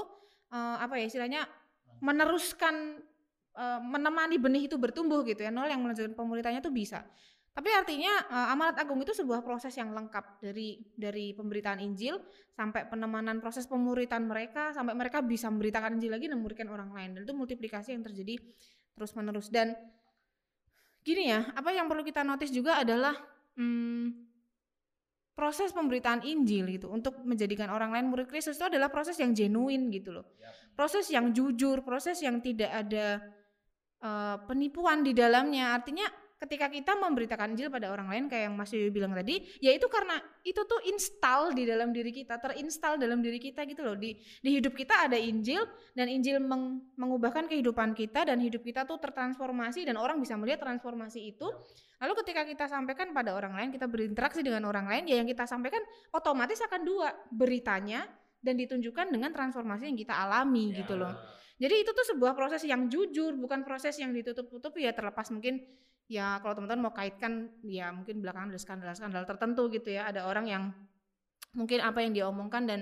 eh, 0.50 0.76
apa 0.82 0.98
ya 0.98 1.06
istilahnya 1.06 1.46
meneruskan 2.02 2.98
eh, 3.54 3.80
menemani 3.86 4.36
benih 4.42 4.66
itu 4.66 4.82
bertumbuh 4.82 5.22
gitu 5.22 5.46
ya. 5.46 5.54
Noel 5.54 5.70
yang 5.70 5.82
melanjutkan 5.86 6.18
pemuritannya 6.18 6.58
itu 6.58 6.74
bisa. 6.74 7.06
Tapi 7.56 7.72
artinya 7.72 8.12
eh, 8.28 8.52
amanat 8.52 8.82
agung 8.82 8.98
itu 9.00 9.14
sebuah 9.14 9.40
proses 9.46 9.72
yang 9.78 9.94
lengkap 9.94 10.42
dari 10.42 10.82
dari 10.92 11.32
pemberitaan 11.38 11.80
Injil 11.80 12.20
sampai 12.52 12.90
penemanan 12.90 13.40
proses 13.40 13.64
pemuritan 13.64 14.28
mereka 14.28 14.74
sampai 14.74 14.92
mereka 14.92 15.22
bisa 15.22 15.48
memberitakan 15.48 15.96
Injil 15.96 16.12
lagi 16.12 16.26
dan 16.28 16.36
memuridkan 16.42 16.68
orang 16.68 16.92
lain 16.92 17.14
dan 17.16 17.20
itu 17.24 17.32
multiplikasi 17.32 17.96
yang 17.96 18.04
terjadi 18.04 18.36
terus 18.96 19.12
menerus 19.12 19.52
dan 19.52 19.76
gini 21.04 21.30
ya 21.30 21.52
apa 21.54 21.70
yang 21.70 21.86
perlu 21.86 22.02
kita 22.02 22.24
notice 22.26 22.50
juga 22.50 22.80
adalah 22.82 23.14
hmm, 23.54 24.26
proses 25.36 25.70
pemberitaan 25.70 26.24
Injil 26.24 26.64
gitu 26.80 26.88
untuk 26.88 27.20
menjadikan 27.20 27.68
orang 27.68 27.92
lain 27.92 28.08
murid 28.08 28.24
Kristus 28.26 28.56
itu 28.56 28.72
adalah 28.72 28.88
proses 28.88 29.20
yang 29.20 29.36
genuine 29.36 29.92
gitu 29.92 30.16
loh. 30.16 30.24
Proses 30.72 31.12
yang 31.12 31.28
jujur 31.36 31.84
proses 31.84 32.24
yang 32.24 32.40
tidak 32.40 32.72
ada 32.72 33.20
eh, 34.00 34.36
penipuan 34.48 35.04
di 35.04 35.12
dalamnya. 35.12 35.76
Artinya 35.76 36.08
ketika 36.36 36.68
kita 36.68 36.92
memberitakan 37.00 37.56
Injil 37.56 37.72
pada 37.72 37.88
orang 37.88 38.12
lain 38.12 38.24
kayak 38.28 38.52
yang 38.52 38.54
Mas 38.54 38.68
Yoyo 38.68 38.92
bilang 38.92 39.16
tadi, 39.16 39.40
ya 39.58 39.72
itu 39.72 39.88
karena 39.88 40.20
itu 40.44 40.60
tuh 40.68 40.80
install 40.84 41.56
di 41.56 41.64
dalam 41.64 41.96
diri 41.96 42.12
kita, 42.12 42.36
terinstal 42.36 43.00
dalam 43.00 43.24
diri 43.24 43.40
kita 43.40 43.64
gitu 43.64 43.80
loh. 43.80 43.96
Di 43.96 44.20
di 44.20 44.50
hidup 44.60 44.76
kita 44.76 45.08
ada 45.08 45.16
Injil 45.16 45.64
dan 45.96 46.12
Injil 46.12 46.36
meng- 46.44 46.92
mengubahkan 47.00 47.48
kehidupan 47.48 47.96
kita 47.96 48.28
dan 48.28 48.36
hidup 48.36 48.60
kita 48.60 48.84
tuh 48.84 49.00
tertransformasi 49.00 49.88
dan 49.88 49.96
orang 49.96 50.20
bisa 50.20 50.36
melihat 50.36 50.60
transformasi 50.60 51.32
itu. 51.32 51.48
Lalu 51.96 52.12
ketika 52.20 52.44
kita 52.44 52.64
sampaikan 52.68 53.16
pada 53.16 53.32
orang 53.32 53.56
lain, 53.56 53.72
kita 53.72 53.88
berinteraksi 53.88 54.44
dengan 54.44 54.68
orang 54.68 54.84
lain, 54.84 55.08
ya 55.08 55.16
yang 55.16 55.28
kita 55.28 55.48
sampaikan 55.48 55.80
otomatis 56.12 56.60
akan 56.60 56.84
dua 56.84 57.08
beritanya 57.32 58.04
dan 58.44 58.60
ditunjukkan 58.60 59.08
dengan 59.08 59.32
transformasi 59.32 59.88
yang 59.88 59.96
kita 59.96 60.12
alami 60.12 60.76
gitu 60.76 61.00
loh. 61.00 61.16
Jadi 61.56 61.88
itu 61.88 61.90
tuh 61.96 62.04
sebuah 62.12 62.36
proses 62.36 62.60
yang 62.68 62.92
jujur, 62.92 63.32
bukan 63.40 63.64
proses 63.64 63.96
yang 63.96 64.12
ditutup-tutupi 64.12 64.84
ya 64.84 64.92
terlepas 64.92 65.32
mungkin 65.32 65.64
ya 66.06 66.38
kalau 66.38 66.62
teman-teman 66.62 66.90
mau 66.90 66.94
kaitkan 66.94 67.50
ya 67.66 67.90
mungkin 67.90 68.22
belakangan 68.22 68.54
ada 68.54 68.60
skandal-skandal 68.60 69.24
tertentu 69.26 69.68
gitu 69.70 69.94
ya. 69.94 70.08
Ada 70.10 70.26
orang 70.26 70.46
yang 70.46 70.62
mungkin 71.54 71.82
apa 71.82 72.02
yang 72.02 72.12
dia 72.14 72.24
omongkan 72.30 72.66
dan 72.66 72.80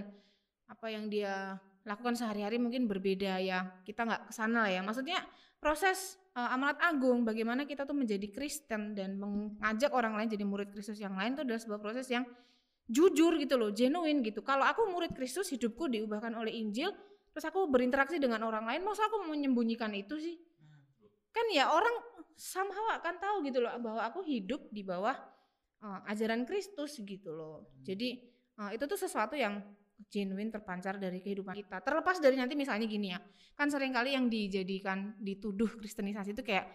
apa 0.69 0.87
yang 0.89 1.09
dia 1.09 1.61
lakukan 1.85 2.17
sehari-hari 2.17 2.57
mungkin 2.61 2.89
berbeda 2.89 3.41
ya. 3.41 3.81
Kita 3.85 4.05
nggak 4.05 4.23
ke 4.29 4.33
sana 4.33 4.69
lah 4.69 4.73
ya. 4.73 4.81
Maksudnya 4.85 5.21
proses 5.61 6.21
eh, 6.37 6.55
amanat 6.55 6.81
agung 6.85 7.25
bagaimana 7.25 7.65
kita 7.65 7.89
tuh 7.89 7.97
menjadi 7.97 8.29
Kristen 8.33 8.93
dan 8.93 9.17
mengajak 9.17 9.93
orang 9.93 10.17
lain 10.17 10.29
jadi 10.33 10.45
murid 10.45 10.69
Kristus 10.73 11.01
yang 11.01 11.17
lain 11.17 11.37
itu 11.37 11.43
adalah 11.45 11.61
sebuah 11.61 11.81
proses 11.81 12.09
yang 12.13 12.25
jujur 12.85 13.41
gitu 13.41 13.57
loh, 13.57 13.73
genuine 13.73 14.21
gitu. 14.21 14.45
Kalau 14.45 14.65
aku 14.65 14.85
murid 14.93 15.17
Kristus, 15.17 15.49
hidupku 15.49 15.89
diubahkan 15.89 16.37
oleh 16.37 16.53
Injil, 16.53 16.93
terus 17.33 17.45
aku 17.49 17.65
berinteraksi 17.69 18.21
dengan 18.21 18.45
orang 18.45 18.69
lain, 18.69 18.85
masa 18.85 19.09
aku 19.09 19.25
menyembunyikan 19.25 19.89
itu 19.97 20.21
sih? 20.21 20.37
Kan 21.33 21.49
ya 21.51 21.73
orang 21.73 22.14
somehow 22.35 22.95
akan 22.99 23.15
tahu 23.19 23.37
gitu 23.47 23.63
loh 23.63 23.73
bahwa 23.79 24.03
aku 24.07 24.21
hidup 24.27 24.69
di 24.71 24.83
bawah 24.83 25.15
eh, 25.83 26.01
ajaran 26.11 26.47
Kristus 26.47 26.99
gitu 27.01 27.35
loh. 27.35 27.75
Jadi 27.83 28.19
eh, 28.59 28.71
itu 28.75 28.85
tuh 28.87 28.99
sesuatu 28.99 29.35
yang 29.39 29.63
genuine 30.11 30.51
terpancar 30.51 30.99
dari 30.99 31.23
kehidupan 31.23 31.55
kita. 31.55 31.79
Terlepas 31.83 32.19
dari 32.19 32.35
nanti 32.35 32.59
misalnya 32.59 32.87
gini 32.87 33.15
ya, 33.15 33.19
kan 33.55 33.71
sering 33.71 33.95
kali 33.95 34.15
yang 34.15 34.27
dijadikan 34.27 35.15
dituduh 35.23 35.71
kristenisasi 35.79 36.35
itu 36.35 36.43
kayak 36.43 36.67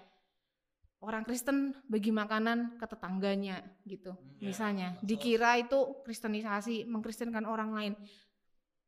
orang 1.00 1.24
Kristen 1.24 1.76
bagi 1.88 2.12
makanan 2.12 2.76
ke 2.80 2.86
tetangganya 2.88 3.64
gitu. 3.88 4.16
Misalnya 4.44 5.00
dikira 5.00 5.60
itu 5.60 6.04
kristenisasi, 6.04 6.88
mengkristenkan 6.88 7.48
orang 7.48 7.72
lain. 7.72 7.94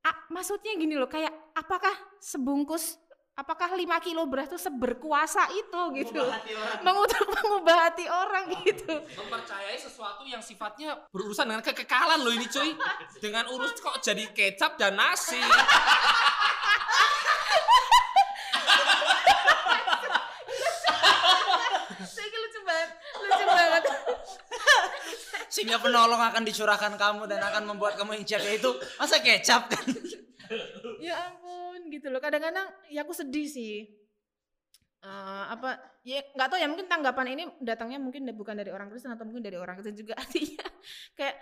Ah, 0.02 0.18
maksudnya 0.34 0.76
gini 0.76 0.98
loh, 0.98 1.08
kayak 1.08 1.32
apakah 1.54 1.94
sebungkus 2.18 2.98
apakah 3.36 3.74
5 3.74 4.06
kilo 4.06 4.28
beras 4.28 4.52
itu 4.52 4.60
seberkuasa 4.60 5.50
itu 5.56 5.82
gitu. 6.04 6.24
Mengutuk 6.84 7.26
mengubah 7.26 7.90
hati 7.90 8.06
orang 8.06 8.52
gitu. 8.64 8.94
Mempercayai 9.18 9.78
sesuatu 9.80 10.28
yang 10.28 10.44
sifatnya 10.44 11.08
berurusan 11.10 11.48
dengan 11.50 11.64
kekekalan 11.64 12.20
loh 12.22 12.34
ini 12.36 12.46
cuy. 12.48 12.76
Dengan 13.18 13.48
urus 13.50 13.76
kok 13.80 13.98
jadi 14.04 14.28
kecap 14.32 14.78
dan 14.78 15.00
nasi. 15.00 15.42
Sehingga 25.52 25.84
penolong 25.84 26.18
akan 26.18 26.48
dicurahkan 26.48 26.96
kamu 26.96 27.28
dan 27.28 27.44
akan 27.44 27.76
membuat 27.76 28.00
kamu 28.00 28.24
jaga 28.24 28.50
itu 28.56 28.72
masa 28.96 29.20
kecap 29.20 29.68
kan? 29.68 29.84
ya 31.08 31.16
ampun 31.32 31.90
gitu 31.90 32.08
loh. 32.12 32.20
Kadang-kadang 32.20 32.68
ya 32.92 33.02
aku 33.04 33.14
sedih 33.16 33.48
sih. 33.48 34.02
Eh, 35.02 35.46
apa 35.50 35.82
ya 36.06 36.22
nggak 36.22 36.48
tahu 36.54 36.60
ya 36.62 36.70
mungkin 36.70 36.86
tanggapan 36.86 37.34
ini 37.34 37.44
datangnya 37.58 37.98
mungkin 37.98 38.22
bukan 38.38 38.54
dari 38.54 38.70
orang 38.70 38.86
Kristen 38.94 39.10
atau 39.10 39.26
mungkin 39.26 39.42
dari 39.42 39.58
orang 39.58 39.74
Kristen 39.80 39.98
juga 39.98 40.14
artinya. 40.22 40.66
Kayak 41.18 41.36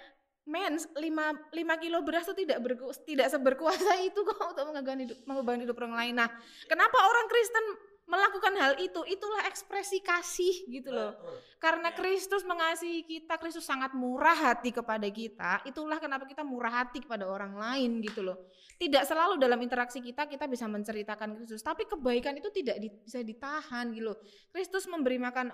men 0.50 0.80
5 0.80 0.98
5 0.98 1.84
kilo 1.84 1.98
beras 2.02 2.26
tuh 2.26 2.34
tidak 2.40 2.58
berku, 2.64 2.90
tidak 3.06 3.28
seberkuasa 3.30 4.02
itu 4.02 4.18
kok 4.26 4.56
untuk 4.56 4.66
mengubah 4.72 4.96
hidup 4.98 5.18
mengubah 5.28 5.54
hidup 5.60 5.76
orang 5.84 5.96
lain. 6.00 6.14
Nah 6.18 6.30
kenapa 6.66 6.98
orang 7.04 7.28
Kristen 7.28 7.66
melakukan 8.10 8.54
hal 8.58 8.74
itu 8.82 9.06
itulah 9.06 9.46
ekspresi 9.46 10.02
kasih 10.02 10.66
gitu 10.66 10.90
loh. 10.90 11.14
Karena 11.62 11.94
Kristus 11.94 12.42
mengasihi 12.42 13.06
kita 13.06 13.38
Kristus 13.38 13.70
sangat 13.70 13.94
murah 13.94 14.34
hati 14.34 14.74
kepada 14.74 15.06
kita 15.06 15.62
itulah 15.70 16.02
kenapa 16.02 16.26
kita 16.26 16.42
murah 16.42 16.82
hati 16.82 17.06
kepada 17.06 17.30
orang 17.30 17.54
lain 17.54 18.02
gitu 18.02 18.26
loh. 18.26 18.50
Tidak 18.82 19.06
selalu 19.06 19.38
dalam 19.38 19.62
interaksi 19.62 20.02
kita 20.02 20.26
kita 20.26 20.50
bisa 20.50 20.66
menceritakan 20.66 21.38
Kristus 21.38 21.62
tapi 21.62 21.86
kebaikan 21.86 22.34
itu 22.34 22.50
tidak 22.50 22.82
di- 22.82 22.98
bisa 23.06 23.22
ditahan 23.22 23.94
gitu 23.94 24.12
loh. 24.12 24.18
Kristus 24.50 24.90
memberi 24.90 25.22
makan 25.22 25.54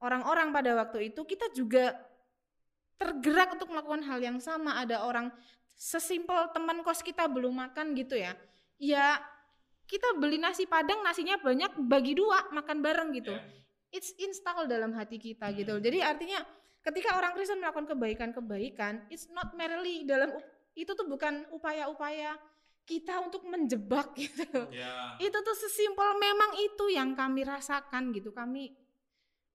orang-orang 0.00 0.48
pada 0.48 0.72
waktu 0.72 1.12
itu 1.12 1.28
kita 1.28 1.52
juga 1.52 1.92
tergerak 2.96 3.52
untuk 3.52 3.68
melakukan 3.68 4.00
hal 4.08 4.18
yang 4.24 4.40
sama. 4.40 4.80
Ada 4.80 5.04
orang 5.04 5.28
sesimpel 5.76 6.48
teman 6.56 6.80
kos 6.80 7.04
kita 7.04 7.28
belum 7.28 7.52
makan 7.68 7.92
gitu 8.00 8.16
ya. 8.16 8.32
Ya 8.80 9.20
kita 9.92 10.16
beli 10.16 10.40
nasi 10.40 10.64
padang 10.64 11.04
nasinya 11.04 11.36
banyak 11.36 11.76
bagi 11.84 12.16
dua 12.16 12.48
makan 12.48 12.80
bareng 12.80 13.12
gitu. 13.12 13.36
It's 13.92 14.16
install 14.16 14.64
dalam 14.64 14.96
hati 14.96 15.20
kita 15.20 15.52
gitu. 15.52 15.76
Jadi 15.76 16.00
artinya 16.00 16.40
ketika 16.80 17.20
orang 17.20 17.36
Kristen 17.36 17.60
melakukan 17.60 17.92
kebaikan-kebaikan 17.92 19.12
it's 19.12 19.28
not 19.28 19.52
merely 19.52 20.08
dalam 20.08 20.32
itu 20.72 20.88
tuh 20.96 21.04
bukan 21.04 21.44
upaya-upaya 21.52 22.40
kita 22.88 23.20
untuk 23.20 23.44
menjebak 23.44 24.16
gitu. 24.24 24.72
Ya. 24.72 25.20
itu 25.20 25.36
tuh 25.44 25.56
sesimpel 25.60 26.16
memang 26.16 26.56
itu 26.56 26.88
yang 26.88 27.12
kami 27.12 27.44
rasakan 27.44 28.16
gitu. 28.16 28.32
Kami 28.32 28.72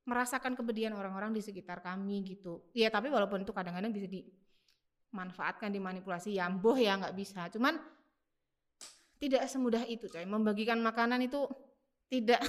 merasakan 0.05 0.53
kepedihan 0.53 0.93
orang-orang 0.93 1.33
di 1.33 1.41
sekitar 1.41 1.81
kami 1.81 2.21
gitu. 2.29 2.69
Ya 2.77 2.93
tapi 2.93 3.09
walaupun 3.09 3.41
itu 3.41 3.49
kadang-kadang 3.49 3.89
bisa 3.89 4.05
dimanfaatkan 4.05 5.73
dimanipulasi 5.73 6.37
ya 6.37 6.45
boh 6.53 6.77
ya 6.77 6.93
nggak 7.01 7.17
bisa. 7.17 7.49
Cuman 7.49 7.96
tidak 9.17 9.43
semudah 9.49 9.83
itu 9.89 10.05
coy 10.09 10.25
membagikan 10.25 10.81
makanan 10.81 11.25
itu 11.25 11.45
tidak 12.07 12.41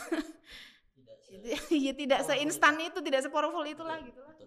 ya 1.84 1.92
tidak 1.92 2.20
seinstan 2.24 2.80
itu 2.80 2.98
tidak 3.04 3.24
sepowerful 3.24 3.64
itulah 3.64 4.00
gitu 4.00 4.20
lah 4.24 4.38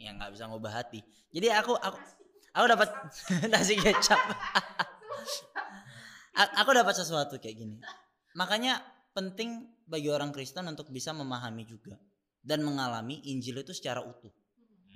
Ya 0.00 0.16
nggak 0.16 0.32
bisa 0.32 0.48
ngubah 0.48 0.72
hati. 0.72 1.04
Jadi 1.28 1.52
aku 1.52 1.76
aku 1.76 1.98
aku 2.56 2.66
dapat 2.72 2.88
nasi 3.52 3.76
kecap. 3.76 4.16
Aku 6.56 6.72
dapat 6.72 6.96
sesuatu 6.96 7.36
kayak 7.36 7.56
gini. 7.60 7.76
Makanya 8.32 8.80
penting 9.12 9.68
bagi 9.84 10.08
orang 10.08 10.32
Kristen 10.32 10.64
untuk 10.72 10.88
bisa 10.88 11.12
memahami 11.12 11.68
juga 11.68 12.00
dan 12.40 12.64
mengalami 12.64 13.20
Injil 13.28 13.60
itu 13.60 13.76
secara 13.76 14.00
utuh 14.00 14.32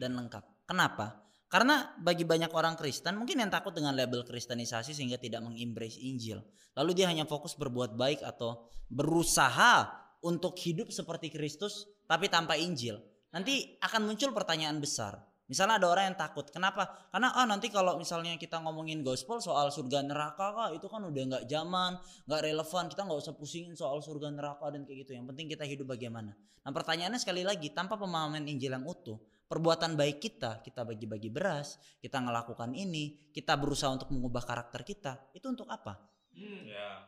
dan 0.01 0.17
lengkap. 0.17 0.41
Kenapa? 0.65 1.21
Karena 1.55 1.87
bagi 2.03 2.27
banyak 2.27 2.51
orang 2.51 2.75
Kristen 2.75 3.15
mungkin 3.15 3.39
yang 3.39 3.47
takut 3.47 3.71
dengan 3.71 3.95
label 3.95 4.27
kristenisasi 4.27 4.91
sehingga 4.91 5.23
tidak 5.23 5.39
mengembrace 5.47 6.03
Injil. 6.03 6.43
Lalu 6.75 6.99
dia 6.99 7.07
hanya 7.07 7.31
fokus 7.31 7.55
berbuat 7.55 7.95
baik 7.95 8.27
atau 8.27 8.67
berusaha 8.91 9.87
untuk 10.27 10.59
hidup 10.59 10.91
seperti 10.91 11.31
Kristus 11.31 11.87
tapi 12.11 12.27
tanpa 12.27 12.59
Injil. 12.59 12.99
Nanti 13.31 13.79
akan 13.79 14.03
muncul 14.03 14.35
pertanyaan 14.35 14.83
besar. 14.83 15.23
Misalnya 15.47 15.79
ada 15.79 15.95
orang 15.95 16.05
yang 16.11 16.19
takut, 16.19 16.51
kenapa? 16.51 16.91
Karena 17.15 17.31
ah 17.37 17.47
nanti 17.47 17.71
kalau 17.71 18.03
misalnya 18.03 18.35
kita 18.35 18.59
ngomongin 18.59 19.07
gospel 19.07 19.39
soal 19.39 19.71
surga 19.71 20.03
neraka 20.03 20.57
kak 20.57 20.71
itu 20.75 20.91
kan 20.91 21.07
udah 21.07 21.23
nggak 21.23 21.45
zaman, 21.47 22.01
nggak 22.27 22.41
relevan, 22.51 22.85
kita 22.91 23.07
nggak 23.07 23.21
usah 23.23 23.35
pusingin 23.39 23.79
soal 23.79 24.03
surga 24.03 24.33
neraka 24.35 24.75
dan 24.75 24.83
kayak 24.83 25.07
gitu. 25.07 25.15
Yang 25.15 25.31
penting 25.31 25.47
kita 25.53 25.63
hidup 25.69 25.87
bagaimana. 25.95 26.35
Nah 26.35 26.73
pertanyaannya 26.75 27.21
sekali 27.23 27.47
lagi, 27.47 27.71
tanpa 27.77 28.01
pemahaman 28.01 28.43
Injil 28.43 28.73
yang 28.73 28.89
utuh, 28.89 29.21
perbuatan 29.49 29.95
baik 29.95 30.19
kita, 30.21 30.65
kita 30.65 30.83
bagi-bagi 30.83 31.29
beras, 31.29 31.77
kita 32.01 32.21
ngelakukan 32.21 32.73
ini, 32.73 33.31
kita 33.31 33.55
berusaha 33.61 33.93
untuk 33.93 34.11
mengubah 34.11 34.43
karakter 34.45 34.83
kita, 34.83 35.13
itu 35.37 35.47
untuk 35.47 35.69
apa? 35.69 36.01
Ya. 36.35 37.07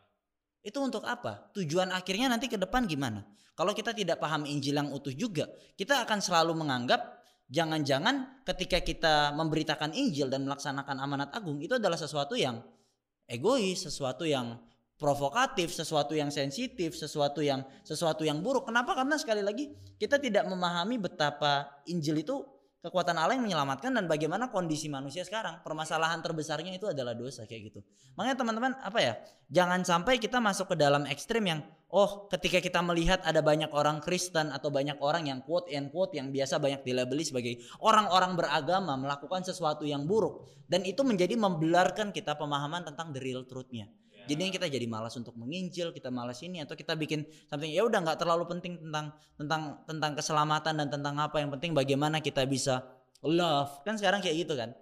Itu 0.62 0.82
untuk 0.82 1.06
apa? 1.06 1.50
Tujuan 1.54 1.94
akhirnya 1.94 2.26
nanti 2.26 2.50
ke 2.50 2.58
depan 2.58 2.90
gimana? 2.90 3.22
Kalau 3.56 3.72
kita 3.72 3.96
tidak 3.96 4.20
paham 4.20 4.44
Injil 4.44 4.76
yang 4.76 4.92
utuh 4.92 5.14
juga, 5.14 5.48
kita 5.78 6.04
akan 6.04 6.20
selalu 6.20 6.52
menganggap 6.58 7.24
jangan-jangan 7.46 8.42
ketika 8.44 8.82
kita 8.82 9.14
memberitakan 9.32 9.94
Injil 9.94 10.26
dan 10.28 10.44
melaksanakan 10.44 10.98
amanat 10.98 11.30
agung 11.32 11.62
itu 11.62 11.78
adalah 11.78 11.96
sesuatu 11.96 12.34
yang 12.34 12.60
egois, 13.24 13.86
sesuatu 13.86 14.26
yang 14.26 14.58
provokatif, 14.96 15.72
sesuatu 15.72 16.16
yang 16.16 16.32
sensitif, 16.32 16.96
sesuatu 16.96 17.44
yang 17.44 17.64
sesuatu 17.84 18.24
yang 18.24 18.40
buruk. 18.40 18.68
Kenapa? 18.68 18.96
Karena 18.96 19.20
sekali 19.20 19.44
lagi 19.44 19.72
kita 20.00 20.16
tidak 20.16 20.48
memahami 20.48 20.96
betapa 20.96 21.68
Injil 21.88 22.24
itu 22.24 22.44
kekuatan 22.86 23.18
Allah 23.18 23.34
yang 23.34 23.42
menyelamatkan 23.42 23.90
dan 23.90 24.06
bagaimana 24.06 24.48
kondisi 24.54 24.86
manusia 24.86 25.26
sekarang. 25.26 25.58
Permasalahan 25.66 26.22
terbesarnya 26.22 26.70
itu 26.78 26.86
adalah 26.86 27.18
dosa 27.18 27.42
kayak 27.42 27.74
gitu. 27.74 27.80
Makanya 28.14 28.36
teman-teman 28.38 28.72
apa 28.78 28.98
ya? 29.02 29.14
Jangan 29.50 29.82
sampai 29.82 30.22
kita 30.22 30.38
masuk 30.38 30.72
ke 30.72 30.76
dalam 30.78 31.02
ekstrim 31.10 31.42
yang 31.50 31.60
oh 31.90 32.30
ketika 32.30 32.62
kita 32.62 32.80
melihat 32.86 33.20
ada 33.26 33.42
banyak 33.42 33.74
orang 33.74 33.98
Kristen 33.98 34.54
atau 34.54 34.70
banyak 34.70 35.02
orang 35.02 35.26
yang 35.26 35.42
quote 35.42 35.66
and 35.74 35.90
quote 35.90 36.14
yang 36.14 36.30
biasa 36.30 36.62
banyak 36.62 36.86
dilabeli 36.86 37.26
sebagai 37.26 37.58
orang-orang 37.82 38.38
beragama 38.38 38.94
melakukan 38.94 39.42
sesuatu 39.42 39.82
yang 39.82 40.06
buruk 40.06 40.46
dan 40.70 40.86
itu 40.86 41.02
menjadi 41.02 41.34
membelarkan 41.34 42.14
kita 42.14 42.38
pemahaman 42.38 42.86
tentang 42.86 43.10
the 43.10 43.18
real 43.18 43.42
truth-nya. 43.42 43.90
Jadinya 44.26 44.50
kita 44.50 44.66
jadi 44.66 44.86
malas 44.90 45.14
untuk 45.14 45.38
menginjil, 45.38 45.94
kita 45.94 46.10
malas 46.10 46.42
ini 46.42 46.62
atau 46.62 46.74
kita 46.74 46.98
bikin 46.98 47.26
something 47.46 47.70
ya 47.70 47.86
udah 47.86 48.02
nggak 48.02 48.18
terlalu 48.18 48.44
penting 48.50 48.78
tentang 48.82 49.14
tentang 49.38 49.62
tentang 49.86 50.12
keselamatan 50.18 50.74
dan 50.82 50.88
tentang 50.90 51.14
apa 51.22 51.38
yang 51.38 51.50
penting 51.54 51.72
bagaimana 51.72 52.18
kita 52.18 52.42
bisa 52.44 52.82
love. 53.22 53.82
Kan 53.86 53.96
sekarang 53.96 54.20
kayak 54.20 54.46
gitu 54.46 54.58
kan. 54.58 54.74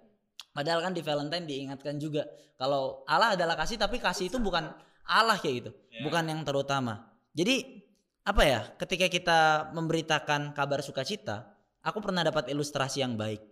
Padahal 0.51 0.81
kan 0.81 0.91
di 0.95 1.03
Valentine 1.03 1.45
diingatkan 1.45 1.99
juga 2.01 2.25
kalau 2.57 3.03
Allah 3.05 3.35
adalah 3.35 3.53
kasih 3.59 3.75
tapi 3.75 4.01
kasih 4.01 4.31
itu 4.31 4.39
bukan 4.39 4.71
Allah 5.05 5.37
kayak 5.37 5.55
gitu, 5.61 5.71
bukan 6.01 6.23
yang 6.25 6.41
terutama. 6.41 7.13
Jadi 7.35 7.85
apa 8.25 8.41
ya? 8.41 8.61
Ketika 8.79 9.05
kita 9.05 9.39
memberitakan 9.77 10.57
kabar 10.57 10.81
sukacita, 10.81 11.53
aku 11.85 12.01
pernah 12.01 12.25
dapat 12.25 12.49
ilustrasi 12.49 13.05
yang 13.05 13.13
baik. 13.13 13.43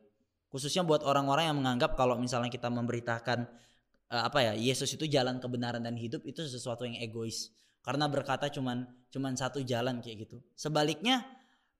Khususnya 0.49 0.81
buat 0.81 1.05
orang-orang 1.05 1.49
yang 1.49 1.57
menganggap 1.61 1.93
kalau 1.93 2.17
misalnya 2.17 2.49
kita 2.49 2.69
memberitakan 2.73 3.45
eh, 4.13 4.23
apa 4.23 4.39
ya 4.45 4.53
Yesus 4.53 4.93
itu 4.93 5.09
jalan 5.09 5.41
kebenaran 5.41 5.81
dan 5.81 5.97
hidup 5.97 6.21
itu 6.29 6.45
sesuatu 6.45 6.85
yang 6.85 7.01
egois. 7.01 7.49
Karena 7.81 8.05
berkata 8.07 8.47
cuman 8.47 8.85
cuman 9.09 9.33
satu 9.33 9.65
jalan 9.65 9.99
kayak 9.99 10.29
gitu. 10.29 10.37
Sebaliknya 10.53 11.25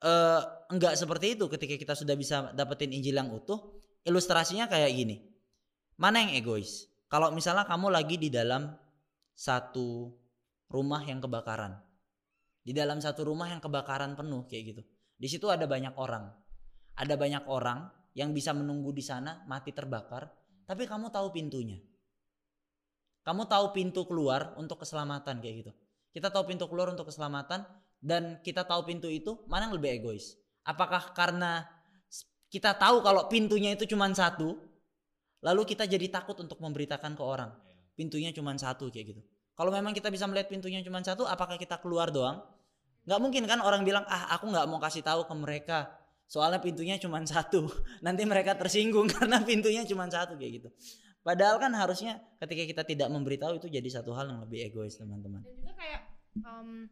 eh, 0.02 0.42
enggak 0.74 0.98
seperti 0.98 1.38
itu 1.38 1.46
ketika 1.46 1.78
kita 1.78 1.94
sudah 1.94 2.18
bisa 2.18 2.50
dapetin 2.58 2.90
Injil 2.90 3.22
yang 3.22 3.30
utuh 3.30 3.78
ilustrasinya 4.02 4.66
kayak 4.66 4.90
gini. 4.98 5.22
Mana 6.02 6.26
yang 6.26 6.34
egois? 6.34 6.90
Kalau 7.06 7.30
misalnya 7.30 7.70
kamu 7.70 7.94
lagi 7.94 8.18
di 8.18 8.34
dalam 8.34 8.74
satu 9.38 10.10
rumah 10.74 11.06
yang 11.06 11.22
kebakaran. 11.22 11.78
Di 12.66 12.74
dalam 12.74 12.98
satu 12.98 13.28
rumah 13.30 13.46
yang 13.54 13.62
kebakaran 13.62 14.18
penuh 14.18 14.50
kayak 14.50 14.64
gitu. 14.74 14.82
Di 15.14 15.28
situ 15.30 15.46
ada 15.54 15.70
banyak 15.70 15.94
orang. 15.94 16.34
Ada 16.98 17.14
banyak 17.14 17.46
orang 17.46 17.86
yang 18.18 18.34
bisa 18.34 18.54
menunggu 18.54 18.94
di 18.94 19.02
sana 19.02 19.46
mati 19.50 19.74
terbakar 19.74 20.30
tapi 20.64 20.88
kamu 20.88 21.12
tahu 21.12 21.34
pintunya 21.34 21.82
kamu 23.24 23.48
tahu 23.48 23.66
pintu 23.72 24.04
keluar 24.04 24.56
untuk 24.60 24.84
keselamatan 24.84 25.40
kayak 25.40 25.56
gitu. 25.64 25.72
Kita 26.14 26.30
tahu 26.30 26.48
pintu 26.48 26.70
keluar 26.70 26.94
untuk 26.94 27.10
keselamatan 27.10 27.66
dan 28.04 28.38
kita 28.46 28.68
tahu 28.68 28.86
pintu 28.86 29.10
itu 29.10 29.42
mana 29.50 29.68
yang 29.68 29.76
lebih 29.76 30.04
egois? 30.04 30.36
Apakah 30.64 31.12
karena 31.16 31.66
kita 32.48 32.78
tahu 32.78 33.02
kalau 33.02 33.26
pintunya 33.28 33.74
itu 33.74 33.90
cuma 33.90 34.06
satu, 34.14 34.56
lalu 35.42 35.62
kita 35.66 35.90
jadi 35.90 36.06
takut 36.12 36.38
untuk 36.38 36.62
memberitakan 36.62 37.18
ke 37.18 37.24
orang 37.24 37.52
pintunya 37.94 38.34
cuma 38.34 38.54
satu 38.58 38.90
kayak 38.90 39.16
gitu. 39.16 39.22
Kalau 39.54 39.70
memang 39.70 39.94
kita 39.94 40.10
bisa 40.10 40.26
melihat 40.26 40.50
pintunya 40.50 40.82
cuma 40.82 41.02
satu, 41.06 41.30
apakah 41.30 41.62
kita 41.62 41.78
keluar 41.78 42.10
doang? 42.10 42.42
Nggak 43.06 43.20
mungkin 43.22 43.44
kan 43.46 43.60
orang 43.62 43.86
bilang 43.86 44.02
ah 44.10 44.34
aku 44.34 44.50
nggak 44.50 44.66
mau 44.66 44.80
kasih 44.82 45.04
tahu 45.06 45.28
ke 45.28 45.36
mereka 45.36 45.80
soalnya 46.26 46.58
pintunya 46.58 46.98
cuma 46.98 47.22
satu. 47.22 47.70
Nanti 48.06 48.26
mereka 48.26 48.58
tersinggung 48.58 49.06
karena 49.14 49.44
pintunya 49.46 49.86
cuma 49.86 50.10
satu 50.10 50.34
kayak 50.40 50.52
gitu. 50.62 50.70
Padahal 51.24 51.56
kan 51.56 51.72
harusnya 51.72 52.20
ketika 52.44 52.64
kita 52.68 52.84
tidak 52.84 53.08
memberitahu 53.08 53.56
itu 53.56 53.72
jadi 53.72 53.88
satu 53.88 54.12
hal 54.12 54.28
yang 54.28 54.44
lebih 54.44 54.68
egois 54.68 55.00
teman-teman. 55.00 55.40
dan 55.40 55.56
juga 55.56 55.74
kayak 55.80 56.02
em, 56.44 56.92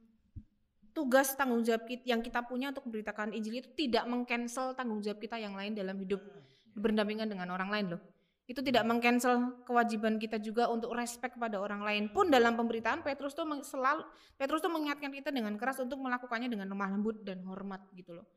tugas 0.96 1.36
tanggung 1.36 1.60
jawab 1.68 1.84
kit- 1.84 2.08
yang 2.08 2.24
kita 2.24 2.40
punya 2.48 2.72
untuk 2.72 2.88
memberitakan 2.88 3.36
Injil 3.36 3.60
itu 3.60 3.70
tidak 3.76 4.08
mengcancel 4.08 4.72
tanggung 4.72 5.04
jawab 5.04 5.20
kita 5.20 5.36
yang 5.36 5.52
lain 5.52 5.76
dalam 5.76 6.00
hidup 6.00 6.24
berdampingan 6.76 7.28
dengan 7.28 7.52
orang 7.52 7.68
lain 7.68 7.86
loh. 7.96 8.02
Itu 8.48 8.60
tidak 8.64 8.88
mengcancel 8.88 9.64
kewajiban 9.68 10.16
kita 10.16 10.40
juga 10.40 10.72
untuk 10.72 10.96
respect 10.96 11.36
kepada 11.36 11.60
orang 11.60 11.84
lain. 11.84 12.04
Pun 12.12 12.32
dalam 12.32 12.56
pemberitaan 12.56 13.04
Petrus 13.04 13.36
tuh 13.36 13.48
selalu 13.64 14.04
Petrus 14.40 14.64
tuh 14.64 14.72
mengingatkan 14.72 15.12
kita 15.12 15.32
dengan 15.32 15.56
keras 15.60 15.80
untuk 15.84 16.00
melakukannya 16.00 16.48
dengan 16.48 16.72
lemah 16.72 16.90
lembut 16.92 17.20
dan 17.24 17.44
hormat 17.48 17.84
gitu 17.96 18.16
loh. 18.16 18.28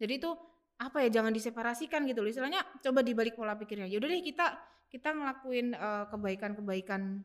Jadi 0.00 0.20
itu 0.20 0.32
apa 0.78 1.06
ya 1.06 1.20
jangan 1.20 1.30
diseparasikan 1.30 2.02
gitu 2.10 2.24
loh. 2.24 2.30
Istilahnya 2.30 2.62
coba 2.82 3.00
dibalik 3.06 3.38
pola 3.38 3.54
pikirnya. 3.54 3.86
Yaudah 3.86 4.08
deh 4.10 4.22
kita 4.22 4.46
kita 4.90 5.10
ngelakuin 5.10 5.74
eh, 5.74 6.04
kebaikan-kebaikan 6.10 7.22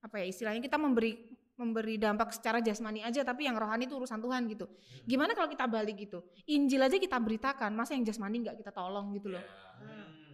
apa 0.00 0.16
ya 0.24 0.26
istilahnya 0.32 0.64
kita 0.64 0.80
memberi 0.80 1.12
memberi 1.60 2.00
dampak 2.00 2.32
secara 2.32 2.64
jasmani 2.64 3.04
aja 3.04 3.20
tapi 3.20 3.44
yang 3.44 3.52
rohani 3.52 3.84
itu 3.84 3.92
urusan 3.92 4.16
Tuhan 4.16 4.48
gitu. 4.48 4.64
Gimana 5.04 5.36
kalau 5.36 5.52
kita 5.52 5.68
balik 5.68 6.00
gitu? 6.00 6.24
Injil 6.48 6.80
aja 6.80 6.96
kita 6.96 7.20
beritakan 7.20 7.76
masa 7.76 7.92
yang 7.92 8.08
jasmani 8.08 8.40
nggak? 8.40 8.56
Kita 8.64 8.72
tolong 8.72 9.12
gitu 9.12 9.28
loh. 9.28 9.44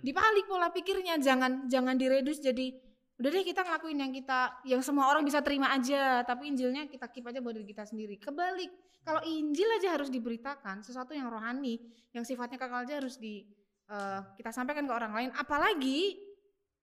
Dibalik 0.06 0.46
pola 0.46 0.70
pikirnya 0.70 1.18
jangan 1.18 1.66
jangan 1.66 1.98
diredus 1.98 2.38
jadi 2.38 2.70
udah 3.16 3.30
deh 3.32 3.44
kita 3.48 3.64
ngelakuin 3.64 3.96
yang 3.96 4.12
kita 4.12 4.60
yang 4.68 4.82
semua 4.84 5.08
orang 5.08 5.24
bisa 5.24 5.40
terima 5.40 5.72
aja. 5.72 6.20
Tapi 6.20 6.52
Injilnya 6.52 6.84
kita 6.84 7.08
keep 7.08 7.24
aja 7.24 7.40
buat 7.40 7.56
diri 7.56 7.66
kita 7.72 7.88
sendiri. 7.88 8.20
Kebalik. 8.20 8.68
Kalau 9.06 9.22
Injil 9.24 9.70
aja 9.80 9.96
harus 9.96 10.12
diberitakan 10.12 10.84
sesuatu 10.84 11.16
yang 11.16 11.32
rohani 11.32 11.80
yang 12.12 12.26
sifatnya 12.26 12.60
kekal 12.60 12.84
aja 12.84 13.00
harus 13.00 13.16
di 13.16 13.46
eh, 13.88 14.20
kita 14.36 14.52
sampaikan 14.52 14.84
ke 14.84 14.92
orang 14.92 15.12
lain. 15.16 15.30
Apalagi 15.32 16.20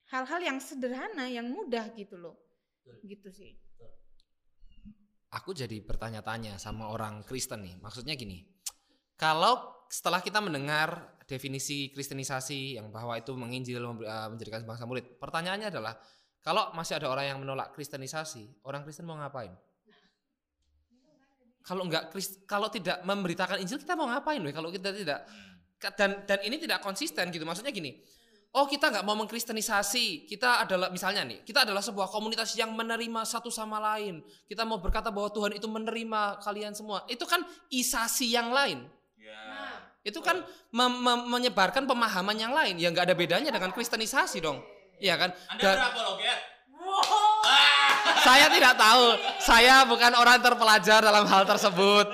hal-hal 0.09 0.41
yang 0.41 0.57
sederhana 0.57 1.29
yang 1.29 1.45
mudah 1.53 1.93
gitu 1.93 2.17
loh. 2.17 2.39
Gitu 3.05 3.29
sih. 3.29 3.53
Aku 5.33 5.53
jadi 5.53 5.81
bertanya-tanya 5.81 6.57
sama 6.61 6.89
orang 6.89 7.25
Kristen 7.25 7.65
nih. 7.65 7.75
Maksudnya 7.81 8.13
gini, 8.13 8.45
kalau 9.17 9.85
setelah 9.89 10.21
kita 10.21 10.41
mendengar 10.41 11.17
definisi 11.29 11.93
kristenisasi 11.93 12.77
yang 12.81 12.89
bahwa 12.89 13.17
itu 13.17 13.33
menginjil 13.37 13.81
eh, 14.01 14.27
menjadikan 14.33 14.65
bangsa 14.65 14.89
murid. 14.89 15.21
Pertanyaannya 15.21 15.69
adalah 15.69 15.93
kalau 16.43 16.75
masih 16.75 16.99
ada 16.99 17.07
orang 17.07 17.25
yang 17.31 17.39
menolak 17.39 17.71
kristenisasi, 17.71 18.67
orang 18.67 18.83
Kristen 18.83 19.07
mau 19.07 19.15
ngapain? 19.15 19.55
Kalau 21.63 21.87
enggak 21.87 22.11
kalau 22.43 22.67
tidak 22.67 22.99
memberitakan 23.07 23.63
Injil 23.63 23.79
kita 23.79 23.95
mau 23.95 24.11
ngapain 24.11 24.43
weh? 24.43 24.51
Kalau 24.51 24.67
kita 24.67 24.91
tidak 24.91 25.23
dan 25.95 26.27
dan 26.27 26.39
ini 26.43 26.59
tidak 26.59 26.83
konsisten 26.83 27.31
gitu. 27.31 27.47
Maksudnya 27.47 27.71
gini. 27.71 28.03
Oh 28.53 28.69
kita 28.69 28.93
nggak 28.93 29.01
mau 29.01 29.17
mengkristenisasi, 29.17 30.29
kita 30.29 30.61
adalah 30.61 30.93
misalnya 30.93 31.25
nih, 31.25 31.41
kita 31.41 31.65
adalah 31.65 31.81
sebuah 31.81 32.05
komunitas 32.05 32.53
yang 32.53 32.69
menerima 32.77 33.25
satu 33.25 33.49
sama 33.49 33.81
lain. 33.81 34.21
Kita 34.45 34.61
mau 34.61 34.77
berkata 34.77 35.09
bahwa 35.09 35.33
Tuhan 35.33 35.57
itu 35.57 35.65
menerima 35.65 36.37
kalian 36.37 36.77
semua. 36.77 37.01
Itu 37.09 37.25
kan 37.25 37.41
isasi 37.73 38.29
yang 38.29 38.53
lain. 38.53 38.85
Itu 40.03 40.19
kan 40.19 40.43
menyebarkan 41.33 41.87
pemahaman 41.87 42.35
yang 42.35 42.51
lain 42.51 42.75
yang 42.75 42.91
nggak 42.91 43.09
ada 43.09 43.15
bedanya 43.15 43.49
dengan 43.49 43.71
kristenisasi 43.71 44.43
dong. 44.43 44.59
Iya 45.03 45.15
kan? 45.19 45.29
Dan- 45.59 45.79
loh, 45.99 46.15
Ger? 46.15 46.39
saya 48.23 48.47
tidak 48.47 48.73
tahu. 48.79 49.05
Saya 49.43 49.75
bukan 49.83 50.15
orang 50.15 50.39
terpelajar 50.39 51.03
dalam 51.03 51.27
hal 51.27 51.43
tersebut. 51.43 52.07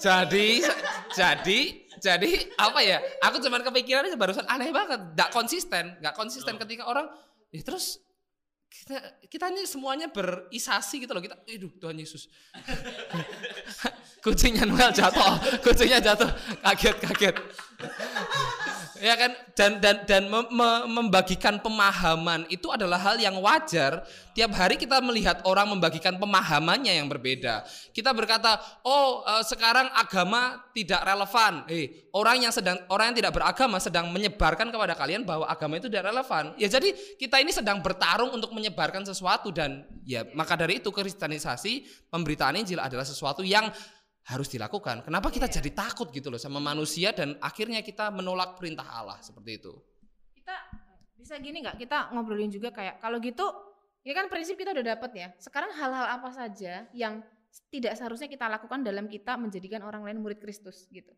Jadi 0.00 0.64
jadi 1.12 1.60
jadi 2.00 2.32
apa 2.56 2.80
ya? 2.80 3.00
Aku 3.28 3.40
cuman 3.40 3.60
kepikirannya 3.64 4.16
barusan 4.16 4.44
aneh 4.48 4.72
banget, 4.72 5.16
nggak 5.16 5.30
konsisten, 5.32 6.00
nggak 6.00 6.16
konsisten 6.16 6.56
ketika 6.60 6.88
orang 6.88 7.08
ya 7.52 7.64
terus 7.64 8.04
kita 8.66 8.98
kita 9.30 9.44
ini 9.54 9.62
semuanya 9.64 10.10
berisasi 10.10 11.06
gitu 11.06 11.14
loh 11.16 11.22
kita 11.22 11.38
aduh 11.46 11.72
Tuhan 11.80 11.96
Yesus 11.96 12.28
kucingnya 14.24 14.66
Noel 14.66 14.90
jatuh 14.90 15.62
kucingnya 15.62 16.02
jatuh 16.02 16.28
kaget 16.60 16.96
kaget 16.98 17.36
ya 19.00 19.14
kan? 19.16 19.32
Dan 19.56 19.72
dan 19.80 19.96
dan 20.04 20.22
mem- 20.28 20.50
me- 20.52 20.84
membagikan 20.88 21.56
pemahaman 21.60 22.44
itu 22.52 22.68
adalah 22.68 23.00
hal 23.00 23.16
yang 23.16 23.36
wajar. 23.40 24.04
Tiap 24.36 24.52
hari 24.52 24.76
kita 24.76 25.00
melihat 25.00 25.40
orang 25.48 25.72
membagikan 25.72 26.20
pemahamannya 26.20 26.96
yang 27.00 27.08
berbeda. 27.08 27.64
Kita 27.92 28.12
berkata 28.12 28.60
oh 28.84 29.24
eh, 29.24 29.44
sekarang 29.44 29.88
agama 29.96 30.60
tidak 30.76 31.00
relevan. 31.04 31.64
Eh 31.72 32.08
orang 32.12 32.48
yang 32.48 32.52
sedang 32.52 32.76
orang 32.92 33.12
yang 33.12 33.16
tidak 33.24 33.32
beragama 33.36 33.76
sedang 33.80 34.08
menyebarkan 34.12 34.68
kepada 34.68 34.92
kalian 34.96 35.24
bahwa 35.24 35.48
agama 35.48 35.80
itu 35.80 35.88
tidak 35.88 36.12
relevan. 36.12 36.52
Ya 36.60 36.68
jadi 36.68 36.92
kita 37.16 37.40
ini 37.40 37.52
sedang 37.52 37.80
bertarung 37.80 38.32
untuk 38.32 38.52
menyebarkan 38.52 39.04
sesuatu 39.04 39.52
dan 39.52 39.88
ya 40.04 40.24
maka 40.36 40.56
dari 40.56 40.80
itu 40.80 40.92
kristenisasi 40.92 42.06
pemberitaan 42.12 42.60
Injil 42.60 42.80
adalah 42.80 43.04
sesuatu 43.04 43.40
yang 43.40 43.68
harus 44.26 44.50
dilakukan. 44.50 45.06
Kenapa 45.06 45.30
kita 45.30 45.46
jadi 45.46 45.70
takut 45.70 46.10
gitu 46.10 46.30
loh 46.34 46.38
sama 46.38 46.58
manusia 46.58 47.14
dan 47.14 47.38
akhirnya 47.38 47.80
kita 47.82 48.10
menolak 48.10 48.58
perintah 48.58 48.86
Allah 48.86 49.18
seperti 49.22 49.62
itu? 49.62 49.74
kita 50.46 50.62
bisa 51.18 51.34
gini 51.42 51.58
nggak 51.58 51.74
kita 51.74 52.14
ngobrolin 52.14 52.46
juga 52.46 52.70
kayak 52.70 53.02
kalau 53.02 53.18
gitu 53.18 53.42
ya 54.06 54.14
kan 54.14 54.30
prinsip 54.30 54.54
kita 54.54 54.70
udah 54.70 54.94
dapet 54.94 55.10
ya 55.18 55.28
sekarang 55.42 55.74
hal-hal 55.74 56.06
apa 56.06 56.30
saja 56.30 56.86
yang 56.94 57.18
tidak 57.66 57.98
seharusnya 57.98 58.30
kita 58.30 58.46
lakukan 58.46 58.86
dalam 58.86 59.10
kita 59.10 59.34
menjadikan 59.34 59.82
orang 59.82 60.06
lain 60.06 60.22
murid 60.22 60.38
Kristus 60.38 60.86
gitu 60.94 61.10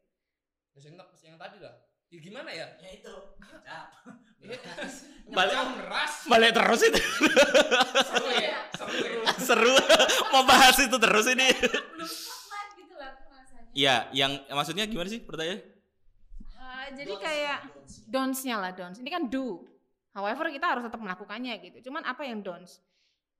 Yang, 0.80 0.96
yang 1.26 1.36
tadi 1.36 1.58
lah. 1.60 1.74
Ya 2.08 2.18
gimana 2.24 2.48
ya? 2.48 2.72
Ya 2.80 2.90
itu. 2.94 3.14
Balik, 5.28 5.60
meras. 5.76 6.24
balik 6.24 6.56
terus 6.56 6.80
itu. 6.88 7.00
Seru 8.00 8.30
ya? 8.32 8.56
Seru 8.72 8.96
ya? 9.04 9.32
Seru. 9.36 9.74
Mau 10.32 10.46
bahas 10.48 10.78
itu 10.80 10.96
terus 10.96 11.26
ini. 11.28 11.52
belum 11.52 12.08
kuat 12.08 12.68
gitu 12.80 12.94
lah 12.96 13.12
rasanya 13.28 13.67
Iya, 13.78 14.10
yang 14.10 14.42
maksudnya 14.50 14.90
gimana 14.90 15.06
sih 15.06 15.22
pertanyaan? 15.22 15.62
Eh, 16.58 16.86
jadi 16.98 17.14
kayak 17.14 17.58
don'ts-nya 18.10 18.58
lah 18.58 18.74
don'ts. 18.74 18.98
Ini 18.98 19.06
kan 19.06 19.30
do. 19.30 19.62
However 20.10 20.50
kita 20.50 20.66
harus 20.66 20.82
tetap 20.82 20.98
melakukannya 20.98 21.54
gitu. 21.62 21.86
Cuman 21.86 22.02
apa 22.02 22.26
yang 22.26 22.42
don'ts? 22.42 22.82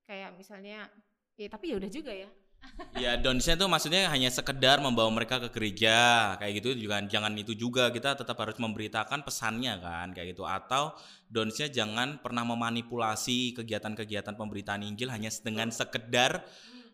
Kayak 0.07 0.39
misalnya 0.39 0.87
ya 1.35 1.49
tapi 1.51 1.75
ya 1.75 1.83
udah 1.83 1.91
juga 1.91 2.15
ya. 2.15 2.31
Ya 2.99 3.15
donsnya 3.15 3.55
tuh 3.55 3.71
maksudnya 3.71 4.11
hanya 4.11 4.27
sekedar 4.31 4.79
membawa 4.79 5.11
mereka 5.11 5.43
ke 5.43 5.51
gereja. 5.51 6.35
Kayak 6.39 6.63
gitu 6.63 6.87
juga 6.87 7.03
jangan 7.03 7.35
itu 7.35 7.59
juga. 7.59 7.91
Kita 7.91 8.15
tetap 8.15 8.39
harus 8.39 8.59
memberitakan 8.63 9.27
pesannya 9.27 9.75
kan 9.83 10.15
kayak 10.15 10.39
gitu. 10.39 10.47
Atau 10.47 10.95
donsnya 11.27 11.67
jangan 11.67 12.23
pernah 12.23 12.47
memanipulasi 12.47 13.59
kegiatan-kegiatan 13.59 14.39
pemberitaan 14.39 14.87
Injil 14.87 15.11
hanya 15.11 15.31
dengan 15.43 15.75
sekedar 15.75 16.47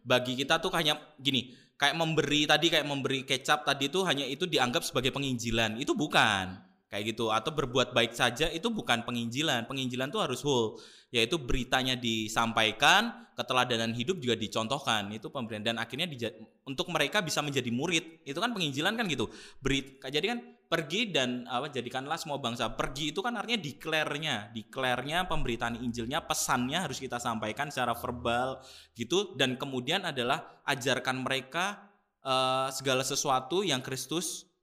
bagi 0.04 0.36
kita 0.36 0.60
tuh 0.60 0.68
hanya 0.76 1.00
gini 1.16 1.56
kayak 1.74 1.96
memberi 1.98 2.46
tadi 2.46 2.66
kayak 2.70 2.86
memberi 2.86 3.26
kecap 3.26 3.66
tadi 3.66 3.90
tuh 3.90 4.06
hanya 4.06 4.24
itu 4.24 4.46
dianggap 4.46 4.82
sebagai 4.86 5.10
penginjilan. 5.10 5.78
Itu 5.78 5.94
bukan 5.98 6.73
kayak 6.94 7.18
gitu. 7.18 7.34
Atau 7.34 7.50
berbuat 7.50 7.90
baik 7.90 8.14
saja 8.14 8.46
itu 8.54 8.70
bukan 8.70 9.02
penginjilan. 9.02 9.66
Penginjilan 9.66 10.14
tuh 10.14 10.22
harus 10.22 10.38
whole 10.46 10.78
yaitu 11.10 11.38
beritanya 11.38 11.94
disampaikan 11.94 13.30
keteladanan 13.34 13.90
hidup 13.94 14.22
juga 14.22 14.38
dicontohkan. 14.38 15.10
Itu 15.10 15.34
pemberian. 15.34 15.66
Dan 15.66 15.82
akhirnya 15.82 16.06
dija- 16.06 16.34
untuk 16.62 16.86
mereka 16.94 17.18
bisa 17.18 17.42
menjadi 17.42 17.66
murid. 17.74 18.22
Itu 18.22 18.38
kan 18.38 18.54
penginjilan 18.54 18.94
kan 18.94 19.10
gitu. 19.10 19.26
Beri 19.58 19.98
jadi 19.98 20.38
kan 20.38 20.38
pergi 20.70 21.10
dan 21.10 21.50
apa 21.50 21.74
jadikanlah 21.74 22.14
semua 22.14 22.38
bangsa. 22.38 22.70
Pergi 22.78 23.10
itu 23.10 23.18
kan 23.18 23.34
artinya 23.34 23.58
declare-nya. 23.58 24.54
Declare-nya 24.54 25.26
pemberitaan 25.26 25.82
Injilnya 25.82 26.22
pesannya 26.22 26.78
harus 26.78 27.02
kita 27.02 27.18
sampaikan 27.18 27.74
secara 27.74 27.98
verbal 27.98 28.62
gitu. 28.94 29.34
Dan 29.34 29.58
kemudian 29.58 30.06
adalah 30.06 30.62
ajarkan 30.62 31.26
mereka 31.26 31.90
eh, 32.22 32.70
segala 32.70 33.02
sesuatu 33.02 33.66
yang 33.66 33.82
Kristus 33.82 34.53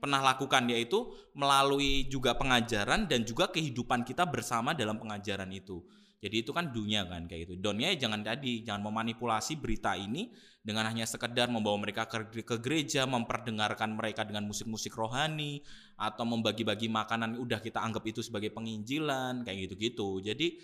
pernah 0.00 0.24
lakukan 0.24 0.66
yaitu 0.72 1.12
melalui 1.36 2.08
juga 2.08 2.32
pengajaran 2.34 3.04
dan 3.04 3.22
juga 3.22 3.52
kehidupan 3.52 4.02
kita 4.02 4.24
bersama 4.24 4.72
dalam 4.72 4.96
pengajaran 4.96 5.52
itu. 5.52 5.84
Jadi 6.20 6.44
itu 6.44 6.52
kan 6.52 6.68
dunia 6.68 7.08
kan 7.08 7.24
kayak 7.24 7.48
gitu. 7.48 7.54
Donnya 7.64 7.96
ya 7.96 8.04
jangan 8.04 8.20
tadi 8.20 8.60
jangan 8.60 8.84
memanipulasi 8.92 9.56
berita 9.56 9.96
ini 9.96 10.28
dengan 10.60 10.84
hanya 10.84 11.08
sekedar 11.08 11.48
membawa 11.48 11.80
mereka 11.80 12.04
ke, 12.04 12.44
ke 12.44 12.60
gereja, 12.60 13.08
memperdengarkan 13.08 13.96
mereka 13.96 14.28
dengan 14.28 14.44
musik-musik 14.44 14.92
rohani 14.92 15.64
atau 15.96 16.28
membagi-bagi 16.28 16.92
makanan 16.92 17.40
udah 17.40 17.64
kita 17.64 17.80
anggap 17.80 18.04
itu 18.04 18.20
sebagai 18.20 18.52
penginjilan 18.52 19.48
kayak 19.48 19.72
gitu-gitu. 19.72 20.20
Jadi 20.20 20.60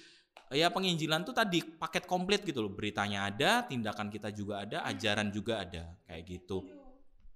ya 0.53 0.69
penginjilan 0.69 1.25
tuh 1.25 1.33
tadi 1.33 1.65
paket 1.65 2.05
komplit 2.05 2.45
gitu 2.45 2.61
loh. 2.61 2.77
Beritanya 2.77 3.33
ada, 3.33 3.65
tindakan 3.65 4.13
kita 4.13 4.29
juga 4.37 4.61
ada, 4.61 4.85
ajaran 4.85 5.33
juga 5.33 5.65
ada 5.65 5.89
kayak 6.05 6.23
gitu. 6.37 6.69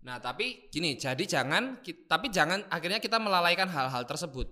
Nah, 0.01 0.17
tapi 0.17 0.73
gini, 0.73 0.97
jadi 0.97 1.21
jangan 1.29 1.85
tapi 2.09 2.33
jangan 2.33 2.65
akhirnya 2.73 3.01
kita 3.03 3.21
melalaikan 3.21 3.69
hal-hal 3.69 4.09
tersebut. 4.09 4.49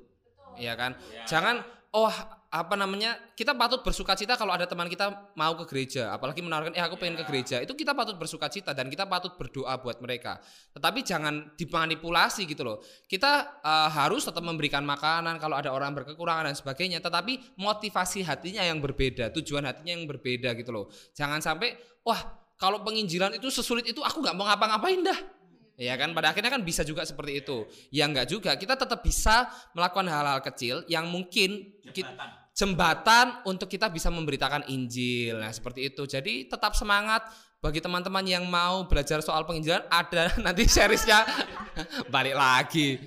Iya 0.60 0.76
kan? 0.76 0.92
Jangan 1.24 1.64
oh 1.96 2.12
apa 2.48 2.74
namanya? 2.76 3.16
Kita 3.32 3.56
patut 3.56 3.80
bersuka 3.80 4.12
cita 4.12 4.36
kalau 4.36 4.52
ada 4.52 4.68
teman 4.68 4.92
kita 4.92 5.32
mau 5.36 5.56
ke 5.56 5.64
gereja, 5.68 6.12
apalagi 6.12 6.44
menawarkan 6.44 6.76
eh 6.76 6.84
aku 6.84 7.00
pengen 7.00 7.16
ke 7.16 7.24
gereja. 7.24 7.64
Itu 7.64 7.72
kita 7.72 7.96
patut 7.96 8.20
bersuka 8.20 8.52
cita 8.52 8.76
dan 8.76 8.92
kita 8.92 9.08
patut 9.08 9.40
berdoa 9.40 9.80
buat 9.80 10.00
mereka. 10.04 10.36
Tetapi 10.76 11.00
jangan 11.00 11.56
dimanipulasi 11.56 12.44
gitu 12.44 12.68
loh. 12.68 12.84
Kita 13.08 13.60
eh, 13.64 13.88
harus 13.88 14.28
tetap 14.28 14.44
memberikan 14.44 14.84
makanan 14.84 15.40
kalau 15.40 15.56
ada 15.56 15.72
orang 15.72 15.96
berkekurangan 15.96 16.52
dan 16.52 16.56
sebagainya, 16.56 17.00
tetapi 17.00 17.56
motivasi 17.56 18.20
hatinya 18.20 18.64
yang 18.64 18.84
berbeda, 18.84 19.32
tujuan 19.32 19.64
hatinya 19.64 19.96
yang 19.96 20.04
berbeda 20.04 20.52
gitu 20.60 20.76
loh. 20.76 20.92
Jangan 21.16 21.40
sampai 21.40 21.72
wah 22.04 22.20
kalau 22.58 22.82
penginjilan 22.82 23.38
itu 23.38 23.48
sesulit 23.54 23.86
itu 23.86 24.02
aku 24.02 24.18
nggak 24.18 24.34
mau 24.34 24.44
ngapa-ngapain 24.50 25.00
dah. 25.04 25.37
Ya 25.78 25.94
kan 25.94 26.10
pada 26.10 26.34
akhirnya 26.34 26.50
kan 26.50 26.66
bisa 26.66 26.82
juga 26.82 27.06
seperti 27.06 27.38
itu. 27.38 27.62
Ya 27.94 28.10
enggak 28.10 28.26
juga. 28.26 28.58
Kita 28.58 28.74
tetap 28.74 28.98
bisa 28.98 29.46
melakukan 29.78 30.10
hal-hal 30.10 30.42
kecil 30.42 30.82
yang 30.90 31.06
mungkin 31.06 31.70
ki- 31.94 32.02
jembatan 32.50 33.46
untuk 33.46 33.70
kita 33.70 33.86
bisa 33.86 34.10
memberitakan 34.10 34.66
Injil. 34.66 35.38
Nah, 35.38 35.54
seperti 35.54 35.86
itu. 35.94 36.02
Jadi 36.02 36.50
tetap 36.50 36.74
semangat 36.74 37.22
bagi 37.62 37.78
teman-teman 37.78 38.26
yang 38.26 38.42
mau 38.50 38.90
belajar 38.90 39.22
soal 39.22 39.46
penginjilan 39.46 39.86
ada 39.86 40.34
nanti 40.44 40.66
seriesnya 40.66 41.22
balik 42.14 42.34
lagi. 42.34 42.98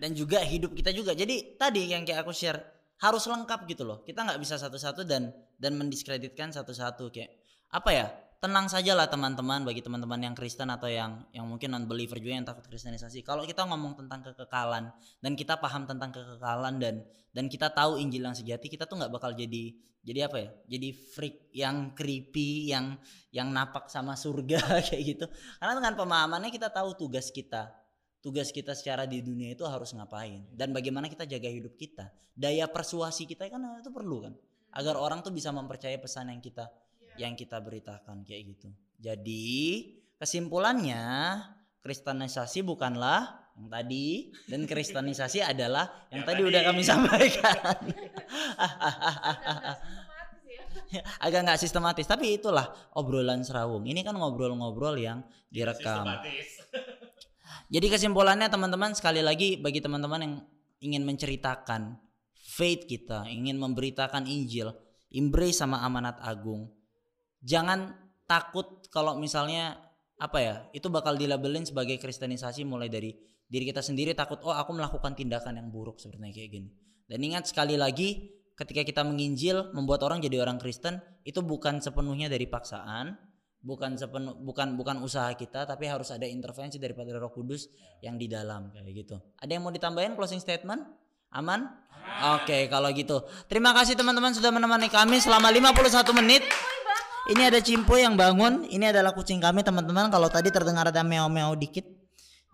dan 0.00 0.16
juga 0.16 0.40
hidup 0.40 0.72
kita 0.72 0.96
juga. 0.96 1.12
Jadi 1.12 1.60
tadi 1.60 1.92
yang 1.92 2.08
kayak 2.08 2.24
aku 2.24 2.32
share 2.32 2.56
harus 3.04 3.28
lengkap 3.28 3.68
gitu 3.68 3.84
loh. 3.84 4.00
Kita 4.00 4.24
nggak 4.24 4.40
bisa 4.40 4.56
satu-satu 4.56 5.04
dan 5.04 5.28
dan 5.60 5.76
mendiskreditkan 5.76 6.56
satu-satu 6.56 7.12
kayak 7.12 7.36
apa 7.68 7.90
ya? 7.92 8.06
Tenang 8.40 8.72
sajalah 8.72 9.04
teman-teman 9.04 9.68
bagi 9.68 9.84
teman-teman 9.84 10.16
yang 10.16 10.32
Kristen 10.32 10.72
atau 10.72 10.88
yang 10.88 11.28
yang 11.36 11.44
mungkin 11.44 11.76
non 11.76 11.84
believer 11.84 12.16
juga 12.16 12.40
yang 12.40 12.48
takut 12.48 12.64
kristenisasi. 12.64 13.20
Kalau 13.20 13.44
kita 13.44 13.68
ngomong 13.68 14.00
tentang 14.00 14.24
kekekalan 14.24 14.88
dan 15.20 15.32
kita 15.36 15.60
paham 15.60 15.84
tentang 15.84 16.08
kekekalan 16.08 16.80
dan 16.80 17.04
dan 17.36 17.52
kita 17.52 17.68
tahu 17.68 18.00
Injil 18.00 18.24
yang 18.24 18.32
sejati, 18.32 18.72
kita 18.72 18.88
tuh 18.88 18.96
nggak 18.96 19.12
bakal 19.12 19.36
jadi 19.36 19.76
jadi 20.00 20.32
apa 20.32 20.36
ya? 20.40 20.48
Jadi 20.72 20.88
freak 20.88 21.52
yang 21.52 21.92
creepy, 21.92 22.72
yang 22.72 22.96
yang 23.28 23.52
napak 23.52 23.92
sama 23.92 24.16
surga 24.16 24.56
kayak 24.88 25.02
gitu. 25.04 25.28
Karena 25.60 25.76
dengan 25.76 25.94
pemahamannya 26.00 26.48
kita 26.48 26.72
tahu 26.72 26.96
tugas 26.96 27.28
kita 27.28 27.76
tugas 28.20 28.52
kita 28.52 28.76
secara 28.76 29.08
di 29.08 29.24
dunia 29.24 29.56
itu 29.56 29.64
harus 29.64 29.96
ngapain 29.96 30.44
dan 30.52 30.76
bagaimana 30.76 31.08
kita 31.08 31.24
jaga 31.24 31.48
hidup 31.48 31.72
kita 31.80 32.12
daya 32.36 32.68
persuasi 32.68 33.24
kita 33.24 33.48
kan 33.48 33.80
itu 33.80 33.88
perlu 33.88 34.28
kan 34.28 34.36
agar 34.76 35.00
orang 35.00 35.24
tuh 35.24 35.32
bisa 35.32 35.48
mempercayai 35.50 35.96
pesan 35.96 36.28
yang 36.28 36.40
kita 36.44 36.68
yang 37.20 37.36
kita 37.36 37.60
beritakan 37.60 38.24
kayak 38.24 38.56
gitu 38.56 38.72
jadi 38.96 39.52
kesimpulannya 40.16 41.04
kristenisasi 41.84 42.64
bukanlah 42.64 43.40
yang 43.60 43.68
tadi 43.68 44.32
dan 44.48 44.64
kristenisasi 44.64 45.44
adalah 45.52 46.08
yang 46.08 46.24
tadi 46.24 46.40
udah 46.44 46.60
kami 46.64 46.80
sampaikan. 46.80 47.76
Agak 51.24 51.40
nggak 51.46 51.60
sistematis, 51.60 52.06
tapi 52.06 52.38
itulah 52.38 52.66
obrolan 52.98 53.42
serawung. 53.46 53.86
Ini 53.86 54.02
kan 54.02 54.16
ngobrol-ngobrol 54.18 54.98
yang 54.98 55.22
direkam. 55.50 56.06
Jadi 57.70 57.86
kesimpulannya 57.86 58.50
teman-teman 58.50 58.94
sekali 58.98 59.22
lagi 59.22 59.54
bagi 59.54 59.78
teman-teman 59.78 60.20
yang 60.22 60.34
ingin 60.82 61.02
menceritakan 61.06 61.94
faith 62.34 62.90
kita, 62.90 63.30
ingin 63.30 63.54
memberitakan 63.62 64.26
Injil, 64.26 64.74
embrace 65.14 65.62
sama 65.62 65.78
amanat 65.86 66.18
agung. 66.18 66.66
Jangan 67.40 67.96
takut 68.28 68.86
kalau 68.92 69.16
misalnya 69.16 69.80
apa 70.20 70.38
ya, 70.38 70.54
itu 70.76 70.92
bakal 70.92 71.16
dilabelin 71.16 71.64
sebagai 71.64 71.96
kristenisasi 71.96 72.68
mulai 72.68 72.92
dari 72.92 73.16
diri 73.50 73.66
kita 73.66 73.82
sendiri 73.82 74.14
takut 74.14 74.38
oh 74.46 74.54
aku 74.54 74.70
melakukan 74.76 75.18
tindakan 75.18 75.58
yang 75.58 75.68
buruk 75.74 75.98
sepertinya 75.98 76.30
kayak 76.30 76.50
gini. 76.54 76.68
Dan 77.10 77.18
ingat 77.26 77.50
sekali 77.50 77.74
lagi 77.74 78.30
ketika 78.54 78.86
kita 78.86 79.02
menginjil 79.02 79.74
membuat 79.74 80.06
orang 80.06 80.22
jadi 80.22 80.44
orang 80.44 80.60
Kristen 80.62 81.02
itu 81.26 81.42
bukan 81.42 81.82
sepenuhnya 81.82 82.30
dari 82.30 82.46
paksaan, 82.46 83.18
bukan 83.64 83.96
sepenuh 83.96 84.38
bukan 84.38 84.78
bukan 84.78 85.02
usaha 85.02 85.28
kita 85.34 85.66
tapi 85.66 85.90
harus 85.90 86.14
ada 86.14 86.24
intervensi 86.28 86.78
daripada 86.78 87.16
Roh 87.18 87.32
Kudus 87.32 87.66
yang 88.04 88.14
di 88.14 88.30
dalam 88.30 88.70
kayak 88.70 88.94
gitu. 88.94 89.16
Ada 89.42 89.58
yang 89.58 89.66
mau 89.66 89.72
ditambahin 89.74 90.14
closing 90.14 90.38
statement? 90.38 90.86
Aman? 91.34 91.66
Oke, 92.38 92.66
kalau 92.66 92.90
gitu. 92.90 93.22
Terima 93.46 93.70
kasih 93.70 93.94
teman-teman 93.94 94.34
sudah 94.34 94.50
menemani 94.50 94.90
kami 94.90 95.22
selama 95.22 95.46
51 95.50 96.10
menit. 96.18 96.42
Ini 97.28 97.52
ada 97.52 97.60
Cimpo 97.60 98.00
yang 98.00 98.16
bangun. 98.16 98.64
Ini 98.64 98.96
adalah 98.96 99.12
kucing 99.12 99.44
kami 99.44 99.60
teman-teman. 99.60 100.08
Kalau 100.08 100.32
tadi 100.32 100.48
terdengar 100.48 100.88
ada 100.88 101.04
meow-meow 101.04 101.52
dikit, 101.52 101.84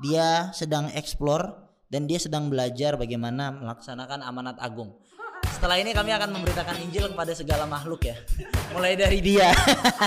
dia 0.03 0.51
sedang 0.51 0.91
explore 0.91 1.55
dan 1.87 2.11
dia 2.11 2.19
sedang 2.19 2.51
belajar 2.51 2.99
bagaimana 2.99 3.55
melaksanakan 3.55 4.27
amanat 4.27 4.59
agung. 4.59 4.99
Setelah 5.47 5.81
ini 5.81 5.95
kami 5.95 6.13
akan 6.13 6.37
memberitakan 6.37 6.77
Injil 6.85 7.09
kepada 7.15 7.33
segala 7.33 7.65
makhluk 7.65 8.05
ya. 8.05 8.19
Mulai 8.75 8.99
dari 8.99 9.25
dia. 9.25 9.55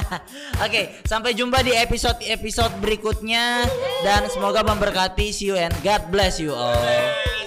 Oke, 0.65 1.01
sampai 1.07 1.33
jumpa 1.33 1.63
di 1.65 1.73
episode-episode 1.73 2.77
berikutnya 2.83 3.65
dan 4.05 4.29
semoga 4.29 4.61
memberkati 4.61 5.33
see 5.33 5.49
you 5.49 5.57
and 5.57 5.73
God 5.81 6.05
bless 6.13 6.37
you 6.37 6.53
all. 6.53 7.38